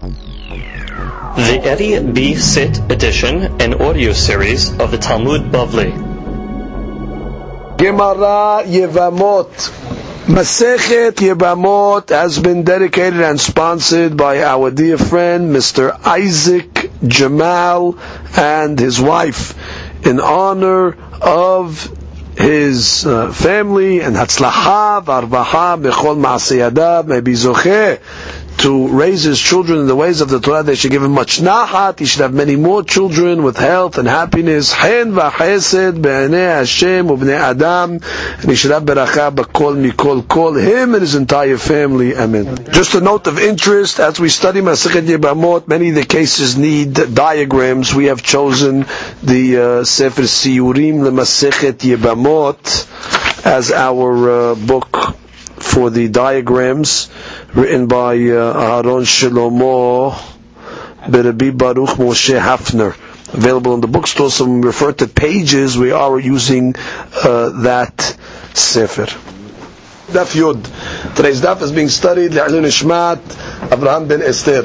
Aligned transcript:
The 0.00 1.60
Eddie 1.62 2.00
B. 2.00 2.34
Sit 2.34 2.78
edition 2.90 3.60
and 3.60 3.74
audio 3.74 4.14
series 4.14 4.70
of 4.78 4.90
the 4.90 4.96
Talmud 4.96 5.52
Bavli. 5.52 5.90
Gemara 7.76 8.62
Yevamot. 8.64 9.52
Masechet 10.26 11.12
Yevamot 11.16 12.08
has 12.08 12.38
been 12.38 12.62
dedicated 12.64 13.20
and 13.20 13.38
sponsored 13.38 14.16
by 14.16 14.42
our 14.42 14.70
dear 14.70 14.96
friend 14.96 15.54
Mr. 15.54 15.90
Isaac 16.06 16.90
Jamal 17.06 17.98
and 18.38 18.78
his 18.78 18.98
wife 18.98 19.54
in 20.06 20.18
honor 20.18 20.96
of 21.20 21.94
his 22.38 23.04
uh, 23.04 23.30
family 23.32 24.00
and 24.00 24.16
Hatzlacha 24.16 25.04
Varvaha 25.04 25.78
Bechol 25.82 26.16
Maasiyadav 26.16 27.06
may 27.06 27.20
to 28.60 28.88
raise 28.88 29.22
his 29.22 29.40
children 29.40 29.78
in 29.80 29.86
the 29.86 29.96
ways 29.96 30.20
of 30.20 30.28
the 30.28 30.38
Torah. 30.38 30.62
They 30.62 30.74
should 30.74 30.90
give 30.90 31.02
him 31.02 31.12
much 31.12 31.38
nahat. 31.40 31.98
He 31.98 32.04
should 32.04 32.20
have 32.20 32.34
many 32.34 32.56
more 32.56 32.82
children 32.82 33.42
with 33.42 33.56
health 33.56 33.96
and 33.96 34.06
happiness. 34.06 34.72
Hen 34.72 35.12
v'chesed 35.12 36.04
Hashem 36.04 37.06
u'bnei 37.08 37.38
Adam. 37.38 37.92
And 37.92 38.44
he 38.50 38.54
should 38.54 38.70
have 38.72 38.82
beracha 38.82 39.34
b'kol 39.34 39.76
mikol 39.90 40.26
kol. 40.28 40.54
Him 40.54 40.92
and 40.94 41.00
his 41.00 41.14
entire 41.14 41.56
family. 41.56 42.14
Amen. 42.14 42.66
Just 42.70 42.94
a 42.94 43.00
note 43.00 43.26
of 43.26 43.38
interest, 43.38 43.98
as 43.98 44.20
we 44.20 44.28
study 44.28 44.60
Masechet 44.60 45.06
Yebamot, 45.06 45.66
many 45.66 45.88
of 45.88 45.94
the 45.94 46.04
cases 46.04 46.58
need 46.58 46.92
diagrams. 47.14 47.94
We 47.94 48.06
have 48.06 48.22
chosen 48.22 48.84
the 49.22 49.80
uh, 49.80 49.84
Sefer 49.84 50.22
Siyurim 50.22 51.00
Masechet 51.10 51.78
Yebamot 51.78 53.46
as 53.46 53.72
our 53.72 54.30
uh, 54.30 54.54
book 54.54 55.16
for 55.60 55.90
the 55.90 56.08
diagrams 56.08 57.10
written 57.54 57.86
by 57.86 58.14
uh, 58.14 58.80
Aaron 58.82 59.04
Shlomo 59.04 60.12
Berabi 61.02 61.56
Baruch 61.56 61.90
Moshe 61.98 62.38
Hafner. 62.38 62.94
Available 63.32 63.74
in 63.74 63.80
the 63.80 63.86
bookstore. 63.86 64.30
So 64.30 64.44
when 64.44 64.60
we 64.60 64.66
refer 64.66 64.92
to 64.92 65.06
pages, 65.06 65.78
we 65.78 65.92
are 65.92 66.18
using 66.18 66.74
uh, 67.22 67.50
that 67.62 68.00
sefer. 68.54 69.06
Daf 70.10 70.34
Yud. 70.34 71.14
Today's 71.14 71.40
daf 71.40 71.62
is 71.62 71.70
being 71.70 71.88
studied. 71.88 72.32
Le'alun 72.32 72.66
Ishmat 72.66 73.72
Abraham 73.72 74.08
ben 74.08 74.22
Esther. 74.22 74.62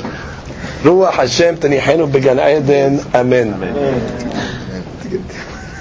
Ruach 0.82 1.14
Hashem 1.14 1.58
tanihenu 1.58 2.12
began 2.12 2.40
Eden. 2.40 3.00
Amen. 3.14 3.54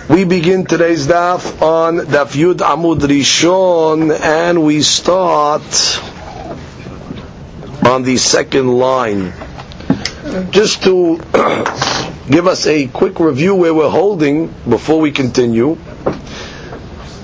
We 0.06 0.24
begin 0.24 0.66
today's 0.66 1.06
daf 1.06 1.62
on 1.62 1.97
Daf 1.97 2.36
Yud 2.36 2.56
Amud 2.58 3.00
Rishon, 3.00 4.12
and 4.20 4.62
we 4.62 4.83
start 4.83 5.62
on 7.86 8.02
the 8.02 8.19
second 8.19 8.69
line. 8.69 9.32
Just 10.50 10.82
to 10.82 11.16
give 12.30 12.47
us 12.47 12.66
a 12.66 12.86
quick 12.88 13.19
review 13.19 13.55
where 13.55 13.72
we're 13.72 13.88
holding 13.88 14.48
before 14.69 15.00
we 15.00 15.10
continue. 15.10 15.78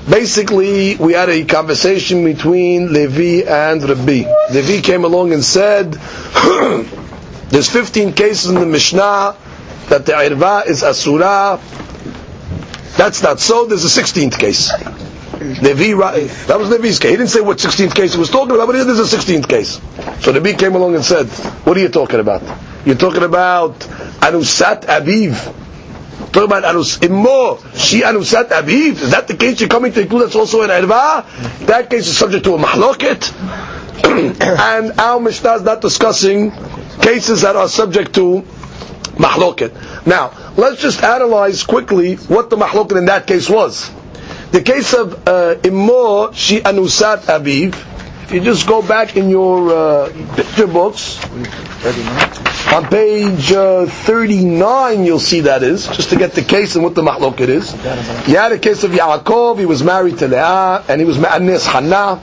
Basically, 0.08 0.96
we 0.96 1.12
had 1.12 1.28
a 1.28 1.44
conversation 1.44 2.24
between 2.24 2.94
Levi 2.94 3.46
and 3.46 3.82
Rabbi. 3.86 4.24
Levi 4.54 4.80
came 4.80 5.04
along 5.04 5.34
and 5.34 5.44
said, 5.44 5.92
"There's 7.50 7.68
15 7.68 8.14
cases 8.14 8.48
in 8.48 8.54
the 8.54 8.64
Mishnah 8.64 9.36
that 9.90 10.06
the 10.06 10.12
irva 10.12 10.66
is 10.66 10.82
asura." 10.82 11.60
That's 13.00 13.22
not 13.22 13.40
so. 13.40 13.64
There's 13.64 13.82
a 13.86 14.02
16th 14.02 14.38
case. 14.38 14.70
Levi, 15.62 15.94
that 16.48 16.58
was 16.60 16.68
Nevi's 16.68 16.98
case. 16.98 17.12
He 17.12 17.16
didn't 17.16 17.30
say 17.30 17.40
what 17.40 17.56
16th 17.56 17.94
case 17.94 18.12
he 18.12 18.18
was 18.20 18.28
talking 18.28 18.54
about, 18.54 18.66
but 18.66 18.72
there's 18.72 19.00
a 19.00 19.16
16th 19.16 19.48
case. 19.48 19.80
So 20.22 20.32
Levi 20.32 20.52
came 20.52 20.74
along 20.74 20.96
and 20.96 21.02
said, 21.02 21.26
"What 21.64 21.78
are 21.78 21.80
you 21.80 21.88
talking 21.88 22.20
about? 22.20 22.42
You're 22.84 22.96
talking 23.00 23.22
about 23.22 23.78
Anusat 24.20 24.82
Aviv." 24.84 25.32
Talking 26.30 26.44
about 26.44 26.64
Anus 26.64 27.02
Immo, 27.02 27.56
she 27.74 28.02
Anusat 28.02 28.50
Aviv. 28.50 29.00
Is 29.00 29.12
that 29.12 29.26
the 29.28 29.34
case 29.34 29.60
you're 29.60 29.70
coming 29.70 29.92
to 29.94 30.02
include? 30.02 30.24
That's 30.26 30.36
also 30.36 30.60
in 30.60 30.68
Irva. 30.68 31.24
That 31.66 31.88
case 31.88 32.06
is 32.06 32.18
subject 32.18 32.44
to 32.44 32.54
a 32.54 32.58
mahloket, 32.58 33.32
and 34.04 35.00
our 35.00 35.18
Mishnah 35.18 35.54
is 35.54 35.62
not 35.62 35.80
discussing 35.80 36.52
cases 37.00 37.40
that 37.40 37.56
are 37.56 37.66
subject 37.66 38.14
to 38.16 38.42
mahloket. 39.16 40.06
Now, 40.06 40.32
let's 40.60 40.80
just 40.82 41.02
analyze 41.02 41.62
quickly 41.64 42.16
what 42.28 42.50
the 42.50 42.56
mahloket 42.56 42.98
in 42.98 43.06
that 43.06 43.26
case 43.26 43.48
was. 43.48 43.90
The 44.52 44.60
case 44.60 44.92
of 44.94 45.26
uh, 45.26 45.56
Immo, 45.64 46.32
she 46.32 46.60
anusat 46.60 47.22
aviv. 47.26 47.74
If 48.24 48.32
you 48.34 48.40
just 48.42 48.66
go 48.66 48.80
back 48.82 49.16
in 49.16 49.30
your 49.30 49.70
uh, 49.70 50.12
picture 50.36 50.66
books, 50.66 51.18
on 52.72 52.86
page 52.88 53.50
uh, 53.52 53.86
39 53.86 55.04
you'll 55.04 55.18
see 55.18 55.40
that 55.40 55.62
is, 55.64 55.86
just 55.88 56.10
to 56.10 56.16
get 56.16 56.32
the 56.32 56.42
case 56.42 56.74
and 56.76 56.84
what 56.84 56.94
the 56.94 57.02
mahloket 57.02 57.48
is. 57.48 57.72
You 58.28 58.36
had 58.36 58.52
a 58.52 58.58
case 58.58 58.84
of 58.84 58.92
Yaakov, 58.92 59.58
he 59.58 59.66
was 59.66 59.82
married 59.82 60.18
to 60.18 60.28
Leah, 60.28 60.84
and 60.88 61.00
he 61.00 61.06
was 61.06 61.16
Ma'anis 61.16 61.66
Hannah. 61.66 62.20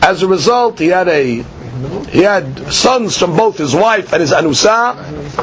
As 0.00 0.22
a 0.22 0.28
result, 0.28 0.78
he 0.78 0.86
had 0.88 1.08
a 1.08 1.44
he 2.10 2.22
had 2.22 2.72
sons 2.72 3.16
from 3.16 3.36
both 3.36 3.58
his 3.58 3.74
wife 3.74 4.12
and 4.12 4.20
his 4.20 4.32
anusa, 4.32 4.94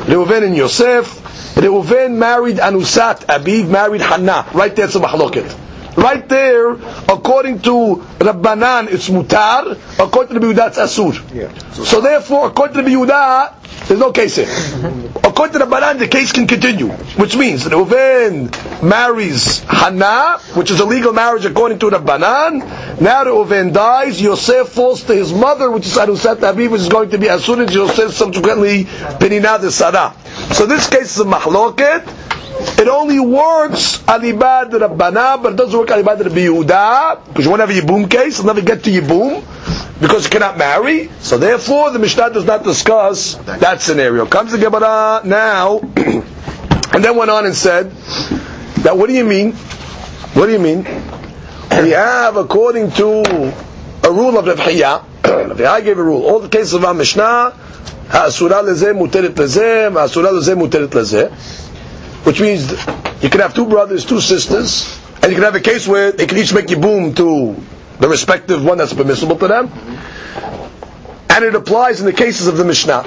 Reuven 0.08 0.44
and 0.44 0.56
Yosef. 0.56 1.26
Reuven 1.56 2.16
married 2.16 2.58
Anusat, 2.58 3.26
Abiv 3.26 3.68
married 3.70 4.02
Hannah. 4.02 4.46
Right 4.54 4.74
there, 4.76 4.86
it's 4.86 4.96
a 4.96 5.00
mahloket. 5.00 5.58
Right 5.98 6.28
there, 6.30 6.72
according 7.10 7.60
to 7.64 7.98
Rabbanan, 8.20 8.88
it's 8.92 9.10
mutar. 9.10 9.78
According 10.00 10.40
to 10.40 10.48
Rabbi 10.48 10.62
Yehuda, 10.62 10.68
it's 10.70 10.78
asur. 10.78 11.14
Yeah. 11.36 11.52
So 11.84 12.00
therefore, 12.00 12.48
according 12.48 12.76
to 12.76 12.82
Rabbi 12.84 12.94
Yehuda, 13.12 13.88
there's 13.88 14.00
no 14.00 14.12
case 14.12 14.36
here. 14.38 14.46
According 15.40 15.58
to 15.58 15.66
Rabbanan, 15.68 16.00
the 16.00 16.08
case 16.10 16.34
can 16.34 16.48
continue. 16.48 16.90
Which 17.16 17.38
means 17.38 17.64
Reuven 17.64 18.52
marries 18.84 19.60
Hannah, 19.62 20.38
which 20.54 20.70
is 20.70 20.82
a 20.82 20.86
legal 20.86 21.14
marriage 21.14 21.46
according 21.46 21.80
to 21.80 21.90
Rabbanan. 21.90 23.00
Now 23.00 23.24
Reuven 23.24 23.72
dies, 23.72 24.22
Yosef 24.22 24.68
falls 24.68 25.02
to 25.06 25.16
his 25.16 25.32
mother, 25.32 25.72
which 25.72 25.86
is 25.86 25.96
Anusat 25.96 26.40
Aviv, 26.42 26.72
which 26.72 26.82
is 26.82 26.90
going 26.90 27.10
to 27.12 27.18
be 27.18 27.30
as 27.30 27.46
soon 27.46 27.62
as 27.62 27.74
Yosef 27.74 28.12
subsequently 28.12 28.84
Penina 28.84 29.62
de 29.62 29.72
Sarah. 29.72 30.14
So 30.52 30.66
this 30.66 30.90
case 30.90 31.16
is 31.16 31.22
a 31.22 31.24
mahloket. 31.24 32.04
It 32.77 32.89
only 32.89 33.21
works 33.21 33.99
alibad 33.99 34.71
Rabbana, 34.71 35.43
but 35.43 35.53
it 35.53 35.57
doesn't 35.57 35.79
work 35.79 35.89
alibad 35.89 36.21
Rabbi 36.25 36.47
Yehuda, 36.47 37.27
because 37.29 37.45
you 37.45 37.51
won't 37.51 37.61
have 37.61 37.71
a 37.71 37.73
Yibum 37.73 38.11
case, 38.11 38.39
you'll 38.39 38.47
never 38.47 38.61
get 38.61 38.83
to 38.85 38.91
Yibum, 38.91 39.43
because 40.01 40.25
you 40.25 40.31
cannot 40.31 40.59
marry. 40.59 41.11
So 41.21 41.39
therefore, 41.39 41.91
the 41.91 41.99
Mishnah 41.99 42.31
does 42.31 42.45
not 42.45 42.65
discuss 42.65 43.35
that 43.37 43.81
scenario. 43.81 44.27
Comes 44.27 44.53
the 44.53 44.59
Gemara 44.59 45.23
now, 45.25 45.79
and 45.79 47.05
then 47.05 47.17
went 47.17 47.31
on 47.31 47.47
and 47.47 47.55
said, 47.55 47.91
that 48.83 48.97
what 48.97 49.09
do 49.09 49.15
you 49.15 49.25
mean? 49.25 49.53
What 50.35 50.47
do 50.47 50.53
you 50.53 50.59
mean? 50.59 50.85
We 51.83 51.91
have, 51.91 52.37
according 52.37 52.93
to 52.93 53.53
a 54.05 54.13
rule 54.13 54.39
of 54.39 54.47
Rav 54.47 54.61
Hiya, 54.61 55.05
Rav 55.25 55.59
Hiya 55.59 55.83
gave 55.83 55.99
a 55.99 56.03
rule, 56.03 56.25
all 56.27 56.41
the 56.41 56.49
cases 56.49 56.75
of 56.75 56.85
our 56.85 56.95
Mishnah, 56.95 57.53
האסורה 58.11 58.63
לזה 58.63 58.93
מותרת 58.93 59.39
לזה, 59.39 59.89
והאסורה 59.93 60.31
לזה 60.33 60.55
מותרת 60.55 60.95
לזה. 60.95 61.27
Which 62.24 62.42
means 62.42 62.72
you 63.24 63.30
can 63.30 63.40
have 63.42 63.54
two 63.54 63.66
brothers, 63.66 64.06
two 64.06 64.20
sisters, 64.22 65.00
and 65.22 65.32
you 65.32 65.36
can 65.36 65.44
have 65.44 65.56
a 65.56 65.60
case 65.60 65.88
where 65.88 66.12
they 66.12 66.26
can 66.28 66.38
each 66.38 66.54
make 66.54 66.68
yibum 66.68 67.16
to 67.16 67.56
the 68.00 68.08
respective 68.08 68.64
one 68.64 68.78
that's 68.78 68.94
permissible 68.94 69.36
to 69.38 69.48
them. 69.48 69.68
And 71.30 71.44
it 71.46 71.56
applies 71.56 72.00
in 72.00 72.06
the 72.06 72.14
cases 72.14 72.48
of 72.48 72.58
the 72.58 72.66
Mishnah. 72.66 73.04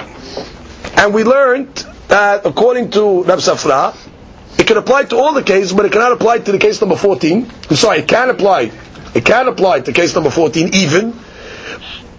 And 0.97 1.13
we 1.13 1.23
learned 1.23 1.75
that 2.07 2.45
according 2.45 2.91
to 2.91 3.23
Rab 3.23 3.39
Safra, 3.39 3.95
it 4.59 4.67
can 4.67 4.77
apply 4.77 5.05
to 5.05 5.17
all 5.17 5.33
the 5.33 5.43
cases, 5.43 5.73
but 5.73 5.85
it 5.85 5.91
cannot 5.91 6.11
apply 6.11 6.39
to 6.39 6.51
the 6.51 6.59
case 6.59 6.79
number 6.79 6.95
14. 6.95 7.49
I'm 7.69 7.75
sorry, 7.75 7.99
it 7.99 8.07
can 8.07 8.29
apply. 8.29 8.71
It 9.15 9.25
can 9.25 9.47
apply 9.47 9.81
to 9.81 9.93
case 9.93 10.13
number 10.15 10.29
14 10.29 10.69
even, 10.73 11.11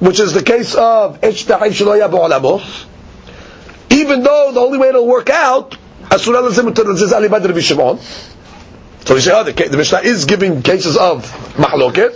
which 0.00 0.20
is 0.20 0.32
the 0.32 0.42
case 0.42 0.74
of. 0.74 1.18
Even 3.90 4.22
though 4.22 4.50
the 4.52 4.60
only 4.60 4.78
way 4.78 4.88
it'll 4.88 5.06
work 5.06 5.30
out, 5.30 5.76
Asura 6.10 6.44
is 6.44 7.12
Ali 7.12 7.28
Badr 7.28 7.58
Shimon. 7.60 7.98
So 9.04 9.14
we 9.14 9.20
say, 9.20 9.32
oh, 9.34 9.44
the, 9.44 9.52
the 9.52 9.76
Mishnah 9.76 9.98
is 10.00 10.24
giving 10.24 10.62
cases 10.62 10.96
of 10.96 11.24
mahloket. 11.56 12.14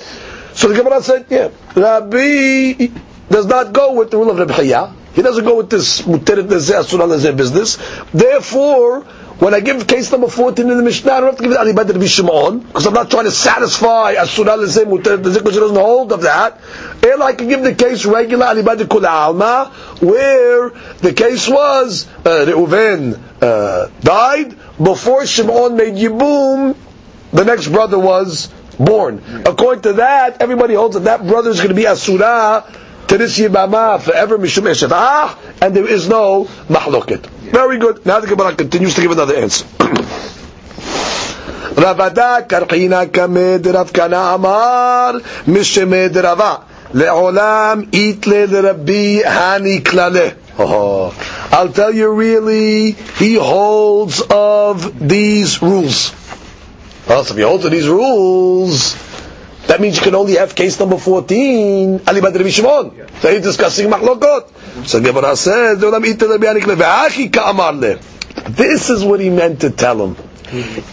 So 0.56 0.68
the 0.68 0.74
Gemara 0.74 1.02
said, 1.02 1.26
yeah, 1.28 1.50
Rabbi 1.76 2.88
does 3.28 3.46
not 3.46 3.72
go 3.72 3.92
with 3.94 4.10
the 4.10 4.16
rule 4.16 4.30
of 4.30 4.38
Rabbi. 4.38 4.92
He 5.14 5.22
doesn't 5.22 5.44
go 5.44 5.56
with 5.56 5.68
this 5.68 6.02
muteret 6.02 6.50
asura 6.50 7.04
lezeh 7.04 7.36
business. 7.36 7.76
Therefore, 8.12 9.02
when 9.38 9.52
I 9.52 9.60
give 9.60 9.86
case 9.86 10.10
number 10.10 10.28
14 10.28 10.68
in 10.70 10.76
the 10.78 10.82
Mishnah, 10.82 11.12
I 11.12 11.20
don't 11.20 11.28
have 11.30 11.36
to 11.36 11.42
give 11.42 11.52
it 11.52 11.58
Ali 11.58 11.72
Badr 11.74 12.00
Shimon, 12.06 12.60
because 12.60 12.86
I'm 12.86 12.94
not 12.94 13.10
trying 13.10 13.24
to 13.24 13.30
satisfy 13.30 14.12
asura 14.12 14.56
lezeh, 14.56 14.84
because 14.88 15.54
he 15.54 15.60
doesn't 15.60 15.76
hold 15.76 16.12
of 16.12 16.22
that. 16.22 16.58
And 17.04 17.22
I 17.22 17.34
can 17.34 17.48
give 17.48 17.62
the 17.62 17.74
case 17.74 18.06
regular 18.06 18.46
Ali 18.46 18.62
Kul 18.86 19.04
Alma, 19.06 19.70
where 20.00 20.70
the 21.00 21.12
case 21.12 21.46
was, 21.48 22.08
uh, 22.24 22.46
Reuven 22.46 23.20
uh, 23.41 23.87
died, 24.01 24.55
before 24.81 25.25
Shimon 25.25 25.75
made 25.75 25.95
Yibum, 25.95 26.75
the 27.31 27.43
next 27.45 27.67
brother 27.69 27.99
was 27.99 28.49
born. 28.79 29.21
According 29.45 29.83
to 29.83 29.93
that, 29.93 30.41
everybody 30.41 30.73
holds 30.73 30.95
that 30.95 31.03
that 31.05 31.25
brother 31.27 31.49
is 31.49 31.57
going 31.57 31.69
to 31.69 31.75
be 31.75 31.85
Asura 31.85 32.63
to 33.07 33.17
this 33.17 33.39
Yibama 33.39 34.01
forever 34.01 34.37
Mishum 34.37 34.69
Eshevah, 34.71 35.37
and 35.61 35.75
there 35.75 35.87
is 35.87 36.07
no 36.09 36.45
Mahloket. 36.67 37.25
Very 37.51 37.77
good. 37.77 38.05
Now 38.05 38.19
the 38.19 38.27
Gemara 38.27 38.55
continues 38.55 38.95
to 38.95 39.01
give 39.01 39.11
another 39.11 39.35
answer. 39.35 39.65
רבדה 41.77 42.35
קרחינה 42.47 43.05
כמד 43.05 43.67
רב 43.67 43.89
כנה 43.93 44.33
אמר 44.33 45.11
משמד 45.47 46.17
רבה 46.17 46.55
לעולם 46.93 47.81
איתלה 47.93 48.45
לרבי 48.47 49.21
הני 49.25 49.83
כללה 49.83 50.27
I'll 51.50 51.72
tell 51.72 51.92
you 51.94 52.12
really, 52.12 52.92
he 52.92 53.34
holds 53.34 54.22
of 54.30 55.08
these 55.08 55.62
rules. 55.62 56.12
Well, 57.08 57.22
if 57.22 57.34
he 57.34 57.40
holds 57.42 57.64
of 57.64 57.70
these 57.72 57.88
rules, 57.88 58.94
that 59.66 59.80
means 59.80 59.96
you 59.96 60.02
can 60.02 60.14
only 60.14 60.36
have 60.36 60.54
case 60.54 60.78
number 60.78 60.98
14, 60.98 62.02
Ali 62.06 62.20
Badr 62.20 62.46
Shimon. 62.48 62.92
So 63.20 63.32
he's 63.32 63.42
discussing 63.42 63.88
machlokot. 63.90 64.86
So 64.86 65.00
Gemara 65.00 65.36
says, 65.36 65.80
This 68.56 68.90
is 68.90 69.04
what 69.04 69.20
he 69.20 69.30
meant 69.30 69.60
to 69.62 69.70
tell 69.70 70.06
him. 70.06 70.16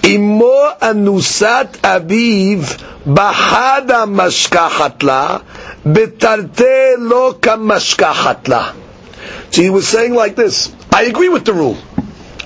Imo 0.04 0.72
anusat 0.82 1.80
aviv 1.80 2.60
bahada 3.06 4.04
mashkahatla, 4.08 5.44
betarte 5.86 6.96
lo 7.00 7.34
kamashkahatla. 7.34 8.85
So 9.52 9.62
he 9.62 9.70
was 9.70 9.88
saying 9.88 10.14
like 10.14 10.36
this, 10.36 10.74
I 10.92 11.04
agree 11.04 11.30
with 11.30 11.46
the 11.46 11.54
rule, 11.54 11.78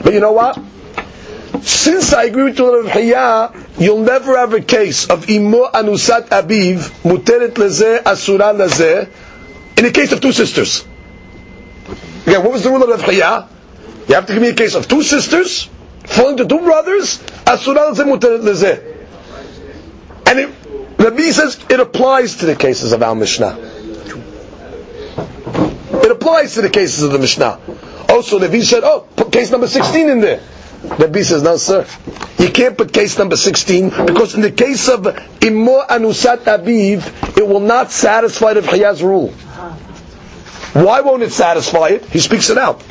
but 0.03 0.13
you 0.13 0.19
know 0.19 0.31
what? 0.31 0.59
Since 1.61 2.13
I 2.13 2.23
agree 2.25 2.43
with 2.43 2.57
the 2.57 2.63
rule 2.63 2.79
of 2.85 2.91
Hiyah, 2.91 3.79
you'll 3.79 4.01
never 4.03 4.37
have 4.37 4.53
a 4.53 4.61
case 4.61 5.09
of 5.09 5.29
imo 5.29 5.67
anusat 5.71 6.29
abiv, 6.29 6.77
muteret 7.03 7.53
leze, 7.55 8.01
asura 8.05 8.53
leze, 8.53 9.09
in 9.77 9.85
a 9.85 9.91
case 9.91 10.11
of 10.11 10.21
two 10.21 10.31
sisters. 10.31 10.85
Again, 12.25 12.43
what 12.43 12.51
was 12.53 12.63
the 12.63 12.69
rule 12.69 12.91
of 12.93 13.01
Hiyah? 13.01 13.47
You 14.07 14.15
have 14.15 14.25
to 14.27 14.33
give 14.33 14.41
me 14.41 14.49
a 14.49 14.53
case 14.53 14.75
of 14.75 14.87
two 14.87 15.03
sisters, 15.03 15.69
falling 16.05 16.37
to 16.37 16.45
two 16.45 16.59
brothers, 16.59 17.21
asura 17.45 17.91
leze, 17.91 18.05
muteret. 18.05 18.95
And 20.27 20.39
it, 20.39 20.49
Rabbi 20.99 21.31
says 21.31 21.59
it 21.69 21.79
applies 21.79 22.35
to 22.37 22.45
the 22.45 22.55
cases 22.55 22.93
of 22.93 23.01
our 23.03 23.15
Mishnah. 23.15 23.78
Applies 26.29 26.53
to 26.53 26.61
the 26.61 26.69
cases 26.69 27.01
of 27.01 27.11
the 27.11 27.17
Mishnah. 27.17 27.59
Also, 28.07 28.37
the 28.37 28.47
Levi 28.47 28.63
said, 28.63 28.83
oh, 28.83 29.07
put 29.15 29.31
case 29.31 29.49
number 29.49 29.67
16 29.67 30.09
in 30.09 30.21
there. 30.21 30.39
Rabbi 30.83 31.23
says, 31.23 31.41
no, 31.41 31.57
sir. 31.57 31.87
You 32.37 32.51
can't 32.51 32.77
put 32.77 32.93
case 32.93 33.17
number 33.17 33.35
16 33.35 33.89
because 34.05 34.35
in 34.35 34.41
the 34.41 34.51
case 34.51 34.87
of 34.89 35.07
Immo 35.43 35.81
Anusat 35.89 36.43
Abiv, 36.43 37.35
it 37.35 37.47
will 37.47 37.59
not 37.61 37.89
satisfy 37.91 38.53
the 38.53 38.61
Chiya's 38.61 39.01
rule. 39.01 39.31
Why 40.73 41.01
won't 41.01 41.23
it 41.23 41.31
satisfy 41.31 41.87
it? 41.97 42.05
He 42.05 42.19
speaks 42.19 42.51
it 42.51 42.59
out. 42.59 42.83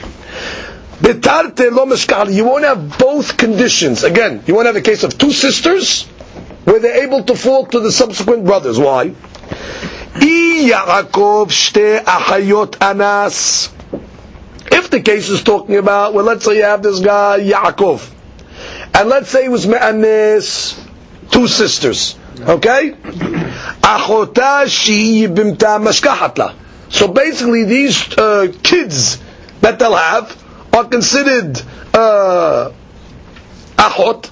You 1.00 2.44
won't 2.44 2.64
have 2.64 2.98
both 2.98 3.36
conditions. 3.36 4.02
Again, 4.02 4.42
you 4.48 4.54
won't 4.56 4.66
have 4.66 4.74
a 4.74 4.80
case 4.80 5.04
of 5.04 5.16
two 5.16 5.30
sisters 5.30 6.06
where 6.64 6.80
they're 6.80 7.04
able 7.04 7.22
to 7.22 7.36
fall 7.36 7.66
to 7.66 7.78
the 7.78 7.92
subsequent 7.92 8.44
brothers. 8.44 8.80
Why? 8.80 9.14
Anas. 12.80 13.70
If 14.70 14.90
the 14.90 15.00
case 15.00 15.28
is 15.28 15.42
talking 15.42 15.76
about, 15.76 16.14
well, 16.14 16.24
let's 16.24 16.44
say 16.44 16.56
you 16.58 16.64
have 16.64 16.82
this 16.82 17.00
guy, 17.00 17.40
Yaakov, 17.40 18.10
and 18.94 19.08
let's 19.08 19.30
say 19.30 19.42
he 19.44 19.48
was 19.48 19.66
Me'anis, 19.66 20.78
two 21.30 21.46
sisters, 21.48 22.18
okay? 22.40 22.90
Achota 23.82 24.66
bimta 25.28 25.78
mashkahatla. 25.82 26.54
So 26.90 27.08
basically, 27.08 27.64
these 27.64 28.16
uh, 28.16 28.52
kids 28.62 29.18
that 29.60 29.78
they'll 29.78 29.94
have 29.96 30.44
are 30.72 30.84
considered 30.84 31.60
uh, 31.94 32.72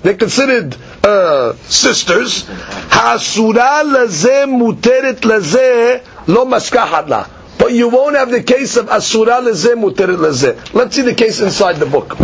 they're 0.02 0.14
considered 0.16 0.76
uh, 1.06 1.54
sisters, 1.68 2.44
hasura 2.90 3.82
laze 3.84 4.46
muteret 4.46 5.24
laze 5.24 6.02
lo 6.26 6.44
maskahat 6.46 7.08
la. 7.08 7.26
But 7.58 7.72
you 7.72 7.88
won't 7.88 8.16
have 8.16 8.30
the 8.30 8.42
case 8.42 8.76
of 8.76 8.88
asura 8.88 9.40
laze 9.40 9.68
muteret 9.76 10.18
laze. 10.18 10.74
Let's 10.74 10.96
see 10.96 11.02
the 11.02 11.14
case 11.14 11.40
inside 11.40 11.76
the 11.76 11.86
book. 11.86 12.16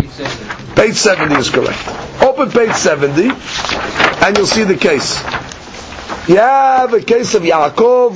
Page 0.75 0.95
70 0.95 1.35
is 1.35 1.49
correct. 1.49 1.79
Open 2.21 2.49
page 2.51 2.73
70 2.73 3.29
and 4.25 4.37
you'll 4.37 4.45
see 4.47 4.63
the 4.63 4.75
case. 4.77 5.21
You 6.27 6.37
have 6.37 6.93
a 6.93 7.01
case 7.01 7.35
of 7.35 7.43
Yaakov. 7.43 8.11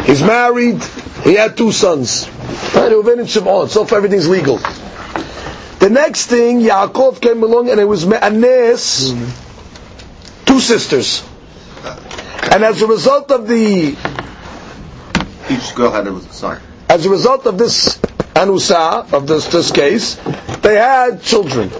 He's 0.06 0.22
married. 0.22 0.82
He 1.24 1.34
had 1.34 1.56
two 1.56 1.72
sons. 1.72 2.26
Reuven 2.74 3.20
and 3.20 3.28
Shimon. 3.28 3.68
So 3.68 3.84
far 3.84 3.98
everything's 3.98 4.28
legal. 4.28 4.58
The 5.80 5.88
next 5.88 6.26
thing, 6.26 6.60
Yaakov 6.60 7.20
came 7.22 7.42
along 7.42 7.70
and 7.70 7.80
it 7.80 7.84
was 7.86 8.04
Me'anes, 8.04 9.12
two 10.44 10.60
sisters. 10.60 11.24
And 12.52 12.62
as 12.64 12.82
a 12.82 12.86
result 12.86 13.30
of 13.30 13.48
the... 13.48 13.96
Each 15.50 15.74
girl 15.74 15.90
had 15.90 16.06
a 16.06 16.20
son. 16.32 16.60
As 16.88 17.06
a 17.06 17.10
result 17.10 17.46
of 17.46 17.56
this 17.56 17.98
anusa, 18.34 19.10
of 19.12 19.26
this, 19.26 19.46
this 19.48 19.72
case, 19.72 20.16
they 20.60 20.74
had 20.76 21.22
children. 21.22 21.70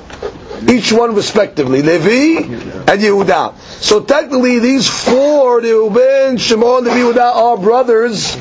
Each 0.69 0.93
one 0.93 1.14
respectively, 1.14 1.82
Levi 1.82 2.79
and 2.90 3.00
Yehuda. 3.00 3.56
So 3.81 4.02
technically 4.02 4.58
these 4.58 4.88
four, 4.88 5.60
Reuben, 5.60 6.38
Shimon, 6.38 6.88
and 6.88 6.96
Yehuda, 6.96 7.37
are 7.37 7.56
brothers 7.56 8.34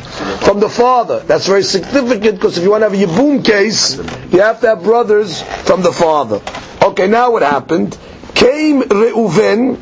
from 0.43 0.59
the 0.59 0.67
father. 0.69 1.19
That's 1.19 1.45
very 1.45 1.61
significant 1.61 2.37
because 2.39 2.57
if 2.57 2.63
you 2.63 2.71
want 2.71 2.81
to 2.81 2.89
have 2.89 2.99
a 2.99 3.05
Yibum 3.05 3.45
case, 3.45 3.97
you 4.33 4.41
have 4.41 4.59
to 4.61 4.69
have 4.69 4.81
brothers 4.83 5.43
from 5.43 5.83
the 5.83 5.91
father. 5.91 6.41
Okay, 6.81 7.05
now 7.07 7.31
what 7.31 7.43
happened? 7.43 7.95
Came 8.33 8.81
Reuven 8.81 9.79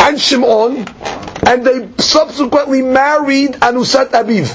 and 0.00 0.18
Shimon, 0.18 0.86
and 1.46 1.64
they 1.66 1.90
subsequently 1.98 2.80
married 2.80 3.52
Anusat 3.52 4.12
Abiv. 4.12 4.46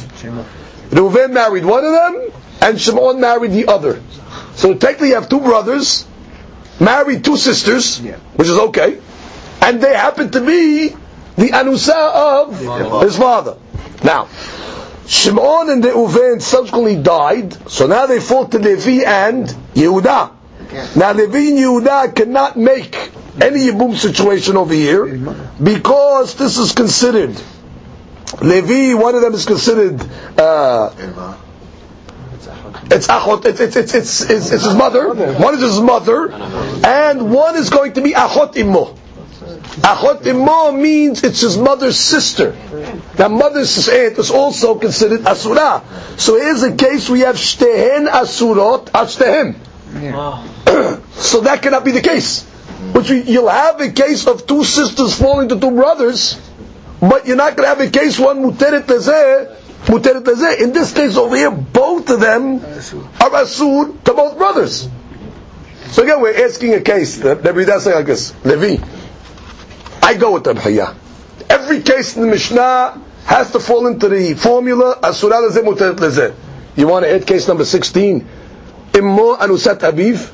Reuven 0.90 1.34
married 1.34 1.66
one 1.66 1.86
of 1.86 1.92
them, 1.92 2.32
and 2.62 2.82
Shimon 2.82 3.22
married 3.22 3.52
the 3.52 3.68
other. 3.68 4.02
So 4.56 4.74
technically 4.74 5.10
you 5.10 5.16
have 5.16 5.30
two 5.30 5.40
brothers, 5.40 6.08
married 6.80 7.24
two 7.24 7.38
sisters, 7.38 8.00
which 8.36 8.48
is 8.48 8.58
okay, 8.58 9.00
and 9.62 9.82
they 9.82 9.94
happen 9.96 10.30
to 10.32 10.42
be 10.42 10.90
the 11.36 11.50
Anusa 11.50 12.44
of 12.46 13.04
his 13.04 13.18
father. 13.18 13.58
Now, 14.04 14.28
Shimon 15.08 15.70
and 15.70 15.84
Reuven 15.84 16.42
subsequently 16.42 16.96
died, 17.02 17.70
so 17.70 17.88
now 17.88 18.06
they 18.06 18.20
fall 18.20 18.48
to 18.48 18.60
Levi 18.60 19.04
and 19.06 19.48
Yehuda. 19.74 20.32
Now 20.96 21.14
Levi 21.14 21.50
and 21.50 21.58
Yehuda 21.60 22.16
cannot 22.16 22.58
make 22.58 22.96
any 23.42 23.68
Yibum 23.68 23.96
situation 23.96 24.58
over 24.58 24.74
here 24.74 25.06
because 25.62 26.36
this 26.36 26.58
is 26.58 26.72
considered 26.72 27.40
Levi, 28.42 28.94
one 28.94 29.16
of 29.16 29.22
them 29.22 29.34
is 29.34 29.46
considered 29.46 30.02
uh, 30.40 30.90
it's 32.92 33.08
achot, 33.08 33.46
it's, 33.46 33.60
it's, 33.60 33.76
it's, 33.76 33.94
it's, 33.94 34.22
it's, 34.30 34.52
it's 34.52 34.64
his 34.64 34.76
mother, 34.76 35.14
one 35.14 35.56
is 35.56 35.62
his 35.62 35.80
mother, 35.80 36.32
and 36.32 37.32
one 37.34 37.56
is 37.56 37.70
going 37.70 37.94
to 37.94 38.02
be 38.02 38.12
achot 38.12 38.56
immo. 38.58 38.96
Achot 39.82 40.26
imo 40.26 40.72
means 40.72 41.24
it's 41.24 41.42
his 41.42 41.58
mother's 41.58 41.98
sister. 41.98 42.52
That 43.16 43.32
mother's 43.32 43.90
aunt 43.90 44.18
eh, 44.18 44.22
is 44.22 44.30
also 44.32 44.76
considered 44.76 45.26
asura. 45.26 45.82
So 46.18 46.40
here's 46.40 46.64
a 46.64 46.76
case 46.76 47.10
we 47.10 47.22
have 47.22 47.36
shtehen 47.36 48.08
asurot 48.08 48.86
ashtehem. 48.92 49.56
so 51.14 51.42
that 51.42 51.62
cannot 51.62 51.84
be 51.86 51.92
the 51.92 52.02
case. 52.02 52.44
Which 52.94 53.10
you'll 53.10 53.50
have 53.50 53.80
a 53.82 53.92
case 53.92 54.28
of 54.28 54.46
two 54.46 54.64
sisters 54.64 55.18
falling 55.18 55.50
to 55.50 55.60
two 55.60 55.72
brothers, 55.72 56.40
but 57.00 57.26
you're 57.26 57.36
not 57.38 57.56
going 57.56 57.66
to 57.66 57.70
have 57.76 57.82
a 57.82 57.90
case 57.90 58.20
one 58.20 58.44
muteret 58.44 58.84
lezeh, 58.84 59.56
muteret 59.86 60.24
lezeh. 60.24 60.62
In 60.62 60.74
this 60.74 60.94
case 60.94 61.16
over 61.18 61.36
here, 61.36 61.52
both 61.52 62.10
of 62.10 62.20
them 62.20 62.56
are 63.22 63.30
asur 63.44 64.04
to 64.04 64.14
both 64.14 64.38
brothers. 64.38 64.90
So 65.88 66.04
again, 66.04 66.22
we're 66.22 66.46
asking 66.46 66.74
a 66.74 66.82
case 66.82 67.18
that 67.18 67.44
Rabbi 67.44 67.66
saying 67.78 67.96
like 67.96 68.06
this, 68.06 68.34
Levi. 68.44 68.84
I 70.02 70.16
go 70.16 70.34
with 70.34 70.48
Rabbi 70.48 70.94
Every 71.50 71.82
case 71.82 72.16
in 72.16 72.24
the 72.24 72.28
Mishnah 72.30 73.02
has 73.26 73.52
to 73.52 73.60
fall 73.60 73.88
into 73.88 74.10
the 74.10 74.34
formula 74.34 75.00
asura 75.04 75.36
lezeh 75.38 75.64
muteret 75.64 75.96
lezeh. 75.96 76.36
You 76.76 76.88
want 76.88 77.06
to 77.06 77.14
add 77.14 77.28
case 77.28 77.48
number 77.48 77.66
16? 77.66 78.28
Immo 78.96 79.36
anusat 79.38 79.80
aviv? 79.80 80.32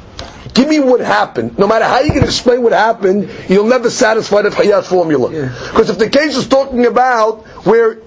Give 0.54 0.68
me 0.68 0.80
what 0.80 1.00
happened. 1.02 1.58
No 1.60 1.68
matter 1.68 1.86
how 1.86 2.00
you 2.00 2.12
can 2.12 2.24
explain 2.24 2.62
what 2.64 2.74
happened, 2.74 3.30
you'll 3.48 3.68
never 3.68 3.90
satisfy 3.90 4.42
the 4.42 4.50
Hayat 4.50 4.84
formula. 4.86 5.30
Because 5.30 5.88
yeah. 5.88 5.94
if 5.94 6.00
the 6.00 6.10
case 6.10 6.36
is 6.36 6.48
talking 6.48 6.86
about 6.86 7.46
where 7.66 8.00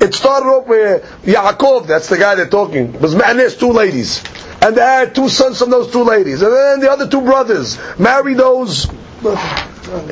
it 0.00 0.14
started 0.14 0.46
off 0.46 0.66
where 0.66 1.00
Yaakov, 1.22 1.86
that's 1.86 2.08
the 2.08 2.16
guy 2.18 2.34
they're 2.34 2.48
talking, 2.48 2.92
was 3.00 3.14
there's 3.14 3.56
two 3.56 3.72
ladies. 3.72 4.22
And 4.62 4.76
they 4.76 4.80
had 4.82 5.14
two 5.14 5.28
sons 5.28 5.58
from 5.58 5.70
those 5.70 5.90
two 5.90 6.02
ladies. 6.04 6.42
And 6.42 6.52
then 6.52 6.80
the 6.80 6.90
other 6.90 7.08
two 7.08 7.20
brothers 7.22 7.78
married 7.98 8.36
those 8.36 8.86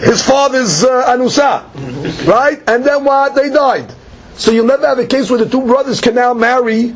his 0.00 0.22
father's 0.22 0.84
uh, 0.84 1.06
anusa, 1.06 2.26
right? 2.26 2.60
And 2.68 2.84
then 2.84 3.04
what? 3.04 3.34
They 3.34 3.48
died. 3.50 3.92
So 4.34 4.50
you'll 4.50 4.66
never 4.66 4.86
have 4.86 4.98
a 4.98 5.06
case 5.06 5.30
where 5.30 5.38
the 5.38 5.48
two 5.48 5.62
brothers 5.62 6.00
can 6.00 6.14
now 6.14 6.34
marry 6.34 6.94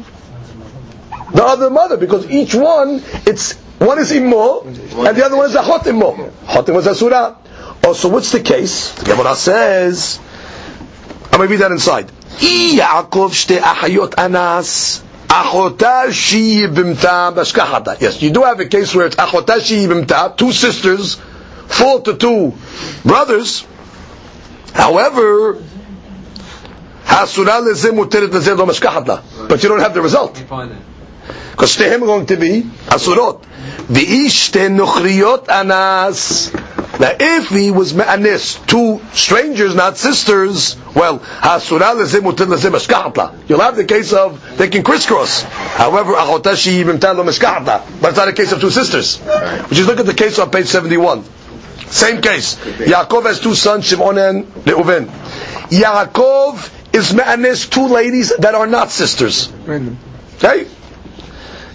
the 1.35 1.45
other 1.45 1.71
mother 1.71 1.97
because 1.97 2.31
each 2.31 2.55
one, 2.55 3.03
it's 3.27 3.55
one 3.79 3.99
is 3.99 4.13
immo 4.13 4.63
and 4.63 4.77
the 5.17 5.25
other 5.25 5.37
one 5.37 5.47
is 5.47 5.55
a 5.55 5.63
hot 5.63 5.87
immo. 5.87 6.31
Hot 6.47 6.69
immo 6.69 6.79
is 6.79 6.87
asura. 6.87 7.37
Oh, 7.85 7.93
so 7.95 8.09
what's 8.09 8.31
the 8.31 8.41
case? 8.41 8.93
The 8.95 9.05
Gemara 9.07 9.35
says, 9.35 10.21
I'm 11.33 11.39
going 11.39 11.49
to 11.49 11.53
read 11.53 11.61
that 11.61 11.73
inside. 11.73 12.11
"I 12.42 12.78
Yaakov 12.80 13.32
shte 13.34 13.60
ahayot 13.60 14.14
anas. 14.18 15.02
Achota 15.28 16.12
shi 16.12 16.66
bimta 16.68 17.34
bashkahata. 17.34 18.00
Yes, 18.00 18.22
you 18.22 18.30
do 18.30 18.44
have 18.44 18.60
a 18.60 18.66
case 18.66 18.94
where 18.96 19.08
it's 19.08 19.16
achota 19.16 19.60
shi 19.62 19.86
bimta, 19.88 20.36
two 20.38 20.52
sisters, 20.54 21.18
fall 21.68 22.02
to 22.02 22.16
two 22.16 22.54
brothers. 23.04 23.66
However, 24.74 25.56
hasura 27.06 27.62
leze 27.62 27.92
muteret 27.92 28.30
leze 28.32 28.56
lo 28.58 28.66
mashkahata. 28.66 29.48
But 29.50 29.62
you 29.64 29.70
don't 29.70 29.80
have 29.80 29.94
the 29.94 30.02
result. 30.02 30.36
Because 31.52 31.76
שתיהם 31.76 32.02
are 32.04 32.06
going 32.06 32.26
to 32.28 32.38
be 32.38 32.64
אסורות. 32.90 33.44
ואיש 33.90 34.46
שתי 34.48 34.70
נוכריות 34.70 35.50
אנס. 35.50 36.52
Now 37.03 37.11
if 37.19 37.49
he 37.49 37.73
was 37.73 37.93
me'anis, 37.95 38.65
two 38.69 39.01
strangers, 39.13 39.75
not 39.75 39.97
sisters, 39.97 40.77
well, 40.95 41.19
hasura 41.19 41.97
leze 41.97 42.21
mutin 42.21 42.47
leze 42.47 42.71
mashkahata. 42.71 43.49
You'll 43.49 43.59
have 43.59 43.75
the 43.75 43.85
case 43.85 44.13
of 44.13 44.41
they 44.57 44.69
can 44.69 44.85
crisscross. 44.85 45.43
However, 45.43 46.13
achota 46.13 46.55
shi 46.55 46.85
bimta 46.85 47.13
lo 47.17 47.25
mashkahata. 47.25 48.01
But 48.01 48.11
it's 48.11 48.17
not 48.19 48.29
a 48.29 48.33
case 48.33 48.53
of 48.53 48.61
two 48.61 48.71
sisters. 48.71 49.19
Which 49.19 49.81
is 49.81 49.87
look 49.89 49.99
at 49.99 50.07
the 50.07 50.15
case 50.15 50.39
on 50.39 50.53
page 50.53 50.67
71. 50.67 51.25
Same 51.89 52.23
case. 52.23 52.55
Yaakov 52.55 53.25
has 53.25 53.41
two 53.41 53.57
sons, 53.57 53.85
Shimon 53.89 54.17
and 54.19 54.45
Reuven. 54.65 55.07
Yaakov 55.71 56.95
is 56.95 57.13
me'anis 57.13 57.69
two 57.69 57.89
ladies 57.89 58.33
that 58.37 58.55
are 58.55 58.69
not 58.69 58.93
sisters. 58.93 59.53
Okay? 60.37 60.69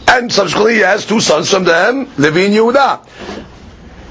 And 0.08 0.32
subsequently 0.32 0.76
he 0.76 0.80
has 0.80 1.06
two 1.06 1.20
sons 1.20 1.52
from 1.52 1.66
them, 1.66 2.10
Levi 2.18 2.46
and 2.46 2.54
Yehuda. 2.54 3.06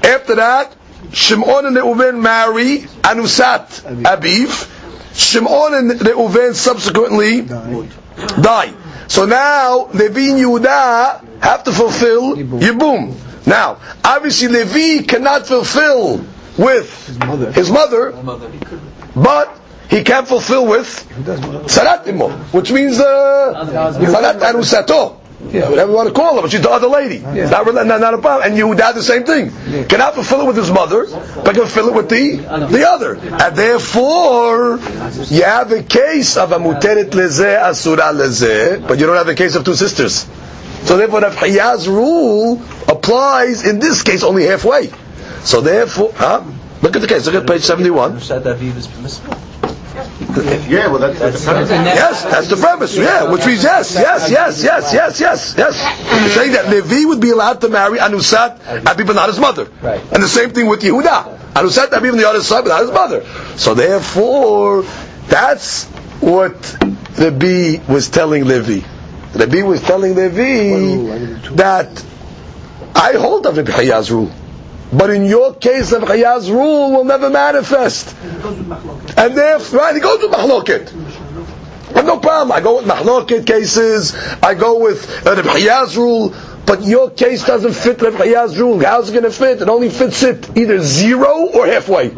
After 0.05 0.35
that, 0.35 0.75
Shimon 1.11 1.65
and 1.65 1.77
Reuven 1.77 2.21
marry 2.21 2.79
Anusat 3.03 4.03
Abiv. 4.03 4.73
Shimon 5.13 5.73
and 5.73 5.91
Reuven 5.99 6.53
subsequently 6.53 7.41
die. 7.41 8.73
So 9.07 9.25
now 9.25 9.87
Levi 9.93 10.31
and 10.31 10.39
Yehuda 10.39 11.41
have 11.41 11.63
to 11.63 11.71
fulfill 11.71 12.35
Yibum. 12.35 13.13
Now, 13.47 13.77
obviously 14.03 14.49
Levi 14.49 15.05
cannot 15.05 15.47
fulfill 15.47 16.23
with 16.57 17.07
his 17.55 17.71
mother, 17.71 18.11
but 19.15 19.57
he 19.89 20.03
can 20.03 20.25
fulfill 20.25 20.67
with 20.67 20.87
Sarat 21.67 22.07
Imo, 22.07 22.29
which 22.51 22.71
means 22.71 22.99
uh, 22.99 23.53
Sarat 23.97 24.39
Anusato. 24.41 25.17
Yeah, 25.39 25.69
whatever 25.69 25.91
you 25.91 25.95
want 25.95 26.07
to 26.07 26.13
call 26.15 26.35
her, 26.35 26.41
but 26.41 26.49
she's 26.49 26.61
the 26.61 26.69
other 26.69 26.87
lady. 26.87 27.17
It's 27.17 27.51
Not, 27.51 27.71
not, 27.71 27.85
not 27.85 28.13
a 28.13 28.17
problem. 28.17 28.49
And 28.49 28.57
Yehuda 28.59 28.95
the 28.95 29.03
same 29.03 29.23
thing. 29.23 29.51
Cannot 29.87 30.15
fulfill 30.15 30.41
it 30.41 30.47
with 30.47 30.57
his 30.57 30.71
mother, 30.71 31.05
but 31.05 31.53
can 31.53 31.67
fulfill 31.67 31.89
it 31.89 31.93
with 31.95 32.09
the 32.09 32.37
the 32.71 32.87
other. 32.89 33.17
And 33.17 33.55
therefore, 33.55 34.79
you 35.29 35.43
have 35.43 35.71
a 35.71 35.83
case 35.83 36.37
of 36.37 36.51
a 36.53 36.57
muteret 36.57 37.11
lezeh 37.11 37.61
asura 37.61 38.11
lezeh, 38.13 38.87
but 38.87 38.97
you 38.97 39.05
don't 39.05 39.15
have 39.15 39.27
a 39.29 39.35
case 39.35 39.53
of 39.55 39.63
two 39.63 39.75
sisters. 39.75 40.27
So 40.83 40.97
therefore, 40.97 41.21
the 41.21 41.29
Hiya's 41.29 41.87
rule 41.87 42.59
applies 42.87 43.63
in 43.63 43.77
this 43.79 44.01
case 44.01 44.23
only 44.23 44.45
halfway. 44.45 44.89
So 45.43 45.61
therefore, 45.61 46.13
huh? 46.15 46.43
Look 46.81 46.95
at 46.95 47.01
the 47.01 47.07
case. 47.07 47.27
Look 47.27 47.35
at 47.35 47.47
page 47.47 47.61
seventy-one. 47.61 48.21
Said 48.21 48.43
Aviv 48.43 48.75
is 48.75 48.87
permissible. 48.87 49.37
Yeah, 50.69 50.87
well, 50.87 50.99
that's, 50.99 51.19
that's, 51.19 51.45
that's 51.45 51.69
Yes, 51.69 52.23
that's 52.23 52.47
the 52.49 52.55
premise. 52.57 52.95
Yeah, 52.95 53.29
which 53.31 53.45
means 53.45 53.63
yes, 53.63 53.93
yes, 53.93 54.29
yes, 54.29 54.63
yes, 54.63 54.93
yes, 54.93 55.19
yes, 55.19 55.55
yes. 55.57 55.83
You're 56.11 56.29
saying 56.29 56.51
that 56.53 56.69
Levi 56.69 57.05
would 57.05 57.21
be 57.21 57.31
allowed 57.31 57.61
to 57.61 57.69
marry 57.69 57.99
Anusat 57.99 58.85
Abib, 58.85 59.07
but 59.07 59.15
not 59.15 59.29
his 59.29 59.39
mother. 59.39 59.65
Right. 59.81 60.01
And 60.13 60.21
the 60.23 60.27
same 60.27 60.51
thing 60.51 60.67
with 60.67 60.81
Yehuda. 60.81 61.53
Anusat 61.53 61.91
Abib 61.91 62.11
on 62.11 62.17
the 62.17 62.27
other 62.27 62.41
side, 62.41 62.63
but 62.63 62.69
not 62.69 62.81
his 62.81 62.91
mother. 62.91 63.25
So 63.57 63.73
therefore, 63.73 64.83
that's 65.27 65.85
what 66.21 66.53
Rabbi 67.17 67.77
was 67.91 68.09
telling 68.09 68.45
Levi. 68.45 68.85
Rabbi 69.35 69.61
was 69.63 69.81
telling 69.81 70.15
Levi 70.15 71.49
that 71.55 72.03
I 72.95 73.13
hold 73.13 73.45
of 73.45 73.57
Rabbi 73.57 73.71
Haya's 73.71 74.11
rule. 74.11 74.31
But 74.91 75.09
in 75.09 75.25
your 75.25 75.53
case, 75.55 75.91
Rabbi 75.91 76.05
Haya's 76.07 76.49
rule 76.49 76.91
will 76.91 77.03
never 77.03 77.29
manifest. 77.29 78.15
And 79.17 79.37
therefore, 79.37 79.79
right, 79.79 79.95
he 79.95 80.01
goes 80.01 80.21
with 80.21 80.31
mahloket. 80.31 80.89
Have 81.93 82.05
no 82.05 82.19
problem. 82.19 82.51
I 82.51 82.61
go 82.61 82.77
with 82.77 82.85
mahloket 82.85 83.45
cases. 83.45 84.15
I 84.41 84.53
go 84.53 84.79
with 84.79 85.25
uh, 85.27 85.41
Haya's 85.43 85.97
rule. 85.97 86.33
But 86.65 86.83
your 86.83 87.09
case 87.09 87.45
doesn't 87.45 87.73
fit 87.73 88.01
Rabbi 88.01 88.17
Haya's 88.17 88.57
rule. 88.57 88.79
How's 88.79 89.09
it 89.09 89.13
going 89.13 89.23
to 89.23 89.31
fit? 89.31 89.61
It 89.61 89.69
only 89.69 89.89
fits 89.89 90.23
it 90.23 90.57
either 90.57 90.79
zero 90.79 91.47
or 91.53 91.65
halfway. 91.65 92.09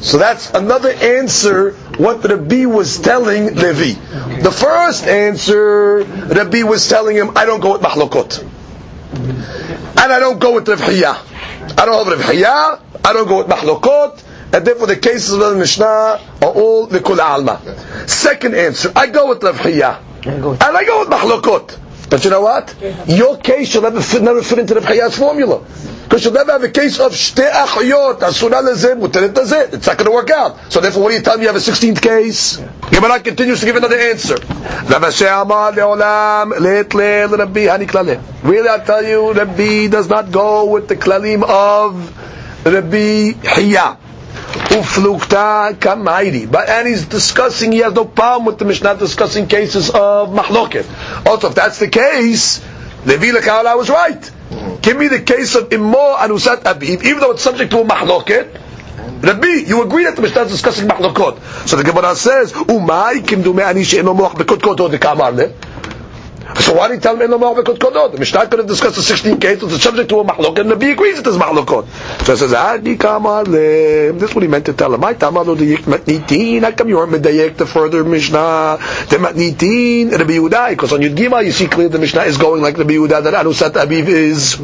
So 0.00 0.16
that's 0.16 0.50
another 0.52 0.90
answer 0.90 1.72
what 1.98 2.24
Rabbi 2.24 2.64
was 2.64 2.98
telling 2.98 3.54
Levi. 3.54 4.00
The 4.40 4.50
first 4.50 5.06
answer, 5.06 6.04
Rabbi 6.04 6.62
was 6.62 6.88
telling 6.88 7.16
him, 7.16 7.36
I 7.36 7.44
don't 7.44 7.60
go 7.60 7.72
with 7.72 7.82
mahlokot. 7.82 8.59
And 9.20 10.12
I 10.12 10.18
don't 10.18 10.38
go 10.38 10.54
with 10.54 10.68
Rav 10.68 10.80
Hiya. 10.80 11.16
I 11.76 11.84
don't 11.84 12.06
have 12.06 12.18
Rav 12.18 12.30
Hiya, 12.30 12.80
I 13.04 13.12
don't 13.12 13.28
go 13.28 13.38
with 13.38 13.48
mahlokot, 13.48 14.22
and 14.54 14.66
therefore 14.66 14.86
the 14.86 14.96
cases 14.96 15.32
of 15.32 15.40
the 15.40 15.56
Mishnah 15.56 15.84
are 15.84 16.20
all 16.42 16.86
the 16.86 17.00
kul 17.00 17.20
alma. 17.20 17.60
Second 18.06 18.54
answer, 18.54 18.92
I 18.96 19.06
go 19.06 19.28
with 19.28 19.42
Rav 19.42 19.58
Hiya. 19.60 20.00
And 20.24 20.44
I 20.46 20.84
go 20.84 21.00
with 21.00 21.08
mahlokot. 21.08 21.78
But 22.10 22.24
you 22.24 22.30
know 22.30 22.40
what? 22.42 22.74
Your 23.06 23.36
case 23.36 23.68
shall 23.70 23.82
never 23.82 24.02
fit, 24.02 24.22
never 24.22 24.42
fit 24.42 24.58
into 24.58 24.74
the 24.74 24.80
Hiya's 24.80 25.16
formula. 25.16 25.62
Because 26.02 26.24
you'll 26.24 26.34
never 26.34 26.50
have 26.50 26.64
a 26.64 26.68
case 26.68 26.98
of 26.98 27.12
shte 27.12 27.48
achayot, 27.48 28.18
lezeh. 28.18 29.72
It's 29.72 29.86
not 29.86 29.96
going 29.96 30.06
to 30.06 30.10
work 30.10 30.28
out. 30.30 30.72
So 30.72 30.80
therefore, 30.80 31.04
what 31.04 31.10
do 31.10 31.14
you 31.14 31.22
tell 31.22 31.36
me? 31.36 31.42
You 31.42 31.48
have 31.48 31.56
a 31.56 31.60
16th 31.60 32.02
case? 32.02 32.56
Gemara 32.90 33.20
continues 33.20 33.60
to 33.60 33.66
give 33.66 33.76
another 33.76 33.96
answer. 33.96 34.34
Really, 38.42 38.68
I 38.68 38.78
tell 38.84 39.04
you, 39.04 39.32
Rabbi 39.32 39.86
does 39.86 40.08
not 40.08 40.32
go 40.32 40.64
with 40.64 40.88
the 40.88 40.96
klalim 40.96 41.44
of 41.44 42.66
Rabbi 42.66 43.34
Hiya. 43.54 43.96
Uflukta 44.50 45.74
kamairi. 45.78 46.50
But 46.50 46.68
and 46.68 46.88
he's 46.88 47.06
discussing, 47.06 47.72
he 47.72 47.78
has 47.78 47.92
no 47.92 48.04
problem 48.04 48.46
with 48.46 48.58
the 48.58 48.64
Mishnah 48.64 48.96
discussing 48.96 49.46
cases 49.46 49.90
of 49.90 50.30
mahloket. 50.30 50.86
Also, 51.26 51.48
if 51.48 51.54
that's 51.54 51.78
the 51.78 51.88
case, 51.88 52.64
Levi 53.04 53.30
Lekala 53.30 53.76
was 53.76 53.88
right. 53.88 54.30
Give 54.82 54.96
me 54.96 55.08
the 55.08 55.20
case 55.20 55.54
of 55.54 55.72
Immo 55.72 56.16
Anusat 56.16 56.62
Abiv, 56.62 57.04
even 57.04 57.20
though 57.20 57.32
it's 57.32 57.42
subject 57.42 57.70
to 57.70 57.80
a 57.80 57.84
mahloket. 57.84 58.60
Rabbi, 59.22 59.66
you 59.66 59.82
agree 59.82 60.04
that 60.04 60.16
the 60.16 60.22
Mishnah 60.22 60.42
is 60.42 60.52
discussing 60.52 60.88
mahlokot. 60.88 61.68
So 61.68 61.76
the 61.76 61.84
Gemara 61.84 62.16
says, 62.16 62.52
Umay 62.54 63.26
kim 63.26 63.42
dume 63.42 63.62
ani 63.62 63.84
she'eno 63.84 64.14
moach 64.14 64.32
bekot 64.32 64.60
dekamar 64.90 65.36
le. 65.36 65.52
So 66.56 66.74
why 66.74 66.88
did 66.88 66.94
he 66.94 67.00
tell 67.00 67.16
him 67.16 67.30
bekot 67.30 67.78
kodot? 67.78 68.12
The 68.12 68.18
Mishnah 68.18 68.46
could 68.48 68.58
have 68.60 68.68
discussed 68.68 68.96
the 68.96 69.02
16 69.02 69.38
cases, 69.38 69.72
it's 69.72 69.82
subject 69.82 70.08
to 70.10 70.20
a 70.20 70.24
mahlokot, 70.24 70.60
and 70.60 70.70
Rabbi 70.70 70.86
agrees 70.86 71.18
it 71.18 71.26
is 71.26 71.36
mahlokot. 71.36 71.86
So 72.24 72.32
he 72.32 72.38
says, 72.38 72.52
Adi 72.52 72.96
kamar 72.96 73.44
le. 73.44 74.12
This 74.12 74.30
is 74.30 74.34
what 74.34 74.42
he 74.42 74.48
meant 74.48 74.66
to 74.66 74.72
tell 74.72 74.92
him. 74.92 75.04
I 75.04 75.14
tamar 75.14 75.44
lo 75.44 75.56
diyik 75.56 75.84
matnitin. 75.84 76.62
How 76.62 76.72
come 76.72 76.88
you 76.88 76.98
aren't 76.98 77.12
medayek 77.12 77.56
the 77.56 77.66
further 77.66 78.04
Mishnah? 78.04 78.78
The 79.08 79.16
matnitin, 79.16 80.10
Rabbi 80.10 80.32
Yehuda. 80.32 80.70
Because 80.70 80.92
on 80.92 81.00
Yud 81.00 81.16
Gimel, 81.16 81.44
you 81.44 81.52
see 81.52 81.66
clearly 81.66 81.92
the 81.92 81.98
Mishnah 81.98 82.22
is 82.22 82.36
going 82.36 82.62
like 82.62 82.76
Rabbi 82.78 82.94
Yehuda, 82.94 83.22
that 83.24 83.34
Anusat 83.34 83.72
Abiv 83.72 84.06
is 84.08 84.60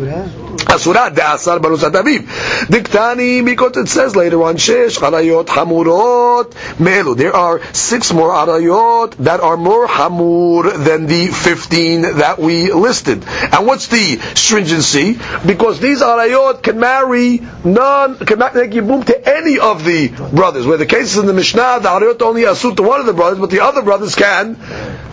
Asura 0.68 1.10
de'asar 1.10 1.58
barusat 1.60 1.92
aviv. 1.92 2.26
Diktani 2.66 3.44
because 3.44 3.76
it 3.76 3.88
says 3.88 4.16
later 4.16 4.42
on 4.42 4.56
shesh 4.56 4.98
arayot 4.98 5.46
hamurot 5.46 6.50
melu. 6.76 7.16
There 7.16 7.34
are 7.34 7.62
six 7.72 8.12
more 8.12 8.30
arayot 8.30 9.16
that 9.18 9.40
are 9.40 9.56
more 9.56 9.86
hamur 9.86 10.84
than 10.84 11.06
the 11.06 11.28
that 11.76 12.38
we 12.38 12.72
listed. 12.72 13.24
And 13.26 13.66
what's 13.66 13.88
the 13.88 14.18
stringency? 14.34 15.18
Because 15.46 15.80
these 15.80 16.00
arayot 16.00 16.62
can 16.62 16.80
marry 16.80 17.40
none, 17.64 18.18
can 18.18 18.38
make 18.38 18.70
yibum 18.70 19.04
to 19.06 19.36
any 19.36 19.58
of 19.58 19.84
the 19.84 20.08
brothers. 20.34 20.66
Where 20.66 20.78
the 20.78 20.86
cases 20.86 21.18
in 21.18 21.26
the 21.26 21.34
Mishnah, 21.34 21.80
the 21.82 21.88
arayot 21.88 22.22
only 22.22 22.42
asur 22.42 22.76
to 22.76 22.82
one 22.82 23.00
of 23.00 23.06
the 23.06 23.12
brothers, 23.12 23.38
but 23.38 23.50
the 23.50 23.60
other 23.60 23.82
brothers 23.82 24.14
can 24.14 24.58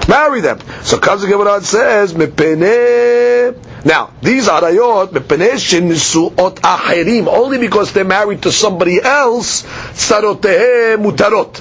marry 0.08 0.41
them. 0.41 0.60
So 0.84 0.98
Kazu 1.00 1.27
Gemara 1.27 1.62
says, 1.62 2.13
"Mepene." 2.13 3.55
Now 3.86 4.12
these 4.22 4.48
arayot 4.48 5.10
mepene 5.10 5.51
shenisuot 5.53 6.55
acherim 6.62 7.27
only 7.27 7.58
because 7.58 7.91
they're 7.91 8.05
married 8.05 8.43
to 8.43 8.51
somebody 8.51 9.01
else. 9.01 9.63
Sarotehe 9.93 10.98
mutarot, 10.98 11.60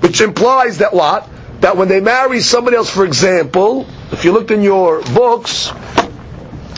which 0.00 0.20
implies 0.20 0.78
that 0.78 0.94
what? 0.94 1.28
That 1.64 1.78
when 1.78 1.88
they 1.88 2.00
marry 2.00 2.40
somebody 2.42 2.76
else, 2.76 2.90
for 2.90 3.06
example, 3.06 3.86
if 4.12 4.22
you 4.24 4.32
looked 4.32 4.50
in 4.50 4.60
your 4.62 5.00
books. 5.14 5.72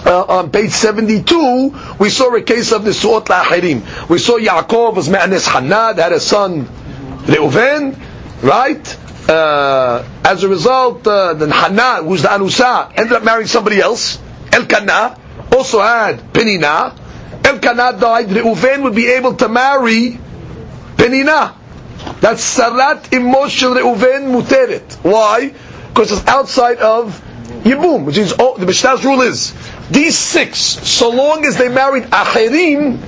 Uh, 0.07 0.23
on 0.28 0.52
page 0.52 0.71
72, 0.71 1.75
we 1.99 2.11
saw 2.11 2.33
a 2.33 2.40
case 2.40 2.71
of 2.71 2.85
the 2.85 2.93
Suot 2.93 3.25
Lahirim. 3.26 4.09
We 4.09 4.19
saw 4.19 4.38
Yaakov 4.38 4.95
was 4.95 5.09
Ma'anis 5.09 5.47
that 5.69 5.99
had 5.99 6.12
a 6.12 6.21
son, 6.21 6.66
Reuven, 7.26 7.99
right? 8.40 8.97
uh, 9.28 10.07
as 10.25 10.45
a 10.45 10.49
result, 10.49 11.07
uh, 11.07 11.35
then 11.35 11.50
Hannah, 11.50 12.02
who's 12.02 12.23
the 12.23 12.28
Anusa, 12.28 12.93
ended 12.97 13.12
up 13.12 13.25
marrying 13.25 13.49
somebody 13.49 13.81
else. 13.81 14.19
Elkanah 14.52 15.19
also 15.52 15.81
had 15.81 16.33
Penina. 16.33 16.97
Elkanah 17.45 17.99
died. 17.99 18.26
Reuven 18.28 18.83
would 18.85 18.95
be 18.95 19.07
able 19.09 19.35
to 19.35 19.49
marry 19.49 20.19
Penina. 20.97 21.55
That's 22.20 22.58
Sarat 22.58 23.02
Imoshel 23.10 23.76
Reuven 23.76 24.32
Muteret. 24.32 24.96
Why? 25.02 25.52
Because 25.88 26.12
it's 26.12 26.26
outside 26.26 26.78
of 26.78 27.20
Yibum, 27.62 28.04
which 28.04 28.18
is 28.18 28.34
oh, 28.38 28.56
the 28.56 28.66
Mishnah's 28.66 29.04
rule 29.04 29.20
is 29.22 29.54
these 29.90 30.18
six, 30.18 30.58
so 30.58 31.10
long 31.10 31.44
as 31.44 31.56
they 31.56 31.68
married 31.68 32.04
Acherim, 32.04 32.98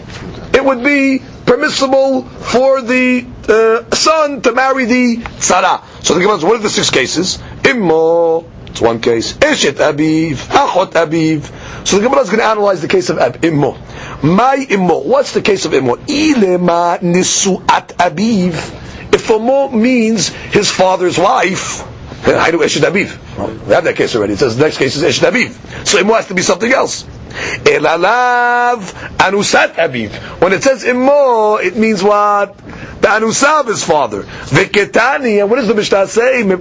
it 0.55 0.65
would 0.65 0.83
be 0.85 1.21
permissible 1.45 2.23
for 2.23 2.83
the 2.83 3.27
uh, 3.49 3.95
son 3.95 4.43
to 4.43 4.53
marry 4.53 4.85
the 4.85 5.17
tzara. 5.17 5.83
So 6.05 6.15
the 6.15 6.21
Gemara 6.21 6.37
says, 6.37 6.45
what 6.45 6.57
are 6.57 6.63
the 6.63 6.71
six 6.71 6.91
cases? 6.91 7.39
Immo, 7.65 8.45
it's 8.67 8.81
one 8.81 9.01
case. 9.01 9.33
Eshet 9.35 9.75
abiv, 9.75 10.35
achot 10.35 10.93
abiv. 10.93 11.87
So 11.87 11.97
the 11.97 12.03
Gemara 12.03 12.21
is 12.21 12.29
going 12.29 12.41
to 12.41 12.47
analyze 12.47 12.81
the 12.81 12.89
case 12.89 13.11
of 13.11 13.19
ab, 13.19 13.45
immo. 13.45 13.77
My 14.23 14.67
immo, 14.71 15.01
what's 15.03 15.33
the 15.33 15.43
case 15.43 15.65
of 15.65 15.75
immo? 15.75 15.97
Ilema 15.97 16.99
nisuat 17.01 17.95
abiv. 17.97 18.85
If 19.13 19.31
immo 19.31 19.69
means 19.69 20.29
his 20.29 20.71
father's 20.71 21.19
wife, 21.19 21.85
then 22.23 22.39
I 22.39 22.51
do 22.51 22.59
Eshet 22.59 22.83
Abiv. 22.83 23.67
We 23.67 23.75
have 23.75 23.85
that 23.85 23.97
case 23.97 24.15
already. 24.17 24.35
It 24.35 24.39
says 24.39 24.57
the 24.57 24.65
next 24.65 24.79
case 24.79 24.97
is 24.97 25.03
Eshet 25.03 25.31
Abiv. 25.31 25.87
So 25.87 25.99
Immo 25.99 26.15
has 26.15 26.27
to 26.29 26.35
be 26.35 26.43
something 26.43 26.71
else. 26.71 27.05
Elalav 27.05 28.81
Anusat 29.19 29.75
Abiv. 29.75 30.11
When 30.41 30.53
it 30.53 30.63
says 30.63 30.85
Immo, 30.85 31.57
it 31.57 31.77
means 31.77 32.03
what? 32.03 32.57
The 32.57 33.09
Anusav 33.09 33.69
his 33.69 33.85
father. 33.85 34.23
Veketani, 34.23 35.41
and 35.41 35.49
what 35.49 35.57
does 35.57 35.69
the 35.69 35.75
Mishnah 35.75 36.09
say? 36.09 36.43
The 36.43 36.55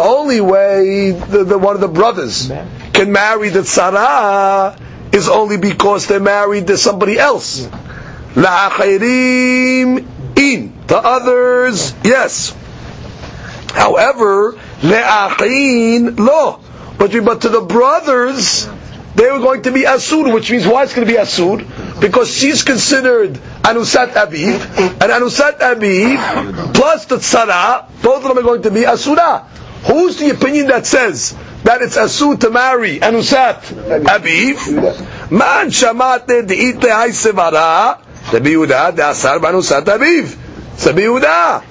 only 0.00 0.40
way 0.40 1.10
the, 1.10 1.44
the, 1.44 1.58
one 1.58 1.74
of 1.74 1.80
the 1.80 1.88
brothers 1.88 2.48
can 2.92 3.12
marry 3.12 3.48
the 3.48 3.60
tzara 3.60 4.80
is 5.12 5.28
only 5.28 5.56
because 5.56 6.06
they're 6.06 6.20
married 6.20 6.68
to 6.68 6.76
somebody 6.76 7.18
else. 7.18 7.68
The 10.86 11.00
others, 11.02 11.94
yes. 12.04 12.56
However, 13.70 14.52
le'achin 14.80 16.18
lo. 16.18 16.60
But, 16.98 17.12
but 17.24 17.40
to 17.42 17.48
the 17.48 17.60
brothers, 17.60 18.68
they 19.14 19.30
were 19.30 19.38
going 19.38 19.62
to 19.62 19.72
be 19.72 19.82
asud, 19.82 20.32
which 20.32 20.50
means 20.50 20.66
why 20.66 20.82
it's 20.82 20.94
going 20.94 21.06
to 21.06 21.12
be 21.12 21.18
asud? 21.18 22.00
Because 22.00 22.34
she's 22.36 22.62
considered 22.62 23.34
anusat 23.62 24.12
abiv, 24.12 24.60
and 24.78 25.12
anusat 25.12 25.58
abiv 25.58 26.74
plus 26.74 27.04
the 27.06 27.16
tzara, 27.16 27.88
both 28.02 28.24
of 28.24 28.34
them 28.34 28.38
are 28.38 28.42
going 28.42 28.62
to 28.62 28.70
be 28.70 28.84
asura. 28.84 29.40
Who's 29.86 30.18
the 30.18 30.30
opinion 30.30 30.68
that 30.68 30.86
says 30.86 31.36
that 31.62 31.82
it's 31.82 31.96
asud 31.96 32.40
to 32.40 32.50
marry 32.50 32.98
anusat 32.98 33.60
abiv? 34.04 35.30
Man 35.30 35.68
shamate 35.68 36.46
le'ay 36.46 37.10
sevara, 37.10 38.00
Rabbi 38.34 38.50
Yehuda 38.50 38.96
de'asar 38.96 39.38
b'anusat 39.38 39.84
abiv. 39.84 40.36
Rabbi 40.84 41.02
Yehuda. 41.02 41.62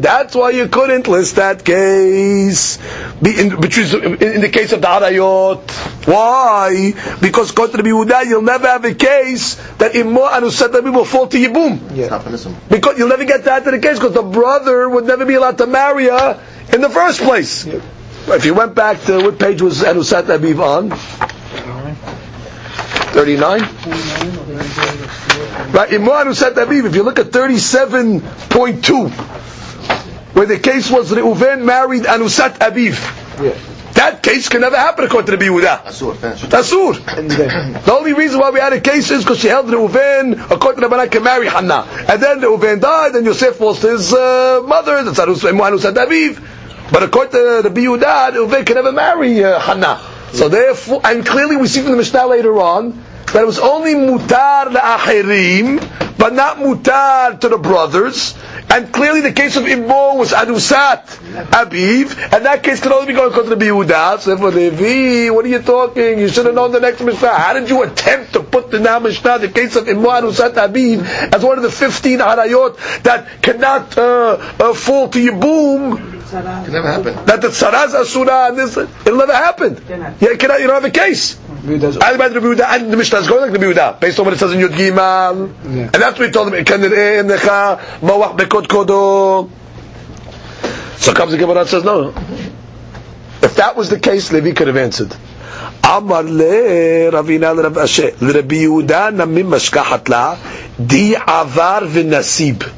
That's 0.00 0.34
why 0.36 0.50
you 0.50 0.68
couldn't 0.68 1.08
list 1.08 1.36
that 1.36 1.64
case. 1.64 2.78
In, 3.24 3.60
which 3.60 3.78
is 3.78 3.94
in 3.94 4.40
the 4.42 4.50
case 4.52 4.72
of 4.72 4.82
the 4.82 4.86
Arayot. 4.86 6.06
Why? 6.06 6.92
Because 7.20 7.50
according 7.50 7.78
to 7.78 7.82
Yehuda, 7.82 8.26
you'll 8.26 8.42
never 8.42 8.66
have 8.68 8.84
a 8.84 8.94
case 8.94 9.54
that 9.78 9.96
Immo 9.96 10.28
and 10.28 10.44
Usatabi 10.44 10.92
will 10.94 11.06
fall 11.06 11.26
to 11.26 11.38
Yibum. 11.38 11.96
Yeah. 11.96 12.22
Because 12.68 12.98
you'll 12.98 13.08
never 13.08 13.24
get 13.24 13.44
that 13.44 13.64
to 13.64 13.70
the 13.70 13.78
case 13.80 13.98
because 13.98 14.12
the 14.12 14.22
brother 14.22 14.88
would 14.88 15.06
never 15.06 15.24
be 15.24 15.34
allowed 15.34 15.56
to 15.58 15.66
marry 15.66 16.04
her 16.04 16.40
in 16.72 16.80
the 16.82 16.90
first 16.90 17.20
place. 17.22 17.64
Yeah. 17.66 17.80
If 18.28 18.44
you 18.44 18.52
went 18.54 18.74
back 18.74 19.00
to 19.04 19.18
what 19.24 19.38
page 19.38 19.62
was 19.62 19.82
Anusat 19.82 20.24
Abiv 20.24 20.60
on? 20.60 20.90
39? 23.18 23.60
Right, 25.72 25.90
Imran 25.90 26.26
who 26.26 26.34
said 26.34 26.54
Aviv, 26.54 26.84
if 26.84 26.94
you 26.94 27.02
look 27.02 27.18
at 27.18 27.26
37.2, 27.32 29.10
where 30.36 30.46
the 30.46 30.60
case 30.60 30.88
was 30.88 31.10
Reuven 31.10 31.64
married 31.64 32.04
Anusat 32.04 32.58
Aviv. 32.58 32.94
Yeah. 33.42 33.58
That 33.94 34.22
case 34.22 34.48
can 34.48 34.60
never 34.60 34.76
happen 34.76 35.04
according 35.06 35.32
to 35.32 35.36
the 35.36 35.44
Yehuda. 35.50 35.82
Asur. 35.86 36.14
Asur. 36.14 36.94
The 37.84 37.92
only 37.92 38.12
reason 38.12 38.38
why 38.38 38.50
we 38.50 38.60
had 38.60 38.72
a 38.72 38.80
case 38.80 39.10
is 39.10 39.24
because 39.24 39.40
she 39.40 39.48
held 39.48 39.66
Reuven, 39.66 40.34
according 40.52 40.80
to 40.80 40.88
the 40.88 40.94
Rabbanan, 40.94 41.10
can 41.10 41.24
marry 41.24 41.48
Hannah. 41.48 41.88
And 42.08 42.22
then 42.22 42.40
Reuven 42.40 42.80
died, 42.80 43.16
and 43.16 43.26
Yosef 43.26 43.58
was 43.58 43.82
his 43.82 44.12
uh, 44.14 44.62
mother, 44.64 45.02
that's 45.02 45.18
Anusat 45.18 45.94
Aviv. 45.94 46.40
But 46.92 47.02
according 47.02 47.32
to 47.32 47.62
the 47.68 47.80
Yehuda, 47.80 48.30
Reuven 48.34 48.64
can 48.64 48.76
never 48.76 48.92
marry 48.92 49.42
uh, 49.42 49.58
Hannah. 49.58 49.98
So 50.32 50.48
therefore, 50.48 51.00
and 51.04 51.24
clearly 51.26 51.56
we 51.56 51.66
see 51.66 51.80
from 51.80 51.92
the 51.92 51.96
Mishnah 51.96 52.26
later 52.26 52.60
on, 52.60 53.02
that 53.32 53.42
it 53.42 53.46
was 53.46 53.58
only 53.58 53.94
mutar 53.94 54.66
la'achirim, 54.72 56.16
but 56.18 56.32
not 56.32 56.58
mutar 56.58 57.38
to 57.40 57.48
the 57.48 57.58
brothers. 57.58 58.34
And 58.70 58.92
clearly 58.92 59.22
the 59.22 59.32
case 59.32 59.56
of 59.56 59.66
Immo 59.66 60.16
was 60.16 60.32
Anusat 60.32 61.04
Abiv, 61.50 62.32
and 62.32 62.44
that 62.44 62.62
case 62.62 62.80
could 62.80 62.92
only 62.92 63.06
be 63.06 63.12
going 63.14 63.32
to 63.32 63.54
the 63.54 63.56
Yehuda. 63.56 64.20
So 64.20 64.36
for 64.36 64.50
Levi, 64.50 65.30
what 65.30 65.44
are 65.44 65.48
you 65.48 65.62
talking? 65.62 66.18
You 66.18 66.28
should 66.28 66.46
have 66.46 66.54
known 66.54 66.72
the 66.72 66.80
next 66.80 67.00
Mishnah. 67.00 67.34
How 67.34 67.54
did 67.54 67.70
you 67.70 67.82
attempt 67.82 68.34
to 68.34 68.42
put 68.42 68.70
the 68.70 68.78
Nam 68.78 69.04
Mishnah, 69.04 69.38
the 69.38 69.48
case 69.48 69.76
of 69.76 69.88
Immo 69.88 70.10
Anusat 70.10 70.54
Abiv, 70.54 71.02
as 71.34 71.42
one 71.42 71.56
of 71.56 71.62
the 71.62 71.70
15 71.70 72.18
harayot 72.18 73.02
that 73.04 73.42
cannot 73.42 73.96
uh, 73.96 74.36
uh, 74.60 74.74
fall 74.74 75.08
to 75.08 75.18
Yibum? 75.18 76.16
Can 76.30 76.44
never 76.44 76.92
happen. 76.92 77.14
That 77.24 77.40
the 77.40 77.48
Tzaraz 77.48 77.94
Asura 77.94 78.48
and 78.48 78.58
this, 78.58 78.76
it'll 78.76 79.16
never 79.16 79.32
happen. 79.32 79.82
Yeah, 79.88 80.14
you, 80.20 80.36
cannot, 80.36 80.60
you 80.60 80.66
don't 80.66 80.82
have 80.82 80.84
a 80.84 80.90
case. 80.90 81.38
And 81.48 81.80
the 81.80 82.96
Mishnah 82.98 83.18
is 83.20 83.28
going 83.28 83.50
like 83.50 83.58
the 83.58 83.66
Yehuda, 83.66 83.98
based 83.98 84.18
on 84.18 84.26
what 84.26 84.34
it 84.34 84.38
says 84.38 84.52
in 84.52 84.60
Yud 84.60 84.76
Gimal. 84.76 85.48
Yeah. 85.64 85.84
And 85.84 85.94
that's 85.94 86.18
what 86.18 86.26
we 86.26 86.30
told 86.30 86.52
so 88.66 89.48
comes 91.14 91.30
the 91.32 91.38
Gemara 91.38 91.60
and 91.60 91.68
says, 91.68 91.84
no. 91.84 92.08
If 93.40 93.54
that 93.56 93.76
was 93.76 93.88
the 93.88 94.00
case, 94.00 94.32
Levi 94.32 94.52
could 94.52 94.66
have 94.66 94.76
answered. 94.76 95.14
Amar 95.84 96.24
le 96.24 97.10
Ravina 97.10 97.54
le 97.54 97.62
Rabbi 97.62 98.56
Yehuda 98.56 99.12
namim 99.14 100.08
la 100.08 100.36
di 100.84 101.14
avar 101.14 101.82
v'nasib. 101.82 102.68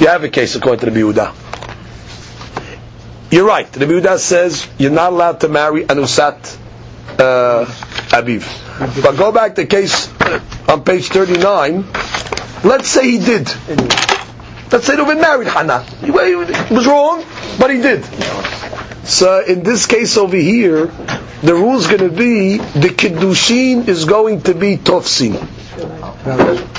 You 0.00 0.06
have 0.06 0.24
a 0.24 0.28
case 0.30 0.56
according 0.56 0.80
to 0.80 0.86
Rabbi 0.86 1.00
Yehuda. 1.00 1.34
You're 3.30 3.46
right. 3.46 3.68
Rabbi 3.76 3.92
Yehuda 3.92 4.18
says 4.18 4.66
you're 4.78 4.90
not 4.90 5.12
allowed 5.12 5.40
to 5.40 5.48
marry 5.48 5.84
anusat 5.84 6.56
uh, 7.20 7.66
aviv. 8.16 9.02
But 9.02 9.16
go 9.16 9.30
back 9.30 9.54
to 9.56 9.62
the 9.62 9.66
case 9.68 10.08
on 10.68 10.82
page 10.84 11.08
39 11.08 11.84
Let's 12.62 12.88
say 12.88 13.10
he 13.10 13.18
did. 13.18 13.46
Let's 14.72 14.86
say 14.86 14.94
Reuven 14.96 15.20
married 15.20 15.48
Hannah. 15.48 15.82
He 16.04 16.10
was 16.10 16.86
wrong, 16.86 17.24
but 17.58 17.70
he 17.70 17.80
did. 17.80 18.04
So 19.04 19.42
in 19.44 19.62
this 19.62 19.86
case 19.86 20.16
over 20.16 20.36
here, 20.36 20.86
the 21.42 21.54
rule 21.54 21.76
is 21.76 21.86
going 21.86 22.00
to 22.08 22.10
be 22.10 22.58
the 22.58 22.88
kiddushin 22.88 23.88
is 23.88 24.04
going 24.04 24.42
to 24.42 24.54
be 24.54 24.76
tofsin, 24.76 25.34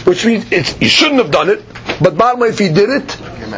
which 0.06 0.26
means 0.26 0.52
it's, 0.52 0.80
you 0.80 0.88
shouldn't 0.88 1.18
have 1.22 1.32
done 1.32 1.50
it. 1.50 1.64
But 2.00 2.16
bottom 2.18 2.42
line, 2.42 2.52
if 2.52 2.60
he 2.60 2.70
did 2.70 2.90
it, 2.90 3.08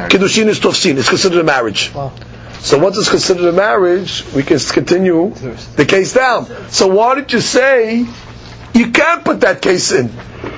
kiddushin 0.10 0.48
is 0.48 0.60
tofsin. 0.60 0.98
It's 0.98 1.10
considered 1.10 1.40
a 1.40 1.44
marriage. 1.44 1.92
So 2.62 2.80
once 2.80 2.98
it's 2.98 3.10
considered 3.10 3.46
a 3.46 3.52
marriage, 3.52 4.24
we 4.34 4.42
can 4.44 4.58
continue 4.58 5.32
the 5.76 5.86
case 5.86 6.14
down. 6.14 6.46
So 6.70 6.88
why 6.88 7.16
did 7.16 7.34
you 7.34 7.42
say 7.42 8.06
you 8.74 8.92
can't 8.92 9.26
put 9.26 9.42
that 9.42 9.62
case 9.62 9.92
in? 9.92 10.10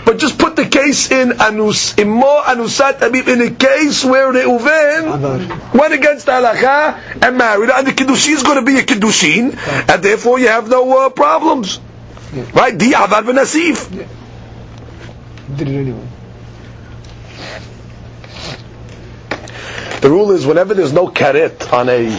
But 0.05 0.19
just 0.19 0.37
put 0.37 0.55
the 0.55 0.65
case 0.67 1.09
in 1.11 1.41
anus 1.41 1.95
in 1.97 2.09
more 2.09 2.41
anusat 2.43 3.01
abib 3.01 3.27
in 3.27 3.41
a 3.41 3.49
case 3.49 4.05
where 4.05 4.31
Reuven 4.31 5.73
went 5.73 5.93
against 5.93 6.27
halacha 6.27 6.99
and 7.23 7.37
married, 7.37 7.71
and 7.71 7.87
the 7.87 7.91
kiddushin 7.91 8.33
is 8.35 8.43
going 8.43 8.59
to 8.59 8.65
be 8.65 8.77
a 8.77 8.83
kiddushin, 8.83 9.57
and 9.89 10.03
therefore 10.03 10.37
you 10.39 10.47
have 10.47 10.69
no 10.69 11.05
uh, 11.05 11.09
problems, 11.09 11.79
right? 12.53 12.77
Di 12.77 12.93
avar 12.93 13.23
v'nasif. 13.23 13.89
Did 15.57 15.67
it 15.69 15.75
anyway. 15.75 16.07
The 20.01 20.09
rule 20.11 20.31
is 20.31 20.45
whenever 20.45 20.75
there's 20.75 20.93
no 20.93 21.07
karet 21.07 21.73
on 21.73 21.89
a 21.89 22.09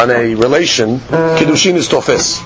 on 0.00 0.10
a 0.10 0.34
relation, 0.36 0.98
kiddushin 1.00 1.74
is 1.74 1.88
tofes. 1.88 2.40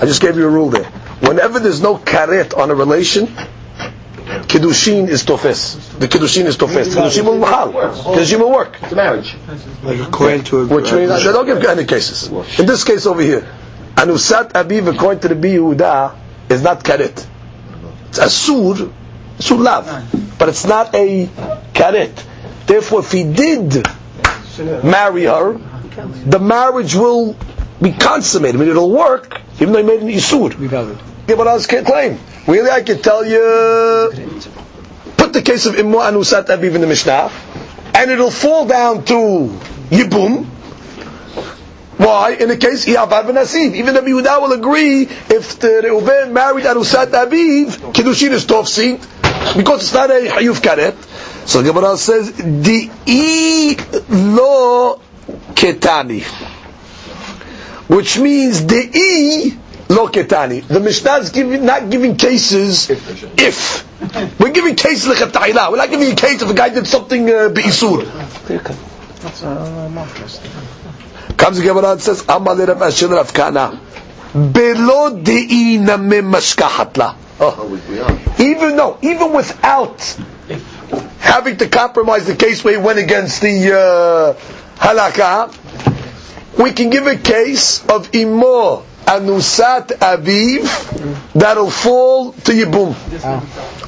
I 0.00 0.06
just 0.06 0.22
gave 0.22 0.36
you 0.36 0.46
a 0.46 0.50
rule 0.50 0.70
there. 0.70 0.84
Whenever 1.20 1.58
there's 1.60 1.80
no 1.82 1.96
karet 1.98 2.56
on 2.56 2.70
a 2.70 2.74
relation, 2.74 3.26
kiddushin 3.26 5.08
is 5.08 5.24
tofes. 5.24 5.98
The 5.98 6.08
kiddushin 6.08 6.46
is 6.46 6.56
tofes. 6.56 6.94
Kiddushin 6.94 7.24
will 7.24 7.38
mahal. 7.38 7.72
Kiddushin 7.72 8.38
will 8.38 8.50
work. 8.50 8.78
It's 8.82 8.92
a 8.92 8.96
marriage. 8.96 9.36
Like 9.82 10.00
a 10.00 10.06
coin 10.10 10.42
to 10.44 10.60
a 10.60 10.66
Which 10.66 10.92
means 10.92 11.10
they 11.24 11.32
don't 11.32 11.44
give 11.46 11.62
any 11.64 11.84
cases. 11.84 12.28
In 12.58 12.66
this 12.66 12.84
case 12.84 13.04
over 13.06 13.20
here, 13.20 13.46
anusat 13.96 14.52
abiv 14.52 14.92
according 14.94 15.20
to 15.20 15.28
the 15.28 15.34
Yehuda 15.34 16.16
is 16.48 16.62
not 16.62 16.82
karet. 16.82 17.26
It's 18.08 18.18
asur, 18.18 18.90
asur 19.38 19.58
lav, 19.62 20.38
but 20.38 20.48
it's 20.48 20.64
not 20.66 20.94
a 20.94 21.26
karet. 21.74 22.24
Therefore, 22.66 23.00
if 23.00 23.12
he 23.12 23.24
did 23.24 23.86
marry 24.82 25.24
her, 25.24 25.58
the 26.24 26.38
marriage 26.38 26.94
will 26.94 27.36
be 27.82 27.92
consummated. 27.92 28.56
I 28.56 28.58
mean, 28.60 28.68
it'll 28.68 28.90
work, 28.90 29.40
even 29.60 29.72
though 29.72 29.80
he 29.80 29.86
made 29.86 30.00
an 30.00 30.08
isur. 30.08 30.52
Yeah, 31.28 31.36
but 31.36 31.46
was 31.46 31.66
can't 31.66 31.86
claim. 31.86 32.18
Really, 32.46 32.70
I 32.70 32.82
can 32.82 33.00
tell 33.02 33.24
you. 33.24 34.10
Put 35.16 35.32
the 35.32 35.42
case 35.42 35.66
of 35.66 35.74
Immu 35.74 35.94
Anusat 35.94 36.46
Aviv 36.46 36.74
in 36.74 36.80
the 36.80 36.86
Mishnah, 36.86 37.30
and 37.94 38.10
it'll 38.10 38.30
fall 38.30 38.66
down 38.66 39.04
to 39.04 39.14
Yibum. 39.90 40.46
Why? 41.98 42.32
In 42.32 42.48
the 42.48 42.56
case 42.56 42.86
Iyavad 42.86 43.26
ben 43.26 43.36
Asiv. 43.36 43.74
Even 43.74 43.94
the 43.94 44.00
Yehuda 44.00 44.40
will 44.42 44.52
agree 44.52 45.02
if 45.02 45.58
the 45.60 45.82
Reuven 45.84 46.32
married 46.32 46.64
Anusat 46.64 47.10
Aviv, 47.12 47.70
Kiddushin 47.92 48.30
is 48.30 48.44
Tofsi, 48.46 48.98
because 49.56 49.82
it's 49.82 49.94
not 49.94 50.10
a 50.10 50.28
Hayuf 50.28 50.60
Karet. 50.60 50.96
So 51.46 51.62
the 51.62 51.72
Gemara 51.72 51.96
says, 51.96 52.32
Di 52.32 53.76
lo 54.08 55.00
ketani. 55.54 56.50
Which 57.88 58.18
means 58.18 58.60
Di 58.62 59.56
lo 59.88 60.08
ketani. 60.08 60.66
The 60.66 60.80
Mishnah 60.80 61.16
is 61.18 61.30
giving, 61.30 61.64
not 61.64 61.90
giving 61.90 62.16
cases 62.16 62.90
if. 62.90 63.88
We're 64.40 64.50
giving 64.50 64.74
cases 64.74 65.06
like 65.06 65.20
a 65.20 65.30
ta'ila. 65.30 65.70
We're 65.70 65.76
not 65.76 65.90
giving 65.90 66.12
a 66.12 66.16
case 66.16 66.42
if 66.42 66.50
a 66.50 66.54
guy 66.54 66.70
did 66.70 66.86
something 66.86 67.28
uh, 67.28 67.48
be'isur. 67.50 68.02
Comes 71.36 71.58
the 71.58 71.62
Gemara 71.64 71.92
and 71.92 72.00
says, 72.00 72.24
Amal 72.28 72.56
Rav 72.56 72.82
Asher 72.82 73.08
Rav 73.08 73.32
Kana. 73.32 73.80
Belo 74.32 75.22
de'ina 75.22 75.96
mimashkahat 75.98 76.96
la. 76.96 77.16
Oh. 77.38 78.34
Even 78.38 78.76
though, 78.76 78.98
even 79.02 79.32
without 79.32 80.00
having 81.18 81.56
to 81.56 81.68
compromise 81.68 82.26
the 82.26 82.34
case 82.34 82.64
where 82.64 82.78
he 82.78 82.84
went 82.84 82.98
against 82.98 83.40
the 83.40 83.72
uh, 83.72 84.34
halakha, 84.82 85.52
we 86.57 86.71
can 86.73 86.89
give 86.89 87.07
a 87.07 87.15
case 87.17 87.85
of 87.87 88.13
imo 88.15 88.83
anusat 89.05 89.87
aviv 89.99 90.67
that'll 91.33 91.69
fall 91.69 92.31
to 92.33 92.51
yibum, 92.51 92.93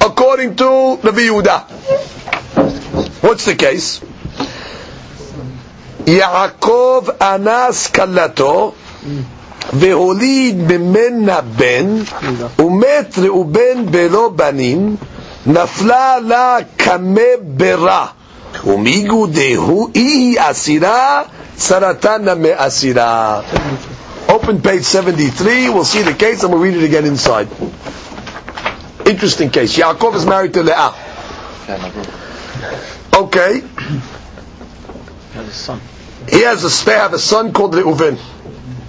according 0.00 0.56
to 0.56 0.96
Rabbi 1.02 1.20
Yehuda. 1.28 1.60
What's 3.22 3.44
the 3.44 3.54
case? 3.54 4.00
Yaakov 6.06 7.16
anas 7.20 7.88
kalato 7.88 8.74
והוליד 9.72 10.72
ממנה 10.72 11.40
בן, 11.40 11.86
ומת 12.58 13.18
ראובן 13.18 13.86
בלא 13.90 14.28
בנים, 14.36 14.96
נפלה 15.46 16.18
לה 16.20 16.56
קמה 16.76 17.20
ברע, 17.42 18.06
ומיגו 18.64 19.26
דהו 19.26 19.88
היא 19.94 20.36
אסירה, 20.40 21.22
Saratana 21.55 22.37
me'asira. 22.37 23.43
Open 24.29 24.61
page 24.61 24.83
73, 24.83 25.69
we'll 25.69 25.85
see 25.85 26.01
the 26.01 26.13
case 26.13 26.43
and 26.43 26.51
we'll 26.51 26.61
read 26.61 26.75
it 26.75 26.83
again 26.83 27.05
inside. 27.05 27.47
Interesting 29.05 29.49
case. 29.49 29.77
Yaakov 29.77 30.15
is 30.15 30.25
married 30.25 30.53
to 30.53 30.63
Leah. 30.63 30.93
Okay. 33.15 33.61
He 33.61 33.67
has 35.33 35.47
a 35.47 35.51
son. 35.51 35.81
He 36.29 36.41
has 36.41 36.63
a, 36.81 36.85
they 36.85 36.93
have 36.97 37.13
a 37.13 37.19
son 37.19 37.53
called 37.53 37.73
Reuven. 37.73 38.17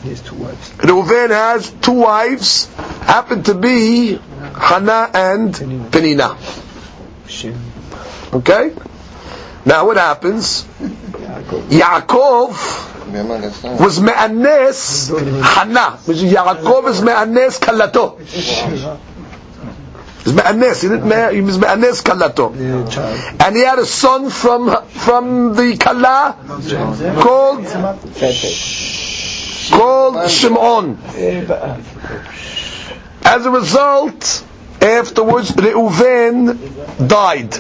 He 0.03 0.09
has 0.11 0.23
two 0.23 0.37
wives. 0.37 0.71
Reuven 0.79 1.31
has 1.31 1.71
two 1.83 1.93
wives, 1.93 2.67
happen 3.03 3.43
to 3.45 3.55
be 3.55 4.19
Hannah 4.59 5.11
and 5.13 5.55
Penina. 5.55 6.37
Okay? 8.33 8.73
Now 9.65 9.87
what 9.87 9.97
happens? 9.97 10.65
Yaakov 11.27 12.51
was 13.81 14.01
me'anes. 14.01 15.11
Which 16.07 16.19
Yaakov 16.19 16.89
is 16.89 17.03
me'anes 17.03 17.59
Kalato. 17.59 18.19
He's 20.25 20.35
me'anes. 20.35 20.83
He, 20.83 20.89
didn't 20.89 21.09
me- 21.09 21.35
he 21.37 21.41
was 21.41 21.59
me'anes 21.59 22.03
Kalato. 22.03 22.53
And 23.45 23.57
he 23.57 23.62
had 23.62 23.79
a 23.79 23.87
son 23.87 24.31
from 24.31 24.85
from 24.89 25.55
the 25.55 25.77
Kala 25.77 26.37
called 27.21 27.67
called 29.71 30.31
Shimon. 30.31 30.99
As 33.25 33.47
a 33.47 33.51
result, 33.51 34.45
afterwards 34.81 35.51
Reuven 35.53 36.59
died 37.09 37.53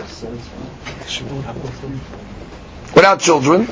without 2.96 3.20
children. 3.20 3.68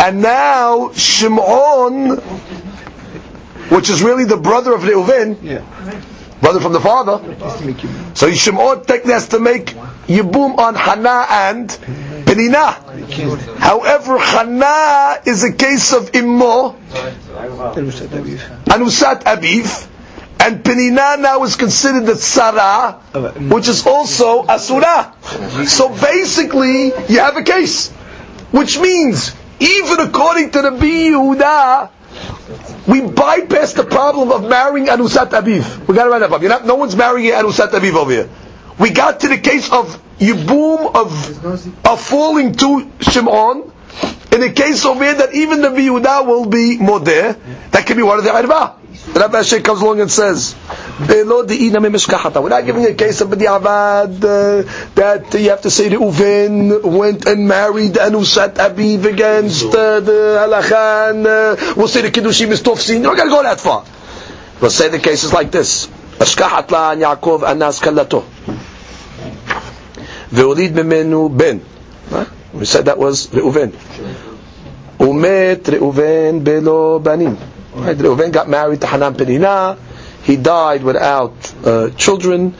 And 0.00 0.22
now 0.22 0.92
Shimon, 0.92 2.16
which 3.68 3.90
is 3.90 4.02
really 4.02 4.24
the 4.24 4.36
brother 4.38 4.72
of 4.74 4.82
Reuven, 4.82 5.36
Yeah. 5.42 5.60
brother 6.40 6.60
from 6.60 6.72
the 6.72 6.80
father, 6.80 7.20
Just 7.38 7.58
to 7.58 7.64
make 7.66 7.82
you. 7.82 7.90
so 8.14 8.30
Shimon 8.32 8.84
technically 8.84 9.12
has 9.14 9.28
to 9.28 9.38
make 9.40 9.74
Yibum 10.06 10.56
on 10.58 10.74
Hannah 10.76 11.26
and 11.28 11.68
Penina. 12.26 12.76
However, 13.58 14.18
Hannah 14.18 15.18
is 15.24 15.42
a 15.44 15.52
case 15.52 15.92
of 15.92 16.14
Immo. 16.14 16.76
Anusat 18.66 19.24
Abiv, 19.24 19.88
and 20.40 20.62
Penina 20.62 21.18
now 21.18 21.42
is 21.44 21.56
considered 21.56 22.06
the 22.06 22.12
Tzara, 22.12 22.98
oh, 23.14 23.28
which 23.54 23.66
is 23.68 23.86
also 23.86 24.44
Asura. 24.46 25.12
So 25.66 25.88
basically, 25.88 26.92
you 27.08 27.18
have 27.20 27.36
a 27.36 27.42
case. 27.42 27.90
Which 28.56 28.78
means, 28.78 29.36
even 29.60 30.00
according 30.00 30.52
to 30.52 30.62
the 30.62 30.70
Yehuda, 30.70 31.90
we 32.88 33.02
bypass 33.02 33.74
the 33.74 33.84
problem 33.84 34.32
of 34.32 34.48
marrying 34.48 34.86
Anusat 34.86 35.28
Abiv. 35.28 35.86
We 35.86 35.94
got 35.94 36.08
write 36.08 36.20
that. 36.20 36.40
You're 36.40 36.48
not, 36.48 36.64
no 36.64 36.76
one's 36.76 36.96
marrying 36.96 37.34
Anusat 37.34 37.68
Abiv 37.68 37.94
over 37.94 38.10
here. 38.10 38.30
We 38.78 38.88
got 38.88 39.20
to 39.20 39.28
the 39.28 39.36
case 39.36 39.70
of 39.70 40.02
Yibum 40.18 40.94
of, 40.94 41.86
of 41.86 42.00
falling 42.00 42.54
to 42.54 42.90
Shimon. 43.00 43.72
In 44.32 44.40
the 44.40 44.52
case 44.52 44.84
over 44.84 45.02
here 45.04 45.14
that 45.14 45.34
even 45.34 45.62
the 45.62 45.68
Yehuda 45.68 46.26
will 46.26 46.46
be 46.46 46.78
modeh, 46.78 47.70
that 47.70 47.86
can 47.86 47.96
be 47.96 48.02
one 48.02 48.18
of 48.18 48.24
the 48.24 48.32
Arba. 48.34 48.76
Rabbi 49.14 49.42
Shek 49.42 49.62
comes 49.64 49.80
along 49.80 50.00
and 50.00 50.10
says. 50.10 50.54
We're 50.98 51.24
not 51.24 51.46
giving 51.48 52.86
a 52.86 52.94
case 52.94 53.20
of 53.20 53.28
b'di'avad 53.28 54.24
uh, 54.24 54.62
that 54.94 55.34
you 55.34 55.50
have 55.50 55.60
to 55.62 55.70
say 55.70 55.88
the 55.90 55.96
Uven 55.96 56.82
went 56.82 57.26
and 57.26 57.46
married 57.46 57.92
Anusat 57.94 58.54
Abiv 58.54 59.04
against 59.04 59.66
uh, 59.66 60.00
the 60.00 60.38
halacha, 60.40 61.10
and 61.10 61.26
uh, 61.26 61.74
we'll 61.76 61.88
say 61.88 62.02
the 62.02 62.10
Kiddushim 62.10 62.48
is 62.48 62.62
tofsin. 62.62 62.96
We're 62.96 63.02
not 63.02 63.16
going 63.16 63.28
to 63.28 63.34
go 63.34 63.42
that 63.42 63.60
far. 63.60 63.84
We'll 64.60 64.70
say 64.70 64.88
the 64.88 64.98
cases 64.98 65.32
like 65.32 65.50
this: 65.50 65.86
Ashkahat 66.18 66.70
la 66.70 66.92
an 66.92 67.00
Yaakov 67.00 67.42
anas 67.42 67.80
kalato, 67.80 68.24
ve'olid 70.30 70.72
memenu 70.72 71.28
ben. 71.36 71.60
We 72.58 72.64
said 72.64 72.86
that 72.86 72.98
was 72.98 73.26
Reuven. 73.28 73.72
Umet 74.98 75.62
Reuven 75.64 76.42
belo 76.42 77.02
banim. 77.02 77.36
Right, 77.74 77.96
Reuven 77.96 78.32
got 78.32 78.48
married 78.48 78.80
to 78.80 78.86
Hanan 78.86 79.14
Penina. 79.14 79.78
He 80.22 80.36
died 80.36 80.82
without 80.82 81.34
uh, 81.64 81.90
children, 81.90 82.54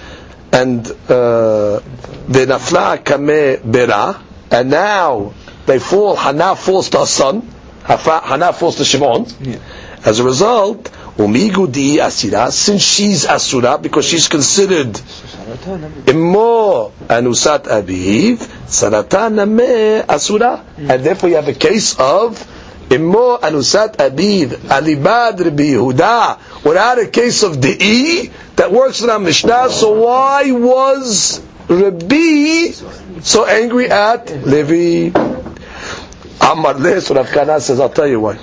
and 0.53 0.87
uh, 0.87 1.81
the 2.29 2.47
nafla 2.47 3.03
kame 3.05 3.61
bera, 3.71 4.23
and 4.51 4.71
now 4.71 5.33
they 5.65 5.79
fall. 5.79 6.15
Hannah 6.17 6.55
falls 6.55 6.91
to 6.91 6.99
her 7.01 7.07
son. 7.07 7.41
Hannah 7.85 8.53
falls 8.53 8.77
to 8.77 8.85
Shimon. 8.85 9.27
As 10.05 10.21
a 10.21 10.25
result, 10.25 10.85
umigu 11.19 11.67
di 11.73 11.97
asira, 11.99 12.51
since 12.53 12.83
she's 12.83 13.25
asura 13.27 13.79
because 13.79 14.05
she's 14.05 14.29
considered 14.29 15.01
Immo 16.07 16.93
anusat 17.09 17.65
abiv, 17.65 18.39
sarataname 18.67 20.05
asura. 20.09 20.59
Hmm. 20.59 20.91
And 20.91 21.05
therefore 21.05 21.29
you 21.31 21.37
have 21.37 21.49
a 21.49 21.55
case 21.55 21.99
of 21.99 22.39
Immo 22.91 23.39
anusat 23.39 23.97
abiv, 23.97 24.49
alibad 24.69 25.41
Rabbi 25.45 25.75
Yehuda, 25.75 26.65
without 26.65 26.99
a 26.99 27.07
case 27.09 27.43
of 27.43 27.57
De'i, 27.57 28.31
that 28.57 28.71
works 28.73 29.03
in 29.03 29.11
our 29.11 29.19
Mishnah, 29.19 29.71
so 29.71 30.05
why 30.05 30.51
was 30.53 31.43
Rabbi 31.69 32.71
so 33.21 33.45
angry 33.45 33.91
at 33.91 34.31
Levi? 34.47 35.11
Amar 36.41 37.01
so 37.01 37.15
Rav 37.15 37.29
Kana 37.31 37.61
says, 37.61 37.81
I'll 37.81 37.89
tell 37.91 38.07
you 38.07 38.21
why. 38.21 38.35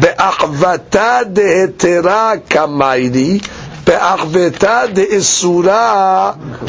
Be'achvata 0.00 1.24
de'etera 1.32 2.40
kamayri, 2.40 3.42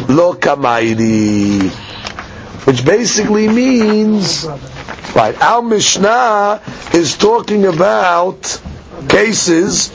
lo. 0.07 0.33
Which 2.65 2.85
basically 2.85 3.47
means, 3.49 4.45
right, 5.15 5.35
our 5.41 5.61
Mishnah 5.61 6.61
is 6.93 7.17
talking 7.17 7.65
about 7.65 8.61
cases 9.09 9.91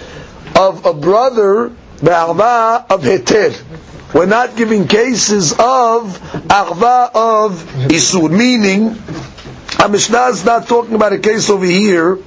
of 0.55 0.85
a 0.85 0.93
brother, 0.93 1.73
be'arva, 2.03 2.85
of 2.91 3.03
heter. 3.03 3.55
We're 4.15 4.27
not 4.27 4.57
giving 4.57 4.87
cases 4.89 5.53
of 5.53 6.19
achva 6.49 7.11
of 7.15 7.63
isur, 7.89 8.31
meaning 8.31 8.97
our 9.79 9.89
Mishnah 9.89 10.29
is 10.29 10.45
not 10.45 10.67
talking 10.69 10.95
about 10.95 11.13
a 11.13 11.19
case 11.19 11.51
over 11.51 11.65
here 11.65 12.19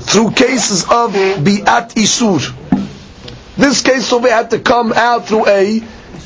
through 0.00 0.32
cases 0.32 0.82
of 0.84 1.12
bi'at 1.12 1.94
isur. 1.94 2.54
This 3.58 3.82
case 3.82 4.12
over 4.12 4.30
had 4.30 4.50
to 4.50 4.60
come 4.60 4.92
out 4.92 5.26
through 5.26 5.46
a 5.48 5.80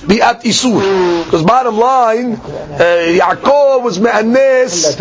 bi'at 0.05 0.43
isur. 0.45 1.25
Because 1.25 1.43
bottom 1.43 1.79
line, 1.79 2.35
uh, 2.35 3.19
Yaakov 3.19 3.83
was 3.83 3.99
me'anes 3.99 4.97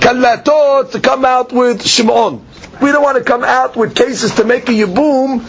kallatot 0.00 0.90
to 0.92 1.00
come 1.00 1.24
out 1.24 1.52
with 1.52 1.86
Shimon. 1.86 2.44
We 2.80 2.92
don't 2.92 3.02
want 3.02 3.18
to 3.18 3.24
come 3.24 3.42
out 3.44 3.76
with 3.76 3.94
cases 3.96 4.34
to 4.36 4.44
make 4.44 4.68
a 4.68 4.72
yibum, 4.72 5.42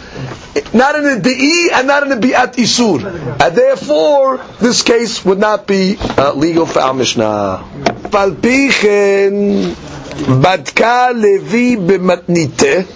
not 0.74 0.96
in 0.96 1.04
a 1.06 1.20
di'i 1.20 1.70
and 1.72 1.86
not 1.86 2.02
in 2.04 2.12
a 2.12 2.16
bi'at 2.16 2.54
isur. 2.56 3.04
And 3.42 3.56
therefore, 3.56 4.38
this 4.60 4.82
case 4.82 5.24
would 5.24 5.38
not 5.38 5.66
be 5.66 5.96
uh, 5.98 6.32
legal 6.34 6.66
for 6.66 6.80
our 6.80 6.94
Mishnah. 6.94 7.64
Falpichen 8.10 9.74
badka 10.42 11.12
levi 11.14 11.76
b'matnite. 11.76 12.86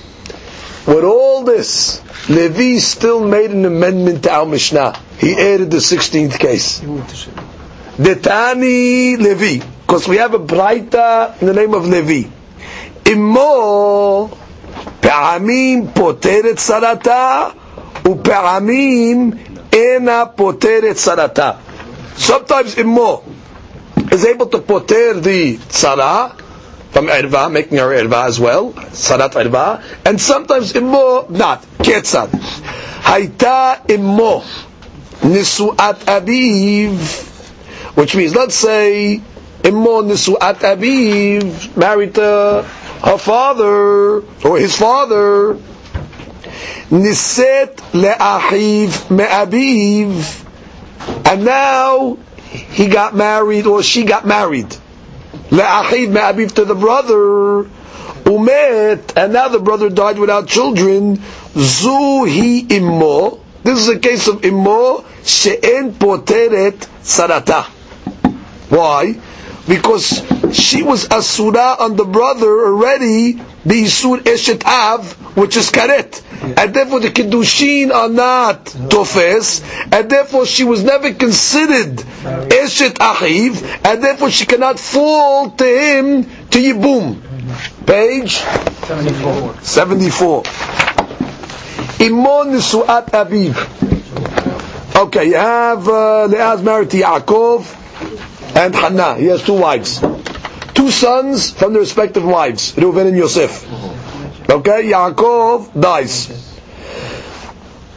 With 0.87 1.03
all 1.03 1.43
this, 1.43 2.01
Levi 2.29 2.77
still 2.79 3.25
made 3.25 3.51
an 3.51 3.65
amendment 3.65 4.23
to 4.23 4.31
our 4.31 4.45
Mishnah. 4.45 4.97
He 5.17 5.33
added 5.33 5.71
the 5.71 5.77
16th 5.77 6.39
case. 6.39 6.79
Detani 7.99 9.17
Levi. 9.17 9.65
Because 9.81 10.07
we 10.07 10.17
have 10.17 10.33
a 10.33 10.39
Braita 10.39 11.39
in 11.41 11.47
the 11.47 11.53
name 11.53 11.73
of 11.73 11.87
Levi. 11.87 12.29
Immo 13.05 14.29
פעמים 15.01 15.87
פותרת 15.93 16.57
צרתה 16.57 17.47
ופעמים 18.07 19.31
אינה 19.73 20.23
פותרת 20.35 20.95
צרתה. 20.95 21.51
Sometimes 22.17 22.75
Immo 22.77 23.23
is 24.11 24.25
able 24.25 24.47
to 24.47 24.59
poter 24.59 25.13
the 25.19 25.57
tzara 25.69 26.31
from 26.94 27.08
erva, 27.08 27.50
making 27.50 27.78
her 27.78 27.88
erva 27.88 28.26
as 28.28 28.38
well, 28.38 28.72
sarat 28.72 29.32
erva, 29.32 29.82
and 30.06 30.20
sometimes 30.20 30.76
immo 30.76 31.26
not, 31.28 31.62
ketzad. 31.82 32.28
Haita 33.02 33.90
immo 33.90 34.40
nisuat 35.26 36.06
aviv, 36.06 36.94
which 37.96 38.14
means, 38.14 38.36
let's 38.36 38.54
say, 38.54 39.20
immo 39.64 40.02
nisuat 40.02 40.62
aviv, 40.62 41.76
married 41.76 42.14
to 42.14 42.62
her 43.02 43.18
father, 43.18 44.22
or 44.46 44.58
his 44.58 44.78
father, 44.78 45.54
niset 46.94 47.74
le'ahiv 47.90 49.10
me'aviv, 49.10 50.46
and 51.26 51.44
now 51.44 52.16
he 52.70 52.86
got 52.86 53.16
married, 53.16 53.66
or 53.66 53.82
she 53.82 54.04
got 54.04 54.24
married. 54.24 54.76
Le'achiv 55.50 56.08
me'abiv 56.10 56.52
to 56.52 56.64
the 56.64 56.74
brother, 56.74 57.64
umet, 58.24 59.12
and 59.16 59.32
now 59.32 59.48
the 59.48 59.58
brother 59.58 59.90
died 59.90 60.18
without 60.18 60.46
children, 60.46 61.22
zu 61.56 62.26
hi 62.26 62.66
immo, 62.70 63.40
this 63.62 63.78
is 63.78 63.88
a 63.88 63.98
case 63.98 64.28
of 64.28 64.44
immo, 64.44 65.04
she'en 65.24 65.94
poteret 65.94 66.86
sarata. 67.02 67.64
Why? 68.68 69.18
Because 69.66 70.22
she 70.52 70.82
was 70.82 71.06
asura 71.10 71.76
on 71.80 71.96
the 71.96 72.04
brother 72.04 72.66
already, 72.66 73.40
the 73.64 73.82
isur 73.82 74.18
eshet 74.22 74.64
av, 74.64 75.12
which 75.36 75.56
is 75.56 75.70
karet. 75.70 76.20
And 76.58 76.74
therefore 76.74 77.00
the 77.00 77.10
kiddushin 77.10 77.90
are 77.92 78.08
not 78.08 78.66
tofes, 78.90 79.62
and 79.90 80.10
therefore 80.10 80.46
she 80.46 80.64
was 80.64 80.84
never 80.84 81.12
considered 81.14 81.96
eshet 81.96 82.94
achiv, 82.94 83.62
and 83.84 84.02
therefore 84.04 84.30
she 84.30 84.46
cannot 84.46 84.78
fall 84.78 85.50
to 85.50 85.64
him 85.64 86.24
to 86.50 86.58
yibum. 86.58 87.20
Page 87.86 88.32
74. 88.86 89.54
74. 89.62 90.42
Imon 92.00 92.52
nisuat 92.52 93.10
aviv. 93.12 93.56
Okay, 94.96 95.26
you 95.28 95.34
have 95.36 95.88
uh, 95.88 96.24
Leah's 96.26 96.62
married 96.62 96.90
to 96.90 96.98
Yaakov 96.98 97.66
and 98.56 98.74
Hannah. 98.74 99.16
He 99.16 99.26
has 99.26 99.42
two 99.42 99.54
wives. 99.58 100.00
Two 100.84 100.90
sons 100.90 101.50
from 101.50 101.72
the 101.72 101.78
respective 101.78 102.26
wives, 102.26 102.72
Reuven 102.74 103.06
and 103.06 103.16
Yosef. 103.16 103.64
Okay, 104.50 104.84
Yaakov 104.92 105.80
dies. 105.80 106.28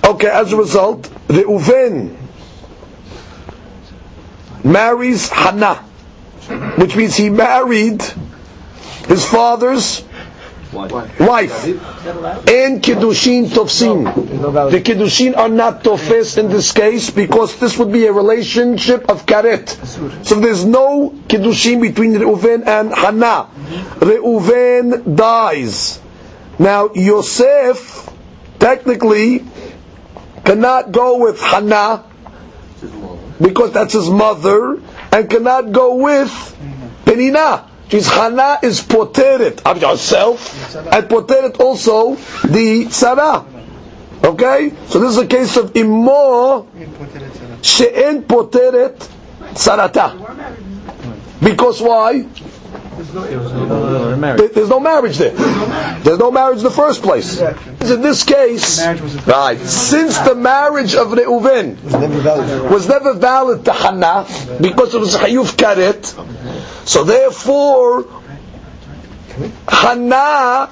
Okay, 0.06 0.30
as 0.30 0.54
a 0.54 0.56
result, 0.56 1.02
Reuven 1.28 2.16
marries 4.64 5.28
Hannah, 5.28 5.84
which 6.80 6.96
means 6.96 7.18
he 7.18 7.30
married 7.30 8.02
his 9.10 9.26
father's 9.26 10.06
wife. 10.74 11.64
And 11.66 12.82
Kiddushin 12.82 13.48
Tofsin. 13.48 14.04
The 14.72 14.82
Kiddushin 14.82 15.38
are 15.38 15.50
not 15.50 15.84
Tofes 15.84 16.38
in 16.38 16.50
this 16.50 16.72
case 16.72 17.10
because 17.10 17.60
this 17.60 17.78
would 17.78 17.92
be 17.92 18.06
a 18.06 18.12
relationship 18.14 19.10
of 19.10 19.26
Karet. 19.26 19.70
So 20.26 20.40
there's 20.40 20.66
no 20.66 21.12
Kiddushin 21.28 21.82
between 21.82 22.14
Reuven 22.14 22.66
and 22.68 22.94
Hannah. 22.94 23.50
Reuven 24.00 25.16
dies. 25.16 26.00
Now 26.60 26.90
Yosef 26.94 28.10
technically 28.60 29.46
cannot 30.44 30.92
go 30.92 31.18
with 31.20 31.40
Hannah 31.40 32.04
because 33.42 33.72
that's 33.74 33.94
his 33.94 34.10
mother 34.10 34.82
and 35.12 35.30
cannot 35.30 35.72
go 35.72 35.96
with 35.96 36.30
Penina. 37.06 37.67
His 37.90 38.08
Hannah 38.10 38.60
is 38.62 38.82
poteret 38.82 39.62
of 39.66 39.82
herself 39.82 40.76
and 40.76 41.08
poteret 41.08 41.60
also 41.60 42.16
the 42.48 42.90
Sarah. 42.90 43.46
Okay? 44.24 44.72
So 44.88 45.00
this 45.00 45.12
is 45.12 45.18
a 45.20 45.28
case 45.28 45.56
of 45.58 45.76
immo 45.76 46.68
she'en 47.62 48.24
poteret 48.24 48.98
sarata. 49.54 50.12
Because 51.42 51.82
why? 51.82 52.26
There- 54.38 54.48
There's 54.50 54.70
no 54.70 54.80
marriage 54.80 55.18
there. 55.20 55.32
There's 56.04 56.18
no 56.20 56.32
marriage 56.32 56.58
in 56.58 56.64
the 56.64 56.72
first 56.72 57.04
place. 57.04 57.40
In 57.40 58.02
this 58.02 58.24
case, 58.24 58.80
right, 59.28 59.60
since 59.60 60.18
the 60.18 60.34
marriage 60.36 60.96
of 60.96 61.10
Reuven 61.14 61.78
was 62.72 62.88
never 62.90 63.14
valid 63.14 63.64
to 63.66 63.72
Hannah 63.72 64.26
because 64.60 64.94
it 64.96 65.00
was 65.00 65.16
Hayuf 65.16 65.56
Karet, 65.56 66.12
so 66.88 67.04
therefore 67.04 68.06
Hannah 69.68 70.70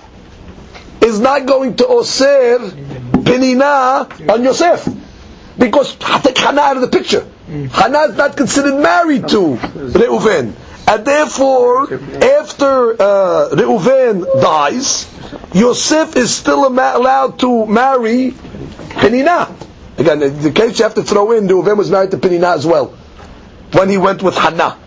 is 1.02 1.20
not 1.20 1.46
going 1.46 1.76
to 1.78 1.88
Oser 1.88 2.58
Penina 3.28 4.30
on 4.30 4.44
Yosef 4.44 4.88
because 5.58 5.96
take 5.96 6.38
Hannah 6.38 6.62
out 6.62 6.78
of 6.78 6.82
the 6.82 6.88
picture. 6.98 7.26
Hannah 7.72 8.12
is 8.12 8.16
not 8.18 8.36
considered 8.36 8.82
married 8.82 9.28
to 9.30 9.56
Reuven. 9.56 10.54
And 10.88 11.06
therefore, 11.06 11.92
after 11.94 12.94
uh, 12.94 13.50
Reuven 13.54 14.24
dies, 14.42 15.08
Yosef 15.54 16.16
is 16.16 16.34
still 16.34 16.68
allowed 16.68 17.40
to 17.40 17.66
marry 17.66 18.32
Penina. 18.32 19.52
Again, 19.98 20.20
the 20.20 20.52
case 20.52 20.78
you 20.80 20.84
have 20.84 20.96
to 20.96 21.04
throw 21.04 21.32
in, 21.32 21.48
Reuven 21.48 21.78
was 21.78 21.90
married 21.90 22.12
to 22.12 22.18
Penina 22.18 22.54
as 22.56 22.66
well, 22.66 22.94
when 23.76 23.90
he 23.90 23.98
went 23.98 24.24
with 24.24 24.36
Hannah. 24.36 24.78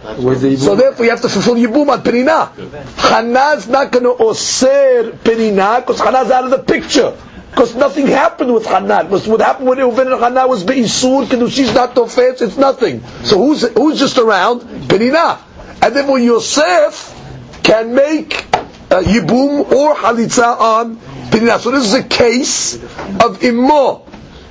So 0.56 0.74
therefore 0.74 1.04
you 1.04 1.10
have 1.10 1.20
to 1.20 1.28
fulfill 1.28 1.56
Yibum 1.56 1.88
on 1.88 2.02
Penina. 2.02 2.50
Hannah's 2.96 3.68
not 3.68 3.92
going 3.92 4.04
to 4.04 4.22
osir 4.22 5.12
Penina, 5.12 5.80
because 5.80 6.00
Hannah's 6.00 6.30
out 6.30 6.44
of 6.44 6.50
the 6.50 6.58
picture. 6.58 7.14
Because 7.50 7.74
nothing 7.74 8.06
happened 8.06 8.54
with 8.54 8.64
Hannah. 8.66 9.04
Because 9.04 9.28
what 9.28 9.40
happened 9.40 9.68
with 9.68 9.78
Reuven 9.78 10.12
and 10.12 10.20
Hannah 10.22 10.48
was 10.48 10.64
Be'isur, 10.64 11.26
Kedushi's 11.26 11.74
not 11.74 11.94
Tofetz, 11.94 12.40
it's 12.40 12.56
nothing. 12.56 13.02
So 13.24 13.36
who's, 13.38 13.62
who's 13.74 13.98
just 13.98 14.16
around? 14.16 14.62
Penina. 14.88 15.38
And 15.82 15.82
then 15.82 15.92
therefore 15.94 16.18
Yosef 16.18 17.14
can 17.62 17.94
make 17.94 18.46
uh, 18.90 19.02
Yibum 19.02 19.70
or 19.70 19.94
Halitza 19.94 20.58
on 20.58 20.96
Penina. 21.30 21.58
So 21.58 21.70
this 21.70 21.84
is 21.84 21.94
a 21.94 22.02
case 22.04 22.82
of 23.22 23.42
Immo. 23.44 24.07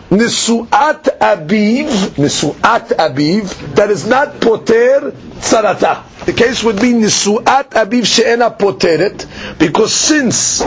Nisuat 0.09 1.03
Abiv, 1.19 1.87
Nisuat 2.15 2.95
Abiv, 2.95 3.75
that 3.75 3.89
is 3.91 4.07
not 4.07 4.39
Poter 4.39 5.11
Tzarata. 5.41 6.25
The 6.25 6.31
case 6.31 6.63
would 6.63 6.77
be 6.79 6.93
Nisuat 6.93 7.71
Abiv 7.71 8.05
She'ena 8.05 8.51
Poteret, 8.51 9.27
because 9.59 9.93
since 9.93 10.61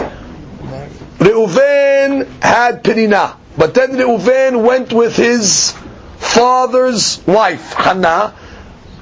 Reuven 1.19 2.27
had 2.43 2.85
Penina, 2.85 3.37
but 3.57 3.73
then 3.73 3.93
Reuven 3.93 4.63
went 4.63 4.93
with 4.93 5.17
his 5.17 5.73
father's 6.19 7.25
wife, 7.27 7.73
Hannah, 7.73 8.35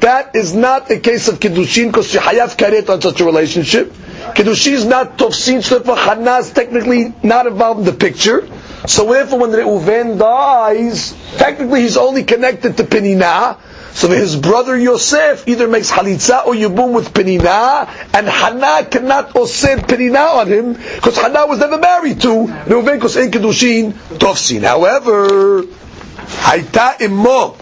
that 0.00 0.36
is 0.36 0.54
not 0.54 0.88
a 0.90 1.00
case 1.00 1.26
of 1.26 1.40
Kiddushin 1.40 1.86
because 1.88 2.10
she 2.10 2.18
hayav 2.18 2.56
karet 2.56 2.88
on 2.88 3.00
such 3.00 3.20
a 3.20 3.24
relationship. 3.24 3.92
Kiddushin 4.36 4.72
is 4.72 4.84
not 4.84 5.18
tofsin, 5.18 5.62
so 5.64 5.82
Hannah 5.94 6.36
is 6.38 6.52
technically 6.52 7.12
not 7.24 7.46
involved 7.48 7.80
in 7.80 7.86
the 7.86 7.92
picture. 7.92 8.48
So 8.86 9.10
therefore, 9.12 9.40
when 9.40 9.50
Reuven 9.50 10.18
dies, 10.18 11.14
technically 11.36 11.82
he's 11.82 11.96
only 11.96 12.24
connected 12.24 12.76
to 12.76 12.84
Penina. 12.84 13.58
So 13.92 14.08
his 14.08 14.36
brother 14.36 14.78
Yosef 14.78 15.48
either 15.48 15.66
makes 15.66 15.90
halitza 15.90 16.46
or 16.46 16.54
yibum 16.54 16.92
with 16.94 17.12
Penina, 17.12 17.88
and 18.14 18.28
Hannah 18.28 18.86
cannot 18.88 19.34
osir 19.34 19.78
Penina 19.78 20.36
on 20.36 20.46
him 20.46 20.74
because 20.74 21.16
Hannah 21.16 21.46
was 21.46 21.58
never 21.58 21.78
married 21.78 22.20
to 22.20 22.28
Reuven 22.46 22.94
because 22.94 23.16
in 23.16 23.30
kedushin 23.32 23.92
tofsin. 24.18 24.62
However, 24.62 25.62
hayta 25.62 27.00
immo 27.00 27.56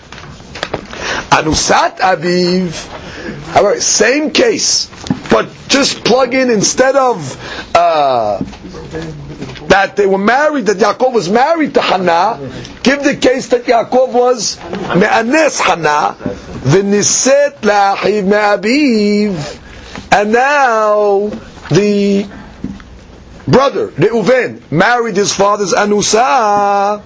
anusat 1.32 1.98
aviv. 1.98 2.86
However, 3.54 3.80
same 3.80 4.30
case, 4.30 4.90
but 5.30 5.48
just 5.68 6.04
plug 6.04 6.34
in 6.34 6.50
instead 6.50 6.96
of. 6.96 7.74
Uh, 7.74 8.42
that 9.68 9.96
they 9.96 10.06
were 10.06 10.18
married, 10.18 10.66
that 10.66 10.76
Yaakov 10.76 11.12
was 11.12 11.28
married 11.28 11.74
to 11.74 11.80
Hannah, 11.80 12.38
give 12.82 13.02
the 13.02 13.16
case 13.16 13.48
that 13.48 13.64
Yaakov 13.64 14.12
was 14.12 14.58
me'anes 14.94 15.58
Hannah, 15.60 16.16
v'niset 16.18 17.60
lachiv 17.60 18.24
me'abiv, 18.24 19.60
and 20.12 20.32
now 20.32 21.28
the 21.70 22.26
brother, 23.46 23.88
Reuven, 23.88 24.60
married 24.70 25.16
his 25.16 25.34
father's 25.34 25.72
Anusa, 25.72 27.02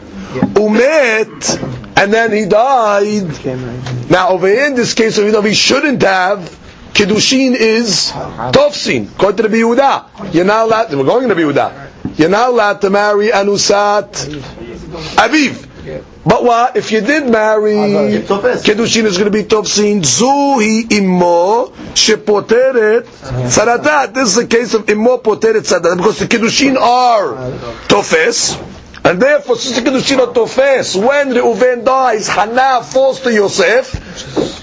umet, 0.54 1.96
and 1.96 2.12
then 2.12 2.32
he 2.32 2.46
died. 2.46 4.10
Now 4.10 4.30
over 4.30 4.48
in 4.48 4.74
this 4.74 4.94
case, 4.94 5.18
even 5.18 5.32
know, 5.32 5.42
he 5.42 5.54
shouldn't 5.54 6.02
have, 6.02 6.58
Kiddushin 6.92 7.54
is 7.54 8.10
Tofsin, 8.10 9.12
according 9.12 9.36
to 9.44 9.48
the 9.48 9.56
Yehuda. 9.56 10.34
You're 10.34 10.44
not 10.44 10.66
allowed, 10.66 10.92
we're 10.94 11.04
going 11.04 11.28
to 11.28 11.34
Yehuda. 11.34 11.89
You're 12.16 12.28
not 12.28 12.48
allowed 12.50 12.80
to 12.82 12.90
marry 12.90 13.28
Anusat 13.28 14.12
Aviv. 15.16 15.66
But 16.24 16.44
what 16.44 16.76
if 16.76 16.92
you 16.92 17.00
did 17.00 17.26
marry 17.30 17.72
Kedushin 17.72 19.04
is 19.04 19.16
going 19.16 19.30
to 19.32 19.36
be 19.36 19.44
Tofsin 19.44 20.02
Zuhi 20.02 20.90
Immo 20.92 21.68
Shepoteret 21.94 23.04
Saratat. 23.48 24.12
This 24.12 24.36
is 24.36 24.38
a 24.38 24.46
case 24.46 24.74
of 24.74 24.88
Immo 24.90 25.18
Poteret 25.18 25.62
Saratat 25.64 25.96
because 25.96 26.18
the 26.18 26.26
Kedushin 26.26 26.76
are 26.76 27.34
Tofes. 27.88 28.56
And 29.05 29.21
therefore, 29.21 29.55
since 29.57 29.75
the 29.79 29.83
Kedushin 29.87 30.17
are 30.17 30.33
Tofes, 30.33 30.95
when 30.95 31.29
Reuven 31.29 31.85
dies, 31.85 32.27
Hannah 32.27 32.81
falls 32.83 33.21
to 33.21 33.31
Yosef 33.31 33.93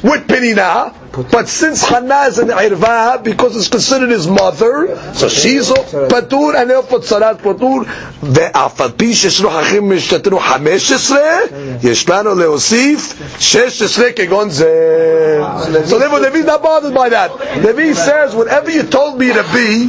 with 0.02 0.26
Penina. 0.26 0.92
But 1.30 1.48
since 1.48 1.84
Hannah 1.84 2.22
is 2.26 2.38
an 2.40 2.48
irva, 2.48 3.22
because 3.22 3.54
it's 3.56 3.68
considered 3.68 4.08
his 4.10 4.26
mother, 4.26 4.98
so 5.14 5.28
she's 5.28 5.68
patur, 5.70 6.60
and 6.60 6.70
therefore 6.70 6.98
tzarat 6.98 7.38
patur, 7.38 7.86
ואף 8.22 8.80
על 8.80 8.90
פי 8.96 9.14
שיש 9.14 9.40
לו 9.40 9.60
אחים 9.60 9.90
משתתנו 9.92 10.38
חמש 10.38 10.92
עשרה, 10.92 11.38
יש 11.82 12.08
לנו 12.08 12.34
להוסיף 12.34 13.14
שש 13.38 13.82
עשרה 13.82 14.12
כגון 14.12 14.50
זה. 14.50 15.40
So 15.86 15.98
therefore 15.98 16.18
Levi's 16.18 16.44
not 16.46 16.62
bothered 16.62 16.94
by 16.94 17.10
that. 17.10 17.30
Levi 17.62 17.92
says, 17.92 18.34
whatever 18.34 18.70
you 18.70 18.82
told 18.82 19.18
me 19.18 19.32
to 19.32 19.44
be, 19.54 19.88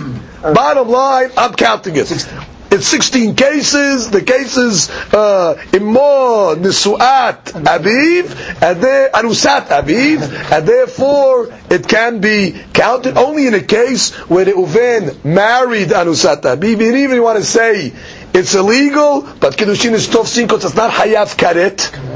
bottom 0.54 0.90
line, 0.90 1.32
I'm 1.38 1.54
counting 1.54 1.96
it. 1.96 2.12
It's 2.71 2.87
16 2.89 3.35
cases. 3.35 4.11
The 4.11 4.21
cases 4.23 4.91
uh, 4.91 5.55
immo 5.73 6.55
nisuat 6.55 7.45
aviv 7.65 8.29
and 8.63 8.83
anusat 9.15 9.69
aviv, 9.69 10.53
and 10.53 10.69
therefore 10.69 11.49
it 11.71 11.89
can 11.89 12.21
be 12.21 12.61
counted 12.75 13.17
only 13.17 13.47
in 13.47 13.55
a 13.55 13.63
case 13.63 14.15
where 14.29 14.45
the 14.45 14.53
Reuven 14.53 15.25
married 15.25 15.89
anusat 15.89 16.43
aviv. 16.43 16.75
And 16.75 16.97
even 16.99 17.17
you 17.17 17.23
want 17.23 17.39
to 17.39 17.45
say 17.45 17.93
it's 18.35 18.55
illegal, 18.55 19.23
but 19.41 19.57
kiddushin 19.57 19.93
is 19.93 20.07
tofsin 20.09 20.43
because 20.43 20.65
it's 20.67 20.75
not 20.75 20.91
hayav 20.91 21.37
karet. 21.37 22.08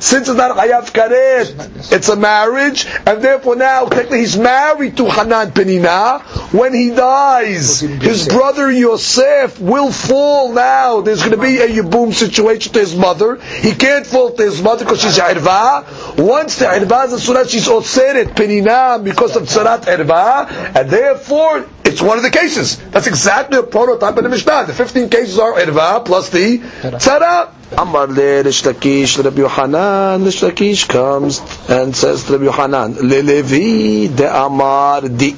Since 0.00 0.28
it's 0.28 0.36
not 0.36 0.56
hayav 0.56 0.90
karet, 0.90 1.92
it's 1.92 2.08
a 2.08 2.16
marriage, 2.16 2.86
and 3.06 3.22
therefore 3.22 3.56
now 3.56 3.86
technically 3.86 4.20
he's 4.20 4.36
married 4.36 4.96
to 4.96 5.04
Hanan 5.04 5.52
Penina. 5.52 6.22
When 6.52 6.74
he 6.74 6.90
dies, 6.90 7.80
his 7.80 8.26
brother 8.26 8.70
Yosef 8.70 9.60
will 9.60 9.92
fall 9.92 10.52
now. 10.52 11.02
There's 11.02 11.20
going 11.20 11.32
to 11.32 11.42
be 11.42 11.58
a 11.58 11.68
yibum 11.68 12.12
situation 12.12 12.72
to 12.72 12.80
his 12.80 12.96
mother. 12.96 13.36
He 13.36 13.72
can't 13.72 14.06
fall 14.06 14.32
to 14.32 14.42
his 14.42 14.62
mother 14.62 14.84
because 14.84 15.02
she's 15.02 15.18
irva. 15.18 16.18
Once 16.18 16.58
the 16.58 16.64
irva 16.64 17.06
is 17.06 17.12
a 17.12 17.20
surah, 17.20 17.44
she's 17.44 17.68
oseret 17.68 18.34
Penina 18.34 19.02
because 19.02 19.36
of 19.36 19.44
tzarat 19.44 19.82
irva, 19.82 20.74
and 20.74 20.90
therefore 20.90 21.66
it's 21.84 22.00
one 22.00 22.16
of 22.16 22.22
the 22.22 22.30
cases. 22.30 22.78
That's 22.90 23.06
exactly 23.06 23.58
a 23.58 23.62
prototype 23.62 24.16
of 24.16 24.22
the 24.22 24.30
Mishnah. 24.30 24.64
The 24.66 24.74
15 24.74 25.10
cases 25.10 25.38
are 25.38 25.52
irva 25.54 26.04
plus 26.04 26.30
the 26.30 26.58
tzara. 26.58 27.59
Amar 27.78 28.08
le 28.08 28.42
Rish 28.42 28.62
Lakish, 28.64 29.22
Rabbi 29.24 29.42
Yohanan, 29.42 30.24
Rish 30.24 30.40
Lakish 30.42 30.88
comes 30.88 31.40
and 31.68 31.94
says 31.94 32.24
to 32.24 32.32
Rabbi 32.32 32.44
Yohanan, 32.46 32.94
Le 32.96 33.22
Levi 33.22 34.08
de 34.12 34.26
Amar 34.26 35.02
de 35.02 35.30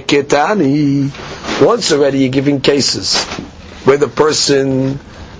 ketani. 0.00 1.10
Once 1.64 1.92
already 1.92 2.18
you're 2.20 2.28
giving 2.28 2.60
cases 2.60 3.22
where 3.84 3.98
the 3.98 4.08
person 4.08 4.98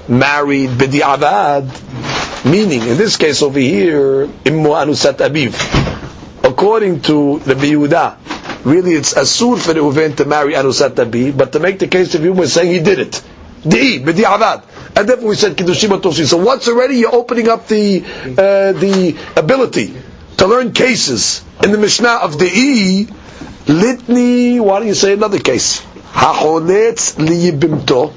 married 0.08 0.70
b'di'avad, 0.70 2.44
meaning 2.44 2.82
in 2.82 2.96
this 2.96 3.16
case 3.16 3.42
over 3.42 3.58
here, 3.58 4.28
immu 4.44 4.70
anusat 4.86 5.16
abiv. 5.16 5.52
According 6.44 7.00
to 7.02 7.40
the 7.40 7.54
Yehuda, 7.54 8.64
really 8.64 8.92
it's 8.94 9.14
asur 9.14 9.58
for 9.58 9.72
the 9.72 9.80
Reuven 9.80 10.16
to 10.16 10.26
marry 10.26 10.54
anusat 10.54 10.94
abiv, 10.94 11.36
but 11.36 11.50
to 11.52 11.58
make 11.58 11.80
the 11.80 11.88
case 11.88 12.14
of 12.14 12.22
we're 12.22 12.46
saying 12.46 12.70
he 12.70 12.78
did 12.80 13.00
it. 13.00 13.20
Di, 13.66 13.98
b'di'avad. 14.00 14.62
And 14.94 15.08
therefore 15.08 15.30
we 15.30 15.36
said 15.36 15.56
Kiddushin 15.56 15.88
Tofsin. 16.00 16.26
So 16.26 16.36
once 16.36 16.68
already 16.68 16.96
you're 16.96 17.14
opening 17.14 17.48
up 17.48 17.66
the 17.68 18.02
uh, 18.04 18.72
the 18.72 19.16
ability 19.36 19.94
to 20.38 20.46
learn 20.46 20.72
cases 20.72 21.42
in 21.62 21.72
the 21.72 21.78
Mishnah 21.78 22.18
of 22.22 22.38
the 22.38 22.46
E, 22.46 23.06
Litni, 23.66 24.60
why 24.60 24.80
don't 24.80 24.88
you 24.88 24.94
say 24.94 25.12
another 25.12 25.38
case? 25.38 25.80
Ha'choletz 26.12 27.14
liyibimto 27.16 28.12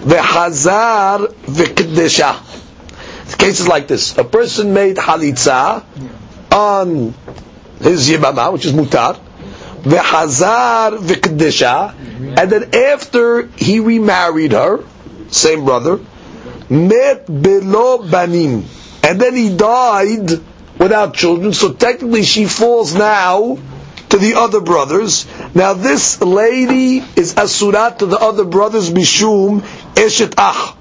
v'chazar 0.00 1.28
v'kdesha. 1.46 3.30
The 3.30 3.36
case 3.36 3.60
is 3.60 3.68
like 3.68 3.86
this. 3.88 4.16
A 4.18 4.24
person 4.24 4.74
made 4.74 4.96
halitza 4.96 5.84
on 6.50 7.14
his 7.80 8.08
yibama, 8.08 8.52
which 8.52 8.64
is 8.64 8.72
mutar, 8.72 9.18
v'chazar 9.82 10.98
v'kdesha, 10.98 11.94
and 12.38 12.50
then 12.50 12.74
after 12.74 13.46
he 13.56 13.80
remarried 13.80 14.52
her, 14.52 14.82
same 15.34 15.64
brother, 15.64 15.98
met 16.70 17.26
belo 17.26 18.08
banim, 18.10 18.64
and 19.02 19.20
then 19.20 19.34
he 19.34 19.54
died 19.56 20.30
without 20.78 21.14
children. 21.14 21.52
So 21.52 21.72
technically, 21.72 22.22
she 22.22 22.46
falls 22.46 22.94
now 22.94 23.58
to 24.10 24.18
the 24.18 24.34
other 24.34 24.60
brothers. 24.60 25.26
Now 25.54 25.74
this 25.74 26.20
lady 26.20 26.98
is 27.16 27.34
asurat 27.34 27.98
to 27.98 28.06
the 28.06 28.18
other 28.18 28.44
brothers 28.44 28.90
mishum 28.90 29.60
eshet 29.94 30.34
ach. 30.38 30.76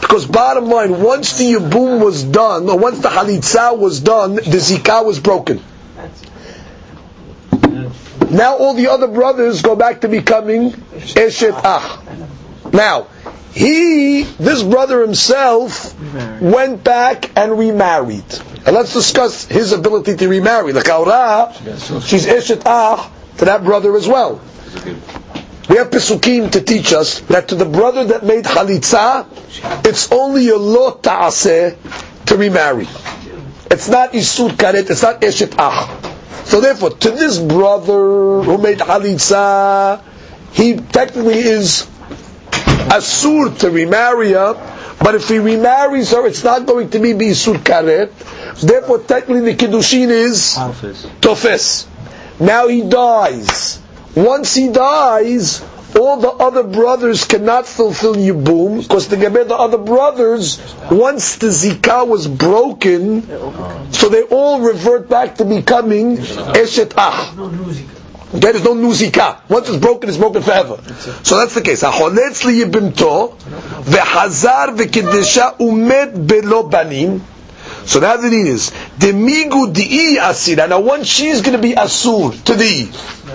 Because 0.00 0.26
bottom 0.26 0.66
line, 0.66 1.00
once 1.02 1.38
the 1.38 1.54
yibum 1.54 2.04
was 2.04 2.22
done, 2.22 2.68
or 2.68 2.78
once 2.78 3.00
the 3.00 3.08
halitza 3.08 3.76
was 3.76 4.00
done, 4.00 4.34
the 4.36 4.58
zikah 4.60 5.04
was 5.04 5.18
broken. 5.20 5.62
Now 8.30 8.56
all 8.58 8.74
the 8.74 8.88
other 8.88 9.08
brothers 9.08 9.62
go 9.62 9.74
back 9.74 10.02
to 10.02 10.08
becoming 10.08 10.70
eshet 10.72 11.58
ach. 11.64 11.98
Now, 12.72 13.06
he, 13.54 14.24
this 14.24 14.64
brother 14.64 15.00
himself, 15.02 15.94
went 16.40 16.82
back 16.82 17.30
and 17.36 17.56
remarried. 17.56 18.24
And 18.66 18.74
let's 18.74 18.92
discuss 18.92 19.46
his 19.46 19.70
ability 19.72 20.16
to 20.16 20.28
remarry. 20.28 20.72
The 20.72 20.80
Kaura, 20.80 21.52
she's 22.04 22.26
Eshet 22.26 22.62
Ah 22.66 23.10
to 23.38 23.44
that 23.44 23.62
brother 23.62 23.94
as 23.96 24.08
well. 24.08 24.40
We 25.68 25.76
have 25.76 25.90
Pesukim 25.90 26.50
to 26.52 26.60
teach 26.60 26.92
us 26.92 27.20
that 27.20 27.48
to 27.48 27.54
the 27.54 27.64
brother 27.64 28.04
that 28.06 28.24
made 28.24 28.44
Chalitza, 28.44 29.26
it's 29.86 30.10
only 30.10 30.48
a 30.48 30.56
lot 30.56 31.02
ta'aseh 31.04 31.76
to 32.26 32.36
remarry. 32.36 32.88
It's 33.70 33.88
not 33.88 34.12
Isur 34.12 34.50
Karet, 34.50 34.90
it's 34.90 35.02
not 35.02 35.20
Eshet 35.20 35.54
Ah. 35.58 35.86
So 36.44 36.60
therefore, 36.60 36.90
to 36.90 37.10
this 37.12 37.38
brother 37.38 38.42
who 38.42 38.58
made 38.58 38.78
Chalitza, 38.78 40.02
he 40.52 40.74
technically 40.76 41.38
is 41.38 41.88
asur 42.90 43.58
to 43.60 43.70
remarry 43.70 44.32
her, 44.32 44.54
but 45.02 45.14
if 45.14 45.28
he 45.28 45.38
remarries 45.38 46.10
her, 46.12 46.26
it's 46.26 46.44
not 46.44 46.66
going 46.66 46.90
to 46.90 46.98
be 46.98 47.12
bisur 47.12 47.56
karet. 47.58 48.10
Therefore, 48.60 49.00
technically, 49.00 49.52
the 49.52 49.54
kiddushin 49.54 50.08
is 50.08 50.54
tofes. 51.20 51.86
Now 52.40 52.68
he 52.68 52.82
dies. 52.82 53.80
Once 54.14 54.54
he 54.54 54.68
dies, 54.70 55.62
all 55.98 56.16
the 56.18 56.28
other 56.30 56.62
brothers 56.62 57.24
cannot 57.24 57.66
fulfill 57.66 58.14
Yibum, 58.14 58.82
because 58.82 59.08
the 59.08 59.16
the 59.16 59.54
other 59.56 59.78
brothers, 59.78 60.58
once 60.90 61.36
the 61.36 61.48
Zikah 61.50 62.04
was 62.06 62.26
broken, 62.26 63.22
so 63.92 64.08
they 64.08 64.22
all 64.22 64.60
revert 64.60 65.08
back 65.08 65.36
to 65.36 65.44
becoming 65.44 66.16
Eshet 66.16 66.94
Ah. 66.96 67.34
There's 68.34 68.64
no 68.64 68.74
nuzika. 68.74 69.48
Once 69.48 69.68
it's 69.68 69.78
broken, 69.78 70.08
it's 70.08 70.18
broken 70.18 70.42
forever. 70.42 70.78
So 71.22 71.38
that's 71.38 71.54
the 71.54 71.60
case. 71.62 71.82
Liyibimto 71.84 73.36
belo 76.26 76.70
banim. 76.70 77.22
So 77.86 78.00
now 78.00 78.16
the 78.16 78.30
thing 78.30 78.46
is 78.46 78.70
demigu 78.98 79.72
di'i 79.72 80.16
asira. 80.18 80.68
Now 80.68 80.80
once 80.80 81.06
she's 81.06 81.42
going 81.42 81.56
to 81.56 81.62
be 81.62 81.74
asur 81.74 82.42
to 82.44 82.54
thee, 82.54 82.86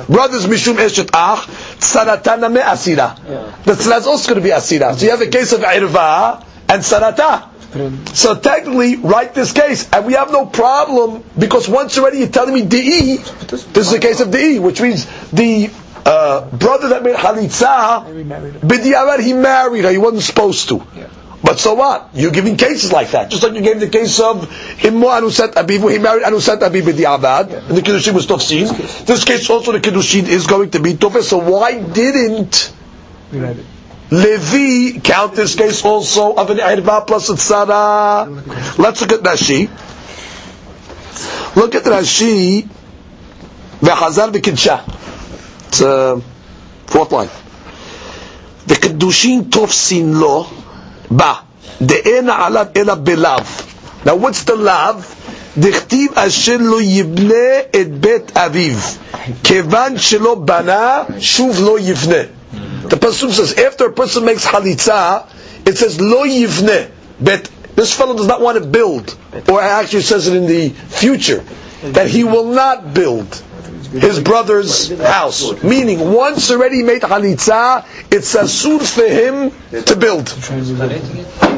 brothers 0.08 0.46
mishum 0.48 0.76
eshet 0.76 1.10
ach 1.14 1.48
tsaratana 1.80 2.52
me 2.52 2.60
asira. 2.60 3.16
The 3.64 3.74
tzarat's 3.74 4.06
also 4.08 4.34
going 4.34 4.44
to 4.44 4.48
be 4.50 4.54
asira. 4.54 4.96
So 4.96 5.06
you 5.06 5.12
have 5.12 5.22
a 5.22 5.28
case 5.28 5.54
of 5.54 5.62
irva 5.62 6.44
and 6.70 6.82
sarata. 6.84 7.50
So 8.16 8.36
technically, 8.36 8.96
write 8.96 9.36
this 9.36 9.52
case, 9.54 9.90
and 9.92 10.06
we 10.06 10.14
have 10.14 10.32
no 10.32 10.46
problem 10.46 11.24
because 11.38 11.70
once 11.70 11.98
already 11.98 12.20
you're 12.20 12.28
telling 12.28 12.54
me 12.54 12.64
di, 12.64 13.18
this 13.18 13.76
is 13.76 13.94
a 13.94 14.00
case 14.00 14.20
of 14.22 14.32
de, 14.32 14.58
which 14.60 14.82
means 14.82 15.06
the 15.32 15.70
uh, 16.06 16.50
brother 16.50 16.90
that 16.90 17.04
made 17.04 17.16
halitza, 17.16 18.06
b'diavad 18.62 19.20
he 19.20 19.34
married 19.34 19.84
her, 19.84 19.92
he 19.92 19.98
wasn't 20.00 20.24
supposed 20.24 20.68
to. 20.70 20.84
But 21.44 21.60
so 21.60 21.76
what? 21.76 22.10
You're 22.14 22.32
giving 22.32 22.58
cases 22.58 22.92
like 22.92 23.12
that, 23.12 23.30
just 23.30 23.44
like 23.44 23.54
you 23.54 23.62
gave 23.62 23.80
the 23.80 23.88
case 23.88 24.20
of 24.20 24.44
Immo 24.84 25.08
Anusat 25.08 25.54
where 25.82 25.94
he 25.94 26.00
married 26.00 26.24
Anusat 26.24 26.60
Abiv 26.60 26.82
b'diavad, 26.82 27.68
and 27.70 27.78
the 27.78 27.82
kiddushin 27.82 28.14
was 28.14 28.26
tofsin. 28.28 29.06
This 29.06 29.24
case 29.24 29.48
also 29.50 29.72
the 29.72 29.80
kiddushin 29.80 30.28
is 30.28 30.48
going 30.48 30.72
to 30.72 30.80
be 30.80 30.96
tofes. 30.96 31.30
So 31.30 31.38
why 31.38 31.82
didn't 31.82 32.74
Levi 34.11 35.01
count 35.01 35.35
this 35.35 35.55
case 35.55 35.85
also 35.85 36.35
of 36.35 36.51
an 36.51 36.59
irva 36.59 37.07
plus 37.07 37.31
a 37.31 37.35
tzara. 37.35 38.79
Let's 38.79 39.01
look 39.01 39.13
at 39.13 39.21
Rashi. 39.21 39.69
Look 41.57 41.75
at 41.75 41.85
Rashi. 41.85 42.69
V'chazar 43.81 44.31
v'kidsha. 44.33 44.83
It's 45.69 45.83
uh, 45.83 46.21
fourth 46.87 47.13
line. 47.13 47.31
The 48.67 48.75
kedushin 48.75 49.45
tofsin 49.51 50.21
lo 50.21 50.47
ba 51.11 51.45
de'ena 51.81 52.33
alav 52.47 52.77
ela 52.77 52.97
belav. 52.97 54.05
Now 54.05 54.17
what's 54.17 54.45
the 54.45 54.57
lav? 54.57 55.21
דכתיב 55.59 56.11
אשר 56.15 56.57
לא 56.61 56.83
יבנה 56.83 57.59
את 57.81 57.99
בית 58.01 58.37
אביו, 58.37 58.77
כיוון 59.45 59.99
שלא 59.99 60.35
בנה, 60.35 61.03
שוב 61.19 61.61
לא 61.61 61.79
יבנה. 61.81 62.23
The 62.84 62.96
pasuk 62.96 63.32
says 63.32 63.54
after 63.54 63.88
a 63.88 63.92
person 63.92 64.26
makes 64.26 64.46
halitza, 64.46 65.28
it 65.68 65.78
says 65.78 66.00
lo 66.00 66.26
yivne. 66.26 66.92
But 67.22 67.50
this 67.76 67.94
fellow 67.96 68.16
does 68.16 68.28
not 68.28 68.42
want 68.42 68.62
to 68.62 68.66
build, 68.66 69.18
or 69.50 69.62
actually 69.62 70.02
says 70.02 70.28
it 70.28 70.36
in 70.36 70.48
the 70.48 70.70
future 70.70 71.44
that 71.82 72.10
he 72.10 72.24
will 72.24 72.48
not 72.48 72.94
build 72.94 73.44
his 73.92 74.20
brother's 74.20 74.90
house. 75.00 75.64
Meaning, 75.64 76.12
once 76.14 76.52
already 76.52 76.84
made 76.84 77.02
halitza, 77.02 77.86
it's 78.12 78.36
a 78.36 78.42
asur 78.42 78.82
for 78.82 79.08
him 79.08 79.52
to 79.84 79.96
build. 79.96 80.28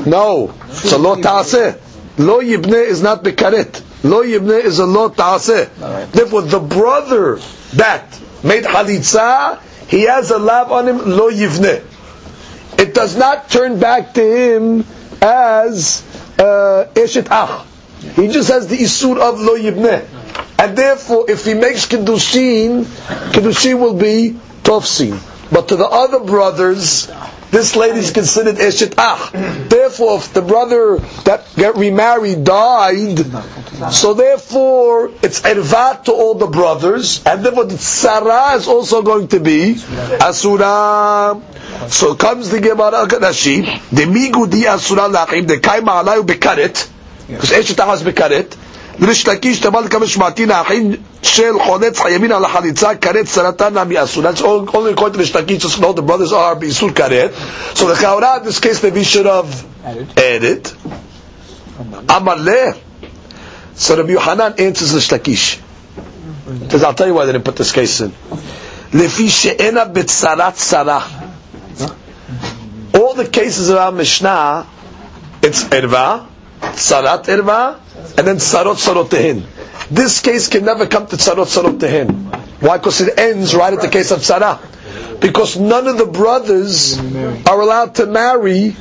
No, 0.08 0.54
so 0.72 0.98
lo 0.98 1.16
ta'aseh. 1.22 1.80
Lo 2.18 2.42
yibne 2.42 2.86
is 2.88 3.02
not 3.02 3.24
bekaret. 3.24 3.82
Lo 4.04 4.24
yibne 4.24 4.64
is 4.64 4.80
a 4.80 4.86
lo 4.86 5.10
ta'aseh. 5.10 6.12
Therefore, 6.12 6.42
the 6.44 6.60
brother 6.60 7.38
that 7.74 8.20
made 8.44 8.64
halitza, 8.64 9.60
he 9.92 10.04
has 10.04 10.32
a 10.32 10.38
lav 10.40 10.72
on 10.72 10.88
him, 10.88 10.98
lo 11.00 11.30
yivne. 11.30 11.84
It 12.80 12.94
does 12.94 13.18
not 13.18 13.50
turn 13.50 13.78
back 13.78 14.14
to 14.14 14.24
him 14.24 14.86
as 15.22 16.02
uh, 16.40 16.86
ach. 16.96 17.14
He 18.16 18.28
just 18.30 18.50
has 18.50 18.68
the 18.70 18.78
isur 18.78 19.20
of 19.20 19.42
lo 19.42 19.58
yibne. 19.58 20.08
And 20.58 20.78
therefore, 20.78 21.30
if 21.30 21.44
he 21.44 21.56
makes 21.56 21.86
kiddushin, 21.88 22.86
kiddushin 23.34 23.80
will 23.82 23.96
be 23.96 24.40
tofsin. 24.64 25.20
But 25.52 25.68
to 25.68 25.76
the 25.76 25.86
other 25.88 26.22
brothers, 26.22 27.12
this 27.51 27.77
lady 27.77 28.01
is 28.01 28.11
considered 28.11 28.57
eshet 28.57 28.95
ach. 28.99 29.33
Therefore, 29.69 30.19
if 30.19 30.33
the 30.33 30.43
brother 30.43 30.99
that 31.25 31.47
got 31.57 31.77
remarried 31.77 32.45
died, 32.45 33.19
so 33.93 34.15
therefore 34.15 35.11
it's 35.23 35.41
ervat 35.43 36.05
to 36.05 36.13
all 36.13 36.35
the 36.35 36.47
brothers, 36.49 37.25
and 37.25 37.45
therefore 37.45 37.65
the 37.65 37.77
tzara 37.77 38.57
is 38.57 38.67
also 38.69 39.03
going 39.03 39.29
to 39.29 39.41
be 39.41 39.77
asura. 40.21 41.41
So 41.89 42.15
comes 42.15 42.51
the 42.51 42.61
Gemara 42.61 43.07
Rashi, 43.07 43.63
the 43.91 44.03
migu 44.03 44.51
di 44.51 44.67
asura 44.67 45.09
lachim, 45.09 45.47
the 45.47 45.57
kaima 45.57 46.03
alayu 46.03 46.27
bekaret, 46.27 46.89
because 47.29 47.51
eshet 47.51 47.79
ach 47.79 48.01
is 48.01 48.03
bekaret. 48.03 48.57
ריש 49.01 49.29
לקיש 49.29 49.61
תבל 49.61 49.89
כמה 49.91 50.07
שמעתין 50.07 50.51
Shel 51.22 51.54
Chonetz 51.60 51.96
Chayamin 51.98 52.32
Al 52.32 52.44
Halitza 52.44 52.96
Karet 52.96 53.26
Saratan 53.28 53.74
Nami 53.74 53.96
Asur. 53.96 54.24
That's 54.24 54.42
only 54.42 54.92
according 54.92 55.20
to 55.20 55.26
the 55.26 55.40
Shtakit. 55.40 55.60
Just 55.60 55.80
know 55.80 55.94
the 55.94 56.02
brothers 56.02 56.32
are 56.34 56.56
Bisur 56.56 56.90
Karet. 56.90 57.34
So 57.78 57.88
the 57.88 57.94
Chaura 57.94 58.40
in 58.40 58.46
this 58.46 58.60
case 58.60 58.84
Levi 58.84 59.04
should 59.04 59.26
have 59.28 60.18
added. 60.18 60.72
Amar 62.10 62.38
Leh. 62.38 62.74
So 63.76 63.98
Rabbi 63.98 64.12
Yohanan 64.12 64.56
answers 64.60 64.92
the 64.92 65.00
Shtakish. 65.00 65.62
Because 66.60 66.84
I'll 66.84 66.94
tell 66.94 67.08
you 67.08 67.14
why 67.14 67.26
they 67.26 67.32
didn't 67.32 67.46
put 67.46 67.56
this 67.56 67.72
case 67.72 68.02
in. 68.02 68.12
Lefi 68.92 69.30
she'ena 69.30 69.86
betzarat 69.86 70.56
sarah. 70.56 71.04
All 72.94 73.14
the 73.14 73.28
cases 73.28 73.70
of 73.70 73.78
our 73.78 73.92
Mishnah, 73.92 74.68
it's 75.42 75.64
erva, 75.66 76.28
tzarat 76.60 77.24
erva, 77.26 77.80
and 78.18 78.28
then 78.28 78.36
sarot 78.38 78.76
sarotehin. 78.76 79.46
This 79.92 80.22
case 80.22 80.48
can 80.48 80.64
never 80.64 80.88
come 80.88 81.06
to 81.08 81.18
sarot 81.18 81.48
sarotehen. 81.52 82.10
Why? 82.62 82.78
Because 82.78 83.02
it 83.02 83.20
ends 83.20 83.54
right 83.54 83.74
at 83.74 83.82
the 83.82 83.90
case 83.90 84.12
of 84.12 84.20
tzara. 84.20 84.58
Because 85.20 85.58
none 85.60 85.86
of 85.88 85.98
the 85.98 86.06
brothers 86.06 86.98
are 87.46 87.60
allowed 87.60 87.96
to 87.96 88.06
marry 88.06 88.76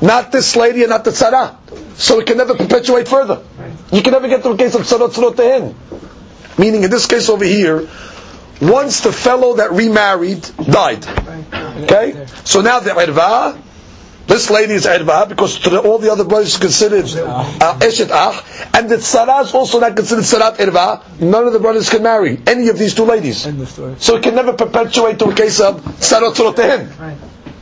not 0.00 0.32
this 0.32 0.56
lady 0.56 0.82
and 0.84 0.88
not 0.90 1.04
the 1.04 1.10
tzara. 1.10 1.56
So 1.98 2.18
it 2.20 2.26
can 2.26 2.38
never 2.38 2.54
perpetuate 2.54 3.08
further. 3.08 3.42
You 3.92 4.00
can 4.00 4.12
never 4.12 4.26
get 4.26 4.42
to 4.44 4.50
a 4.50 4.56
case 4.56 4.74
of 4.74 4.82
sarot 4.82 5.10
sarotehen. 5.12 5.74
Meaning 6.58 6.84
in 6.84 6.90
this 6.90 7.06
case 7.06 7.28
over 7.28 7.44
here, 7.44 7.86
once 8.62 9.02
the 9.02 9.12
fellow 9.12 9.56
that 9.56 9.72
remarried 9.72 10.42
died. 10.64 11.06
Okay? 11.84 12.26
So 12.44 12.62
now 12.62 12.80
the 12.80 12.90
irva, 12.92 13.60
this 14.32 14.48
lady 14.48 14.72
is 14.72 14.86
erva 14.86 15.28
because 15.28 15.66
all 15.84 15.98
the 15.98 16.10
other 16.10 16.24
brothers 16.24 16.56
considered 16.56 17.04
uh, 17.04 17.78
eshet 17.80 18.10
ach, 18.10 18.42
and 18.74 18.88
the 18.88 18.96
tzara 18.96 19.42
is 19.42 19.52
also 19.54 19.78
not 19.78 19.94
considered 19.94 20.24
tzarat 20.24 20.56
erva. 20.56 21.20
None 21.20 21.46
of 21.46 21.52
the 21.52 21.58
brothers 21.58 21.90
can 21.90 22.02
marry 22.02 22.40
any 22.46 22.68
of 22.68 22.78
these 22.78 22.94
two 22.94 23.04
ladies, 23.04 23.42
so 24.02 24.16
it 24.16 24.22
can 24.22 24.34
never 24.34 24.54
perpetuate 24.54 25.18
to 25.18 25.26
a 25.26 25.34
case 25.34 25.60
of 25.60 25.82
tzarot 26.00 26.34
tzorotehem. 26.34 26.88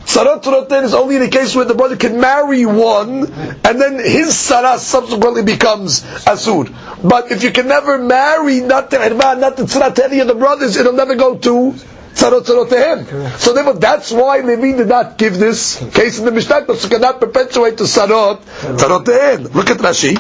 Tzarot 0.04 0.42
tzorotehem 0.44 0.84
is 0.84 0.94
only 0.94 1.16
in 1.16 1.22
a 1.22 1.28
case 1.28 1.56
where 1.56 1.64
the 1.64 1.74
brother 1.74 1.96
can 1.96 2.20
marry 2.20 2.64
one, 2.66 3.26
and 3.64 3.80
then 3.80 3.98
his 3.98 4.28
tzara 4.28 4.78
subsequently 4.78 5.42
becomes 5.42 6.02
asur. 6.24 6.70
But 7.02 7.32
if 7.32 7.42
you 7.42 7.50
can 7.50 7.66
never 7.66 7.98
marry 7.98 8.60
not 8.60 8.90
the 8.90 8.98
erva, 8.98 9.38
not 9.40 9.56
the 9.56 9.64
tzara 9.64 9.92
to 9.96 10.04
any 10.04 10.20
of 10.20 10.28
the 10.28 10.36
brothers, 10.36 10.76
it'll 10.76 10.92
never 10.92 11.16
go 11.16 11.36
to 11.36 11.74
tzarot 12.19 12.43
tzorotehem. 12.43 13.38
So 13.38 13.53
therefore, 13.53 13.73
that's 13.73 14.11
why 14.11 14.39
Levi 14.39 14.77
did 14.77 14.88
not 14.88 15.17
give 15.17 15.38
this 15.38 15.77
case 15.93 16.19
in 16.19 16.25
the 16.25 16.31
Mishnah, 16.31 16.61
because 16.61 16.86
it 16.86 16.89
cannot 16.91 17.19
perpetuate 17.19 17.77
to 17.77 17.83
tzarot 17.83 18.41
tzorotehem. 18.41 19.53
Look 19.53 19.69
at 19.69 19.77
Rashi. 19.77 20.17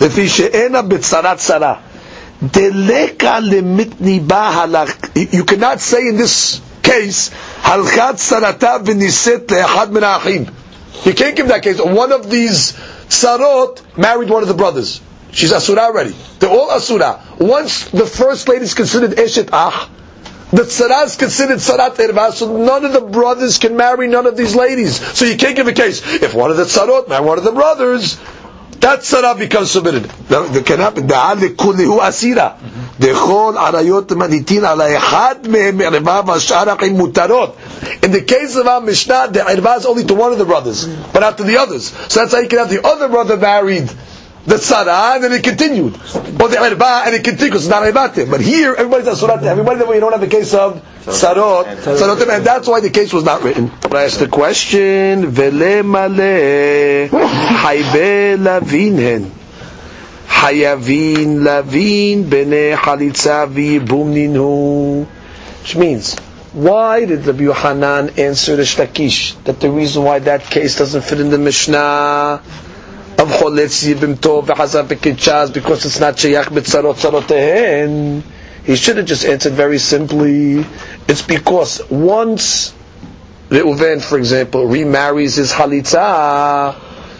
לפי 0.00 0.28
שאינה 0.28 0.82
בצרת 0.82 1.38
צרה. 1.38 1.74
דלקה 2.42 3.38
לmitniba 3.40 4.50
halach. 4.52 5.08
You 5.32 5.44
cannot 5.44 5.80
say 5.80 6.08
in 6.08 6.16
this 6.16 6.60
case, 6.82 7.30
הלכת 7.62 8.14
צרתה 8.16 8.76
ונישאת 8.84 9.52
לאחד 9.52 9.92
מן 9.92 10.02
האחים. 10.04 10.44
You 11.04 11.12
can't 11.12 11.36
give 11.36 11.48
that 11.48 11.62
case. 11.62 11.80
One 11.80 12.12
of 12.12 12.30
these 12.30 12.72
sarot 13.08 13.80
married 13.96 14.30
one 14.30 14.42
of 14.42 14.48
the 14.48 14.54
brothers. 14.54 15.00
She's 15.32 15.52
asura 15.52 15.82
already. 15.82 16.14
They're 16.38 16.50
all 16.50 16.70
asura. 16.70 17.20
Once 17.38 17.84
the 17.90 18.06
first 18.06 18.48
lady 18.48 18.64
is 18.64 18.74
considered 18.74 19.10
eshet 19.12 19.50
ach, 19.52 19.88
the 20.50 20.62
tzara 20.62 21.04
is 21.04 21.16
considered 21.16 21.58
tzarat 21.58 21.96
erva, 21.96 22.32
so 22.32 22.56
none 22.56 22.84
of 22.84 22.92
the 22.92 23.00
brothers 23.00 23.58
can 23.58 23.76
marry 23.76 24.06
none 24.06 24.26
of 24.26 24.36
these 24.36 24.54
ladies. 24.54 25.00
So 25.16 25.24
you 25.24 25.36
can't 25.36 25.56
give 25.56 25.66
a 25.66 25.72
case. 25.72 26.02
If 26.22 26.34
one 26.34 26.50
of 26.50 26.56
the 26.56 26.64
tzarot 26.64 27.08
marry 27.08 27.24
one 27.24 27.38
of 27.38 27.44
the 27.44 27.52
brothers, 27.52 28.16
that 28.80 29.00
tzara 29.00 29.36
becomes 29.38 29.70
submitted. 29.72 30.04
That 30.28 30.64
can 30.64 30.78
happen. 30.78 31.06
דעה 31.08 31.34
לכולהו 31.34 32.00
אסירה. 32.08 32.48
דכל 33.00 33.54
עריות 33.58 34.12
מניתין 34.12 34.64
על 34.64 34.80
האחד 34.80 35.34
מהם 35.48 35.80
ערווה 35.80 36.20
והשאר 36.26 36.74
אחים 36.74 36.92
מותרות. 36.94 37.56
In 38.02 38.12
the 38.12 38.20
case 38.22 38.56
of 38.56 38.66
our 38.66 38.80
Mishnah, 38.80 39.28
the 39.32 39.40
ערווה 39.40 39.76
is 39.78 39.86
only 39.86 40.04
to 40.04 40.14
one 40.14 40.32
of 40.32 40.38
the 40.38 40.44
brothers, 40.44 40.86
but 41.12 41.20
not 41.20 41.36
to 41.38 41.42
the 41.44 41.56
others. 41.58 41.92
So 42.08 42.20
that's 42.20 42.32
how 42.32 42.38
you 42.40 42.48
can 42.48 42.58
have 42.60 42.70
the 42.70 42.86
other 42.86 43.08
brother 43.08 43.36
married 43.36 43.90
the 44.45 44.55
tzara, 44.55 45.15
and 45.15 45.23
then 45.23 45.33
it 45.33 45.43
continued. 45.43 45.93
Or 45.95 46.49
the 46.49 46.57
irba, 46.57 47.05
and 47.05 47.15
it 47.15 47.23
continued, 47.23 47.55
it's 47.55 47.67
not 47.67 47.83
irbatim. 47.83 48.29
But 48.31 48.41
here, 48.41 48.73
everybody's 48.73 49.07
asurat. 49.07 49.43
Everybody 49.43 49.79
that 49.79 49.93
you 49.93 49.99
don't 49.99 50.11
have 50.11 50.21
the 50.21 50.27
case 50.27 50.53
of 50.53 50.83
sarot, 51.01 51.65
sarotim, 51.77 52.35
and 52.35 52.45
that's 52.45 52.67
why 52.67 52.79
the 52.79 52.89
case 52.89 53.13
was 53.13 53.23
not 53.23 53.43
written. 53.43 53.71
But 53.81 53.95
I 53.95 54.03
asked 54.05 54.19
the 54.19 54.27
question, 54.27 55.27
vele 55.27 55.83
male, 55.83 57.07
haybe 57.09 58.37
lavinhen. 58.37 59.31
hayavin 60.41 61.43
lavin 61.43 62.27
bene 62.27 62.75
chalitza 62.75 63.47
v'yibum. 63.47 65.05
Which 65.61 65.75
means, 65.75 66.15
why 66.53 67.05
did 67.05 67.27
Rabbi 67.27 67.43
Yohanan 67.43 68.09
answer 68.17 68.55
the 68.55 68.63
Shlakish 68.63 69.41
that 69.43 69.59
the 69.59 69.69
reason 69.69 70.03
why 70.03 70.17
that 70.19 70.41
case 70.41 70.77
doesn't 70.77 71.03
fit 71.03 71.19
in 71.19 71.29
the 71.29 71.37
Mishnah 71.37 72.41
of 73.21 73.29
Yevamot 73.29 75.53
because 75.53 75.85
it's 75.85 75.99
not 75.99 76.15
Sheyach 76.15 76.45
b'tzarot 76.45 76.95
tzarotehen? 76.95 78.23
He 78.63 78.75
should 78.75 78.97
have 78.97 79.05
just 79.05 79.25
answered 79.25 79.53
very 79.53 79.77
simply. 79.77 80.65
It's 81.07 81.21
because 81.21 81.87
once 81.89 82.73
Reuven, 83.49 84.01
for 84.01 84.17
example, 84.17 84.65
remarries 84.65 85.35
his 85.35 85.51
Halitza, 85.51 86.75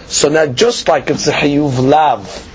so 0.07 0.29
now 0.29 0.47
just 0.47 0.87
like 0.87 1.09
it's 1.09 1.27
a 1.27 1.33
Hayuv 1.33 1.79
Lav, 1.79 2.47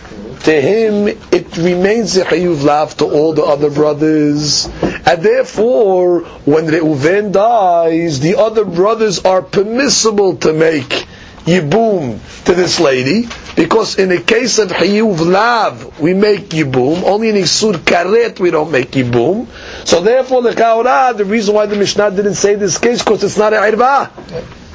to 0.45 0.61
him 0.61 1.09
it 1.09 1.57
remains 1.57 2.17
a 2.17 2.25
Hayuv 2.25 2.65
Lav 2.65 2.97
to 2.99 3.05
all 3.05 3.33
the 3.33 3.45
other 3.45 3.71
brothers. 3.71 4.69
And 4.83 5.23
therefore, 5.23 6.21
when 6.45 6.67
Reuven 6.67 7.33
dies, 7.33 8.21
the 8.21 8.39
other 8.39 8.65
brothers 8.65 9.25
are 9.25 9.43
permissible 9.43 10.37
to 10.39 10.53
make 10.53 11.07
Yibum 11.47 12.19
to 12.45 12.55
this 12.55 12.81
lady, 12.81 13.29
because 13.55 14.01
in 14.01 14.09
the 14.09 14.21
case 14.21 14.59
of 14.59 14.69
Hayuv 14.71 15.25
Lav, 15.25 16.01
we 16.01 16.13
make 16.13 16.49
Yibum, 16.49 17.05
only 17.05 17.29
in 17.29 17.37
Isur 17.37 17.75
Karet 17.75 18.41
we 18.41 18.51
don't 18.51 18.73
make 18.73 18.91
Yibum. 18.91 19.47
So 19.87 20.03
therefore, 20.03 20.43
the 20.43 20.51
Kaurah, 20.51 21.17
the 21.17 21.25
reason 21.25 21.55
why 21.55 21.67
the 21.67 21.77
Mishnah 21.77 22.11
didn't 22.11 22.35
say 22.35 22.57
this 22.57 22.79
case, 22.79 22.99
because 22.99 23.23
it's 23.23 23.39
not 23.39 23.53
a 23.53 23.59
Irba. 23.59 24.11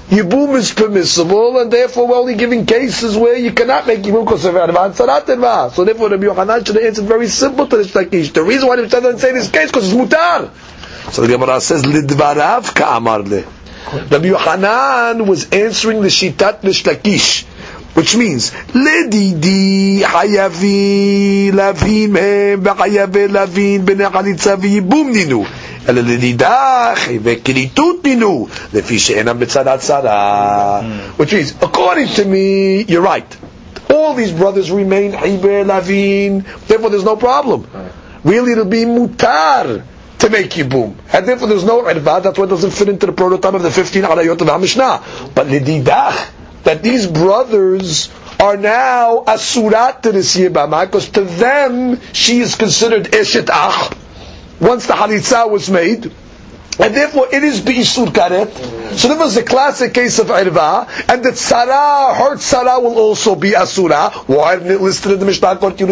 Yibum 0.08 0.56
is 0.56 0.74
permissible, 0.74 1.60
and 1.60 1.72
therefore 1.72 2.08
we're 2.08 2.16
only 2.16 2.36
giving 2.36 2.66
cases 2.66 3.18
where 3.18 3.36
you 3.36 3.52
cannot 3.52 3.86
make 3.86 4.00
Yibum 4.00 4.24
because 4.24 4.46
of 4.46 4.56
and 4.56 4.72
Sarat 4.72 5.26
Irba. 5.26 5.74
So 5.74 5.84
therefore, 5.84 6.08
Rabbi 6.08 6.24
Yochanan 6.24 6.66
should 6.66 6.78
have 6.78 6.86
answered 6.86 7.06
very 7.06 7.28
simple 7.28 7.68
to 7.68 7.76
this 7.76 7.92
Takish. 7.92 8.32
The 8.32 8.44
reason 8.44 8.70
why 8.70 8.78
the 8.78 8.84
Mishnah 8.84 9.02
doesn't 9.02 9.20
say 9.20 9.34
this 9.34 9.52
case, 9.52 9.70
because 9.70 9.92
it's 9.92 10.02
Mutar. 10.02 10.50
So 11.12 11.24
the 11.24 11.28
Gemara 11.28 11.60
says, 11.60 11.84
Lidvarav 11.84 12.74
ka'amar 12.74 13.24
le. 13.24 13.61
Rabbi 13.93 14.29
Yochanan 14.31 15.27
was 15.27 15.49
answering 15.51 16.03
the 16.03 16.09
Shitat 16.09 16.63
Nishlakish, 16.63 17.45
which 17.95 18.17
means, 18.17 18.51
Ledidi 18.51 20.01
hayavi 20.01 21.53
lavin 21.53 22.11
mehem 22.11 22.63
v'hayavi 22.63 23.33
lavin 23.33 23.87
b'nei 23.87 24.11
chalitza 24.11 24.57
v'yibum 24.57 25.13
ninu. 25.13 25.47
אלא 25.89 26.01
לנידח 26.01 27.09
וכריתות 27.23 28.05
נינו, 28.05 28.47
לפי 28.75 28.99
שאינם 28.99 29.39
בצדת 29.39 29.81
צרה. 29.81 30.81
Which 31.17 31.33
means, 31.33 31.55
according 31.61 32.09
to 32.17 32.25
me, 32.25 32.85
you're 32.89 33.03
right. 33.03 33.37
All 33.95 34.15
these 34.15 34.33
brothers 34.33 34.71
remain 34.71 35.13
Iber 35.13 35.65
Lavin, 35.65 36.45
therefore 36.67 36.91
there's 36.91 37.05
no 37.05 37.17
problem. 37.17 37.67
Really, 38.25 38.53
it'll 38.53 38.65
be 38.65 38.85
mutar 38.85 39.83
to 40.22 40.30
make 40.30 40.52
Yibum. 40.52 40.96
And 41.14 41.28
therefore 41.28 41.48
there's 41.48 41.64
no 41.64 41.82
Irva, 41.84 42.24
that's 42.24 42.38
why 42.38 42.46
it 42.46 42.50
doesn't 42.50 42.72
fit 42.72 42.90
into 42.90 43.08
the 43.08 43.12
prototype 43.12 43.54
of 43.56 43.64
the 43.64 43.72
15 43.72 44.04
Arayot 44.04 44.40
of 44.42 44.48
HaMishnah. 44.48 45.34
But 45.36 45.48
Lididach, 45.48 46.30
that 46.64 46.84
these 46.84 47.08
brothers 47.08 48.10
are 48.40 48.56
now 48.56 49.24
asurat 49.26 50.02
to 50.04 50.12
this 50.12 50.38
Yibama, 50.38 50.86
because 50.86 51.10
to 51.10 51.22
them, 51.22 52.00
she 52.14 52.40
is 52.40 52.56
considered 52.56 53.06
Eshet 53.06 53.50
Ach, 53.52 53.96
once 54.60 54.86
the 54.86 54.94
Halitza 54.94 55.50
was 55.50 55.70
made, 55.70 56.12
and 56.82 56.96
therefore 56.96 57.28
it 57.32 57.44
is 57.44 57.62
Be'isur 57.62 58.08
Karet. 58.08 58.52
So 58.98 59.08
there 59.08 59.18
was 59.18 59.38
a 59.38 59.44
classic 59.44 59.94
case 59.94 60.20
of 60.20 60.28
Irva, 60.28 60.88
and 61.08 61.24
the 61.24 61.30
Tzara, 61.30 62.16
her 62.16 62.36
Tzara 62.36 62.82
will 62.82 62.98
also 63.00 63.36
be 63.36 63.56
Asura. 63.56 64.10
Why 64.28 64.56
isn't 64.56 64.70
it 64.70 64.82
listed 64.82 65.12
in 65.14 65.20
the 65.20 65.26
Mishnah 65.26 65.52
according 65.52 65.78
to 65.78 65.86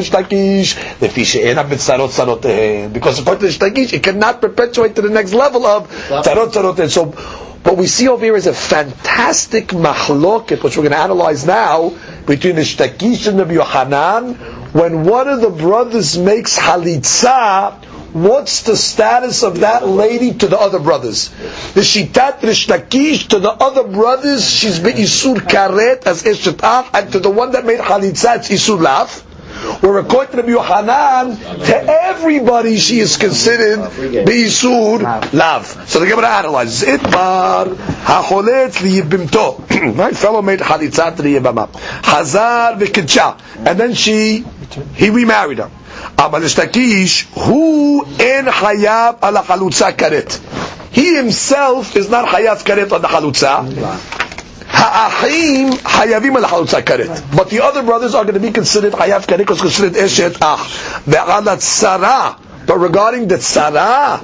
tzarotehen. 2.10 2.92
Because 2.94 3.20
according 3.20 3.50
to 3.50 3.58
Shtakish, 3.58 3.94
it 3.94 4.04
cannot 4.04 4.42
perpetuate 4.42 4.96
to 4.96 5.02
the 5.02 5.10
next 5.10 5.34
level 5.34 5.66
of 5.66 5.90
Tzarot 6.10 6.52
tzarotehen. 6.52 6.90
So 6.90 7.06
what 7.64 7.78
we 7.78 7.88
see 7.88 8.08
over 8.08 8.24
here 8.26 8.36
is 8.36 8.48
a 8.48 8.54
fantastic 8.54 9.68
mahloket, 9.70 10.64
which 10.64 10.76
we're 10.78 10.84
going 10.84 10.92
to 10.94 10.98
analyze 10.98 11.46
now, 11.46 11.94
between 12.26 12.56
the 12.56 12.62
Shtakish 12.64 13.28
and 13.28 13.38
the 13.40 13.46
Yohanan, 13.54 14.36
when 14.74 15.04
one 15.04 15.28
of 15.28 15.42
the 15.42 15.50
brothers 15.50 16.18
makes 16.18 16.58
Halitza, 16.58 17.89
what's 18.14 18.64
the 18.64 18.76
status 18.76 19.44
of 19.44 19.60
that 19.62 19.88
lady 19.88 20.34
to 20.34 20.48
the 20.48 20.60
other 20.60 20.80
brothers? 20.80 21.30
The 21.74 21.82
Shitat 21.82 22.40
Rishtakish 22.40 23.28
to 23.30 23.40
the 23.40 23.52
other 23.52 23.84
brothers, 23.84 24.50
she's 24.50 24.80
Isur 24.80 25.36
Karet 25.38 26.06
as 26.06 26.24
Eshet 26.24 26.90
and 26.94 27.12
to 27.12 27.20
the 27.20 27.30
one 27.30 27.52
that 27.52 27.66
made 27.66 27.80
Chalitza, 27.80 28.38
it's 28.38 28.50
Isur 28.50 28.80
Lav. 28.82 29.26
Where 29.82 29.98
according 29.98 30.32
to 30.32 30.38
Rabbi 30.38 30.52
Yohanan, 30.52 31.38
to 31.66 31.76
everybody 31.76 32.78
she 32.78 33.00
is 33.00 33.18
considered 33.18 33.80
Isur 33.80 35.34
Lav. 35.34 35.66
So 35.90 36.00
the 36.00 36.06
Gemara 36.08 36.30
analyzes 36.30 36.84
it. 36.84 37.02
Itmar 37.02 37.76
Hacholet 37.76 38.72
liyibimto. 38.78 39.96
My 39.96 40.12
fellow 40.12 40.42
made 40.42 40.60
to 40.60 40.64
the 40.66 41.70
Hazar 42.04 42.78
v'kidcha. 42.80 43.40
And 43.66 43.80
then 43.80 43.94
she, 43.94 44.46
he 44.96 45.10
remarried 45.10 45.58
her. 45.58 45.70
אבל 46.19 46.45
השתקיש 46.45 47.27
הוא 47.35 48.05
אין 48.21 48.51
חייב 48.53 49.15
על 49.21 49.37
החלוצה 49.37 49.93
כרת. 49.93 50.35
He 50.95 50.99
himself 50.99 51.97
is 51.97 52.11
not 52.11 52.31
חייב 52.31 52.59
כרת 52.65 52.93
על 52.93 53.05
החלוצה. 53.05 53.57
האחים 54.71 55.71
חייבים 55.87 56.37
על 56.37 56.45
החלוצה 56.45 56.83
כרת. 56.83 57.11
But 57.35 57.49
the 57.51 57.61
other 57.61 57.83
brothers 57.83 58.15
are 58.15 58.25
going 58.25 58.35
to 58.35 58.41
be 58.41 58.53
considered 58.61 58.97
חייב 58.99 59.23
כרת 59.25 59.41
because 59.41 59.61
considered 59.61 60.05
אשת 60.05 60.33
אח. 60.43 60.69
ועל 61.07 61.49
הצרה, 61.49 62.31
but 62.67 62.71
regarding 62.73 63.31
the 63.33 63.37
צרה, 63.39 64.17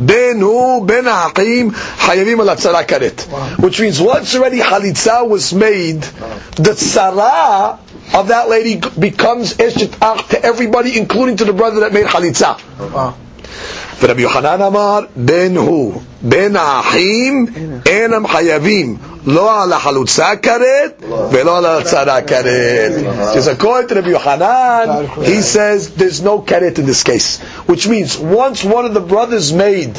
Benu 0.00 0.86
ben 0.86 1.04
Haqim 1.04 1.70
Hayavim 1.72 2.40
al 2.40 2.84
Karet. 2.84 3.60
Which 3.62 3.80
means 3.80 4.00
once 4.00 4.34
already 4.34 4.58
Halitza 4.58 5.28
was 5.28 5.52
made, 5.52 6.00
the 6.56 6.72
Tzara 6.72 7.78
of 8.14 8.28
that 8.28 8.48
lady 8.48 8.80
becomes 8.98 9.54
Eshet 9.54 9.96
Ach 10.00 10.26
to 10.28 10.42
everybody, 10.42 10.98
including 10.98 11.36
to 11.36 11.44
the 11.44 11.52
brother 11.52 11.80
that 11.80 11.92
made 11.92 12.06
Halitza. 12.06 12.58
ורבי 14.01 14.21
יוחנן 14.21 14.61
אמר, 14.61 14.99
בין 15.15 15.57
הוא, 15.57 16.01
בין 16.21 16.55
האחים, 16.55 17.45
אינם 17.85 18.27
חייבים, 18.27 18.97
לא 19.25 19.63
על 19.63 19.73
החלוצה 19.73 20.35
כרת, 20.41 21.03
ולא 21.31 21.57
על 21.57 21.65
הצרה 21.65 22.21
כרת. 22.21 22.91
Because 23.33 23.47
according 23.47 23.87
to 23.89 23.95
Rabbi 23.95 24.09
Yohanan, 24.09 25.07
he 25.23 25.41
says 25.41 25.89
there's 25.95 26.21
no 26.21 26.39
keret 26.41 26.77
in 26.79 26.85
this 26.85 27.03
case. 27.03 27.39
Which 27.67 27.87
means, 27.87 28.17
once 28.17 28.63
one 28.63 28.85
of 28.85 28.93
the 28.93 28.99
brothers 29.01 29.53
made 29.53 29.93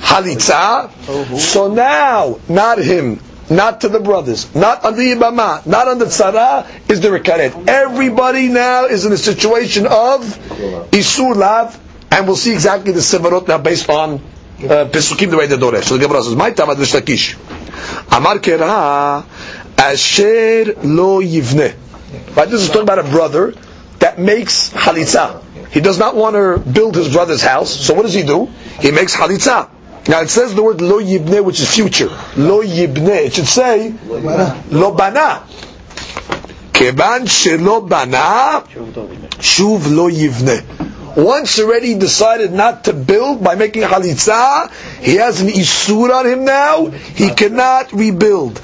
halitza, 0.00 0.90
so 1.38 1.68
now, 1.72 2.38
not 2.48 2.78
him, 2.78 3.20
not 3.48 3.80
to 3.82 3.88
the 3.88 4.00
brothers, 4.00 4.54
not 4.54 4.84
on 4.84 4.96
the 4.96 5.12
Ibama, 5.14 5.64
not 5.66 5.88
on 5.88 5.98
the 5.98 6.06
Tzara, 6.06 6.66
is 6.90 7.00
there 7.00 7.14
a 7.14 7.20
karet. 7.20 7.68
Everybody 7.68 8.48
now 8.48 8.86
is 8.86 9.06
in 9.06 9.12
a 9.12 9.16
situation 9.16 9.86
of 9.86 10.20
Isur 10.90 11.34
Lav, 11.36 11.78
and 12.11 12.27
we'll 12.27 12.35
see 12.35 12.53
exactly 12.53 12.91
the 12.91 12.99
Sevarot 12.99 13.47
now 13.47 13.57
based 13.57 13.89
on 13.89 14.15
uh, 14.15 14.19
Pesukim 14.91 15.31
the 15.31 15.37
way 15.37 15.47
the 15.47 15.55
Doresh. 15.55 15.83
So 15.83 15.97
the 15.97 16.05
Gemara 16.05 16.21
says, 16.23 16.35
My 16.35 16.51
Tavad 16.51 16.75
Rishtakish. 16.75 17.35
Amar 18.15 18.37
Kera, 18.39 19.23
Asher 19.77 20.73
lo 20.83 21.21
yivne. 21.21 21.75
Right, 22.35 22.49
this 22.49 22.61
is 22.61 22.67
talking 22.67 22.83
about 22.83 22.99
a 22.99 23.03
brother 23.09 23.53
that 23.99 24.19
makes 24.19 24.69
halitza. 24.71 25.41
He 25.71 25.79
does 25.79 25.97
not 25.97 26.15
want 26.15 26.35
to 26.35 26.59
build 26.69 26.95
his 26.95 27.13
brother's 27.13 27.41
house, 27.41 27.69
so 27.73 27.93
what 27.93 28.01
does 28.03 28.13
he 28.13 28.23
do? 28.23 28.47
He 28.81 28.91
makes 28.91 29.15
halitza. 29.15 29.69
Now 30.09 30.21
it 30.21 30.29
says 30.29 30.53
the 30.53 30.63
word 30.63 30.81
lo 30.81 30.99
yibne, 31.01 31.43
which 31.43 31.59
is 31.61 31.73
future. 31.73 32.09
Lo 32.35 32.61
yibne. 32.61 33.25
It 33.27 33.33
should 33.35 33.47
say 33.47 33.95
lo 34.69 34.93
bana. 34.93 35.43
Kevan 36.73 37.25
shelo 37.25 37.87
bana, 37.87 38.63
shuv 39.39 39.89
lo 39.95 40.09
yivne. 40.09 40.80
Once 41.17 41.59
already 41.59 41.95
decided 41.95 42.51
not 42.51 42.85
to 42.85 42.93
build 42.93 43.43
by 43.43 43.55
making 43.55 43.83
halitza, 43.83 44.71
he 45.01 45.15
has 45.15 45.41
an 45.41 45.47
isur 45.47 46.09
on 46.13 46.25
him 46.25 46.45
now. 46.45 46.87
He 46.87 47.29
cannot 47.33 47.91
rebuild. 47.93 48.61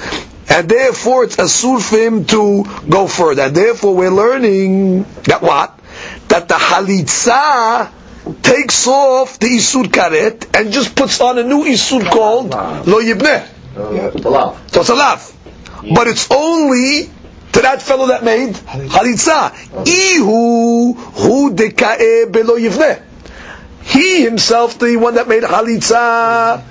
And 0.50 0.70
therefore 0.70 1.26
it's 1.26 1.36
asur 1.36 1.82
for 1.82 1.98
him 1.98 2.26
to 2.26 2.64
go 2.90 3.08
further. 3.08 3.44
And 3.44 3.56
therefore 3.56 3.96
we're 3.96 4.12
learning 4.12 5.04
that 5.24 5.42
what? 5.42 5.78
That 6.30 6.48
the 6.48 6.56
halitza 6.56 7.92
takes 8.42 8.88
off 8.88 9.40
the 9.40 9.48
Isur 9.48 9.86
Karet 9.86 10.58
and 10.58 10.72
just 10.72 10.96
puts 10.96 11.22
on 11.22 11.38
a 11.38 11.44
new 11.44 11.64
Isur 11.64 12.10
called 12.10 12.52
Lo 12.52 13.00
Yibneh. 13.02 13.48
So 14.72 14.82
it's 14.82 14.90
a 14.90 14.96
lav. 14.96 15.34
But 15.94 16.08
it's 16.08 16.28
only 16.32 17.10
to 17.58 17.64
that 17.64 17.82
fellow 17.82 18.08
that 18.08 18.24
made 18.24 18.54
Halitza. 18.54 19.52
Ihu 19.88 20.94
hu 20.94 21.52
deka'e 21.56 22.32
belo 22.32 22.56
Yibneh. 22.56 23.02
He 23.82 24.22
himself, 24.22 24.78
the 24.78 24.96
one 24.98 25.16
that 25.16 25.28
made 25.28 25.42
Halitza, 25.42 26.64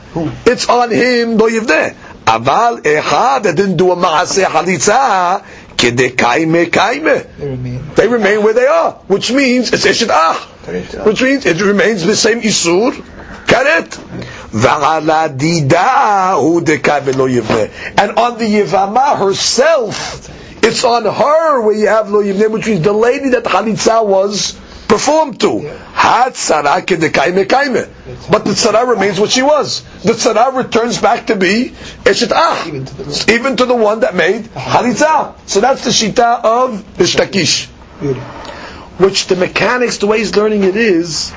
it's 0.47 0.68
on 0.68 0.93
him, 0.93 1.39
Lo 1.39 1.49
Yibneh. 1.49 1.97
Aval 2.24 2.82
echad 2.82 3.43
that 3.43 3.57
didn't 3.57 3.76
do 3.76 3.91
a 3.91 3.97
maaseh 3.97 4.45
halitza 4.45 5.45
Kedekaime 5.76 6.66
kaime. 6.66 7.95
They 7.97 8.07
remain. 8.07 8.43
Where 8.43 8.55
they 8.55 8.66
are, 8.66 8.93
which 9.09 9.32
means 9.32 9.72
it's 9.72 9.84
Eshet 9.87 10.09
Ah. 10.11 10.37
Which 11.05 11.20
means 11.20 11.47
it 11.47 11.61
remains 11.61 12.05
the 12.05 12.16
same 12.16 12.41
Isur. 12.43 12.93
Karet. 13.47 13.89
V'ala 14.51 15.37
dida 15.37 16.41
hu 16.41 16.61
dekai 16.61 17.01
v'lo 17.03 17.28
yivneh. 17.28 17.70
And 17.99 18.18
on 18.18 18.39
the 18.39 18.45
Yivama 18.45 19.18
herself, 19.18 20.46
it's 20.67 20.85
on 20.85 21.05
her 21.05 21.61
where 21.61 21.75
you 21.75 21.87
have 21.89 22.11
lo 22.11 22.23
yivneh, 22.23 22.51
which 22.51 22.67
means 22.67 22.83
the 22.83 22.93
lady 22.93 23.31
that 23.31 23.45
Chalitza 23.45 24.05
was 24.05 24.53
performed 24.89 25.41
to. 25.41 25.61
Had 25.93 26.35
tzara 26.35 26.81
kedekaime 26.85 27.45
kaime. 27.47 27.89
But 28.31 28.45
the 28.45 28.51
tzara 28.53 28.87
remains 28.89 29.19
what 29.19 29.31
she 29.31 29.43
was. 29.43 29.83
The 30.03 30.12
tzara 30.12 30.55
returns 30.55 31.01
back 31.01 31.27
to 31.29 31.37
be 31.37 31.73
Eshet 32.05 32.33
Ah. 32.35 32.67
Even 32.67 32.85
to 32.85 32.95
the- 32.95 33.33
Even 33.33 33.57
to 33.57 33.67
the 33.67 33.75
one 33.75 34.01
that 34.01 34.14
made 34.14 34.45
Chalitza. 34.45 35.35
So 35.47 35.61
that's 35.61 35.85
the 35.85 35.91
Shita 35.91 36.45
of 36.45 36.85
Ishtakish 36.99 37.69
which 38.99 39.27
the 39.27 39.37
mechanics, 39.37 39.99
the 39.99 40.07
way 40.07 40.19
he's 40.19 40.35
learning 40.37 40.64
it 40.64 40.77
is, 40.77 41.33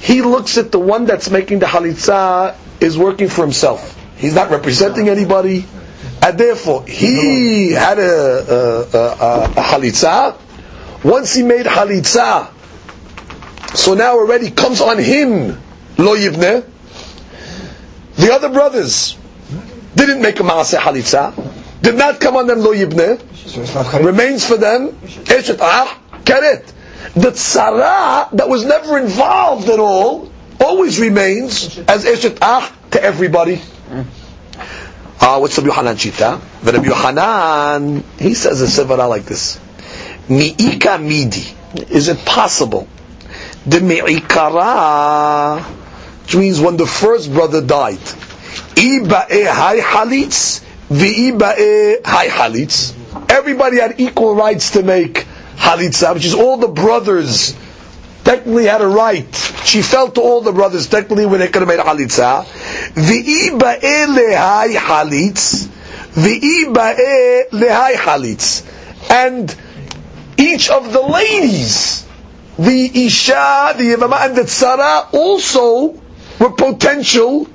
he 0.00 0.22
looks 0.22 0.58
at 0.58 0.72
the 0.72 0.78
one 0.78 1.04
that's 1.04 1.30
making 1.30 1.60
the 1.60 1.66
halitza 1.66 2.56
is 2.80 2.98
working 2.98 3.28
for 3.28 3.42
himself. 3.42 3.94
He's 4.16 4.34
not 4.34 4.50
representing 4.50 5.08
anybody, 5.08 5.66
and 6.22 6.38
therefore 6.38 6.84
he 6.86 7.72
had 7.72 7.98
a, 7.98 8.02
a, 8.02 8.98
a, 8.98 9.44
a, 9.44 9.62
halitza. 9.62 10.36
Once 11.04 11.34
he 11.34 11.42
made 11.42 11.66
halitza, 11.66 12.50
so 13.74 13.94
now 13.94 14.14
already 14.18 14.50
comes 14.50 14.80
on 14.80 14.98
him 14.98 15.60
lo 15.98 16.16
yivne. 16.16 16.64
The 18.16 18.32
other 18.32 18.48
brothers 18.48 19.16
didn't 19.94 20.22
make 20.22 20.40
a 20.40 20.42
maaseh 20.42 20.78
halitza, 20.78 21.34
did 21.82 21.94
not 21.96 22.20
come 22.20 22.36
on 22.36 22.46
them 22.46 22.60
lo 22.60 22.72
yibne 22.72 23.20
it's 23.54 23.74
not 23.74 23.86
Karet. 23.86 24.04
remains 24.04 24.46
for 24.46 24.56
them 24.56 24.90
Eshet 24.92 25.58
Ah 25.60 25.98
Karet. 26.24 26.72
The 27.14 27.30
tzara 27.30 28.30
that 28.32 28.48
was 28.48 28.64
never 28.64 28.98
involved 28.98 29.68
at 29.68 29.78
all 29.78 30.30
always 30.60 30.98
remains 30.98 31.78
as 31.88 32.04
Eshet 32.04 32.38
Ah 32.42 32.74
to 32.90 33.02
everybody. 33.02 33.60
Ah, 35.28 35.40
what's 35.40 35.58
Rabbi 35.58 35.66
Yohanan 35.70 35.96
Shita? 35.96 36.40
The 36.62 36.72
Rabbi 36.72 36.86
Yohanan, 36.86 38.04
he 38.16 38.32
says 38.34 38.62
a 38.62 38.66
sevara 38.66 39.08
like 39.08 39.24
this. 39.24 39.58
Mi'ika 40.28 40.98
midi. 41.02 41.42
Is 41.92 42.06
it 42.06 42.24
possible? 42.24 42.86
The 43.66 43.80
mi'ikara, 43.80 45.62
which 46.22 46.36
means 46.36 46.60
when 46.60 46.76
the 46.76 46.86
first 46.86 47.32
brother 47.32 47.60
died, 47.60 47.98
Iba'e 48.78 49.48
hai 49.50 49.80
halitz, 49.80 50.62
v'iba'e 50.90 52.06
hai 52.06 52.28
halitz. 52.28 52.94
Everybody 53.28 53.80
had 53.80 53.98
equal 53.98 54.36
rights 54.36 54.70
to 54.78 54.84
make 54.84 55.26
halitza, 55.56 56.14
which 56.14 56.24
is 56.24 56.34
all 56.34 56.56
the 56.56 56.68
brothers 56.68 57.56
technically 58.26 58.64
had 58.66 58.82
a 58.82 58.86
right. 58.88 59.32
She 59.64 59.82
felt 59.82 60.16
to 60.16 60.20
all 60.20 60.40
the 60.40 60.52
brothers 60.52 60.88
technically 60.88 61.26
when 61.26 61.38
they 61.38 61.46
could 61.46 61.62
have 61.62 61.68
made 61.68 61.78
halitza. 61.78 62.44
V'iba'e 62.94 64.06
lehai 64.06 64.74
halitz, 64.74 65.68
lehai 66.16 67.94
halitz. 67.94 68.64
And 69.10 69.54
each 70.36 70.68
of 70.70 70.92
the 70.92 71.00
ladies, 71.02 72.04
the 72.58 73.06
Isha, 73.06 73.74
the 73.78 73.94
Yavama, 73.94 74.26
and 74.26 74.36
the 74.36 74.42
Tzara 74.42 75.12
also 75.14 75.94
were 76.40 76.50
potential 76.50 77.48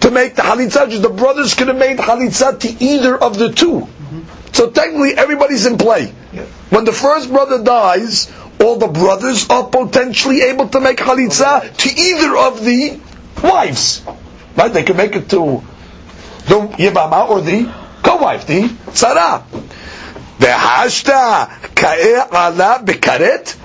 to 0.00 0.10
make 0.10 0.34
the 0.36 0.42
Halitza. 0.42 0.90
Just 0.90 1.02
the 1.02 1.08
brothers 1.08 1.54
could 1.54 1.68
have 1.68 1.78
made 1.78 1.96
Halitza 1.98 2.58
to 2.60 2.84
either 2.84 3.16
of 3.16 3.38
the 3.38 3.50
two. 3.52 3.80
Mm-hmm. 3.80 4.20
So 4.52 4.70
technically 4.70 5.14
everybody's 5.14 5.64
in 5.66 5.78
play. 5.78 6.12
When 6.70 6.84
the 6.84 6.92
first 6.92 7.30
brother 7.30 7.62
dies, 7.64 8.30
all 8.60 8.76
the 8.76 8.88
brothers 8.88 9.48
are 9.48 9.66
potentially 9.68 10.42
able 10.42 10.68
to 10.68 10.80
make 10.80 10.98
Halitza 10.98 11.76
to 11.76 11.88
either 11.88 12.36
of 12.36 12.64
the 12.64 13.00
wives. 13.42 14.02
Right? 14.56 14.72
They 14.72 14.82
can 14.82 14.96
make 14.96 15.14
it 15.14 15.30
to 15.30 15.62
the 16.46 16.60
Yavama 16.78 17.28
or 17.28 17.40
the 17.40 17.72
co-wife, 18.02 18.46
the 18.46 18.62
Tzara. 18.62 19.44
V'hashta 20.38 21.74
ka'e 21.74 22.14
ala 22.32 22.82
bekaret. 22.84 23.56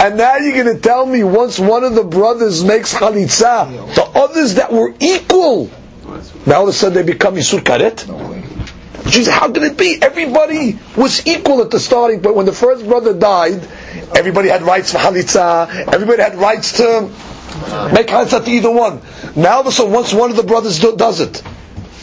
And 0.00 0.16
now 0.16 0.36
you're 0.36 0.62
going 0.64 0.76
to 0.76 0.80
tell 0.80 1.06
me 1.06 1.24
once 1.24 1.58
one 1.58 1.82
of 1.84 1.94
the 1.94 2.04
brothers 2.04 2.62
makes 2.62 2.94
chalitza, 2.94 3.94
the 3.94 4.02
others 4.02 4.54
that 4.54 4.72
were 4.72 4.94
equal, 5.00 5.70
now 6.46 6.58
all 6.58 6.62
of 6.64 6.68
a 6.68 6.72
sudden 6.72 6.94
they 6.94 7.12
become 7.12 7.34
isur 7.34 7.60
karet? 7.60 8.04
Jeez, 9.08 9.28
how 9.28 9.50
can 9.50 9.62
it 9.62 9.76
be? 9.76 9.98
Everybody 10.00 10.78
was 10.96 11.26
equal 11.26 11.62
at 11.62 11.70
the 11.70 11.80
starting 11.80 12.20
point. 12.20 12.36
When 12.36 12.46
the 12.46 12.52
first 12.52 12.86
brother 12.86 13.14
died, 13.14 13.66
everybody 14.16 14.48
had 14.48 14.62
rights 14.62 14.92
for 14.92 14.98
chalitza, 14.98 15.68
everybody 15.92 16.22
had 16.22 16.34
rights 16.36 16.72
to 16.78 17.02
make 17.92 18.08
chalitza 18.08 18.44
to 18.44 18.50
either 18.50 18.70
one. 18.70 19.00
Now 19.36 19.62
sudden, 19.70 19.92
once 19.92 20.12
one 20.12 20.30
of 20.30 20.36
the 20.36 20.42
brothers 20.42 20.78
do, 20.80 20.96
does 20.96 21.20
it, 21.20 21.42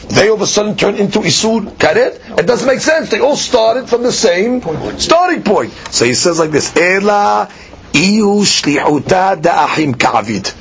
they 0.10 0.30
all 0.30 0.36
of 0.36 0.42
a 0.42 0.48
sudden 0.48 0.76
turn 0.78 0.96
into 0.96 1.20
Isur 1.20 1.62
Karet. 1.78 2.38
It 2.40 2.46
doesn't 2.46 2.68
make 2.68 2.80
sense. 2.80 3.10
They 3.10 3.20
all 3.20 3.36
started 3.36 3.90
from 3.90 4.04
the 4.04 4.12
same 4.12 4.62
starting 5.00 5.44
point. 5.44 5.72
So 5.92 6.06
he 6.06 6.14
says 6.14 6.38
like 6.40 6.52
this, 6.52 6.76
Ela 6.78 7.50
iyu 7.92 8.42
shlihuta 8.44 9.42
da'ahim 9.42 9.98
ka'avid. 10.00 10.54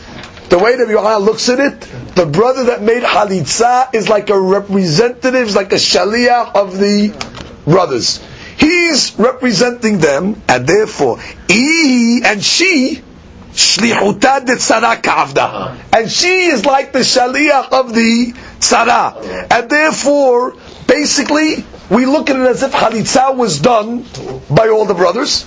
The 0.49 0.59
way 0.59 0.76
that 0.76 0.88
Yohanan 0.88 1.22
looks 1.22 1.49
at 1.49 1.59
it, 1.61 1.80
the 2.14 2.26
brother 2.26 2.64
that 2.64 2.82
made 2.82 3.03
Halitza 3.03 3.92
is 3.95 4.09
like 4.09 4.30
a 4.30 4.40
representative, 4.40 5.34
is 5.49 5.57
like 5.57 5.72
a 5.72 5.76
shaliach 5.76 6.55
of 6.55 6.78
the 6.78 7.12
brothers. 7.64 8.20
He's 8.57 9.18
representing 9.18 9.98
them, 9.98 10.40
and 10.48 10.66
therefore, 10.66 11.18
he 11.48 12.22
and 12.24 12.42
she, 12.42 13.02
ka'avda. 15.02 15.76
And 15.92 16.11
she 16.11 16.46
is 16.46 16.64
like 16.64 16.92
the 16.92 17.00
shaliach 17.00 17.72
of 17.72 17.94
the 17.94 18.32
tzara. 18.61 19.50
And 19.50 19.70
therefore, 19.70 20.57
basically, 20.86 21.64
we 21.90 22.07
look 22.07 22.30
at 22.30 22.36
it 22.36 22.46
as 22.46 22.62
if 22.62 22.72
Halitza 22.72 23.36
was 23.36 23.61
done 23.61 24.05
by 24.50 24.68
all 24.68 24.86
the 24.86 24.94
brothers, 24.94 25.46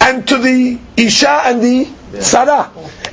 and 0.00 0.26
to 0.28 0.38
the 0.38 0.78
Isha 0.96 1.42
and 1.46 1.62
the 1.62 1.86
Tzara. 2.12 2.70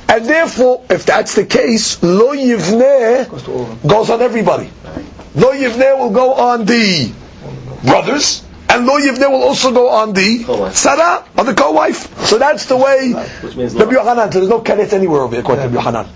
And 0.08 0.24
therefore, 0.24 0.84
if 0.88 1.04
that's 1.04 1.34
the 1.34 1.44
case, 1.44 2.02
Lo 2.02 2.34
Yivneh 2.34 3.86
goes 3.86 4.10
on 4.10 4.22
everybody. 4.22 4.70
Lo 5.34 5.52
Yivneh 5.52 5.98
will 5.98 6.10
go 6.10 6.34
on 6.34 6.64
the 6.64 7.12
brothers, 7.84 8.45
and 8.68 8.86
Lo 8.86 8.98
Yivneh 8.98 9.30
will 9.30 9.42
also 9.42 9.72
go 9.72 9.88
on 9.88 10.12
the 10.12 10.44
Tzara, 10.44 11.26
on 11.38 11.46
the 11.46 11.54
co-wife. 11.54 12.26
So 12.26 12.38
that's 12.38 12.66
the 12.66 12.76
way 12.76 13.12
Rabbi 13.14 13.92
Yohanan, 13.92 14.32
so 14.32 14.38
there's 14.40 14.50
no 14.50 14.60
karet 14.60 14.92
anywhere 14.92 15.22
over 15.22 15.34
here, 15.34 15.40
according 15.42 15.62
to 15.64 15.68
Rabbi 15.68 15.80
Yohanan. 15.80 16.12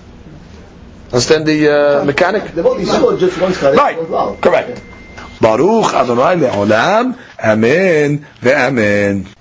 Understand 1.13 1.47
the 1.47 2.01
uh, 2.01 2.05
mechanic? 2.05 2.53
The 2.55 2.63
both 2.63 3.19
just 3.19 3.41
one 3.41 3.53
Kharit. 3.53 3.77
Right, 3.77 4.41
correct. 4.41 4.83
Baruch 5.41 5.95
Adonai 5.95 6.37
le'olam, 6.37 7.19
Amen 7.43 8.27
ve'amen. 8.41 9.35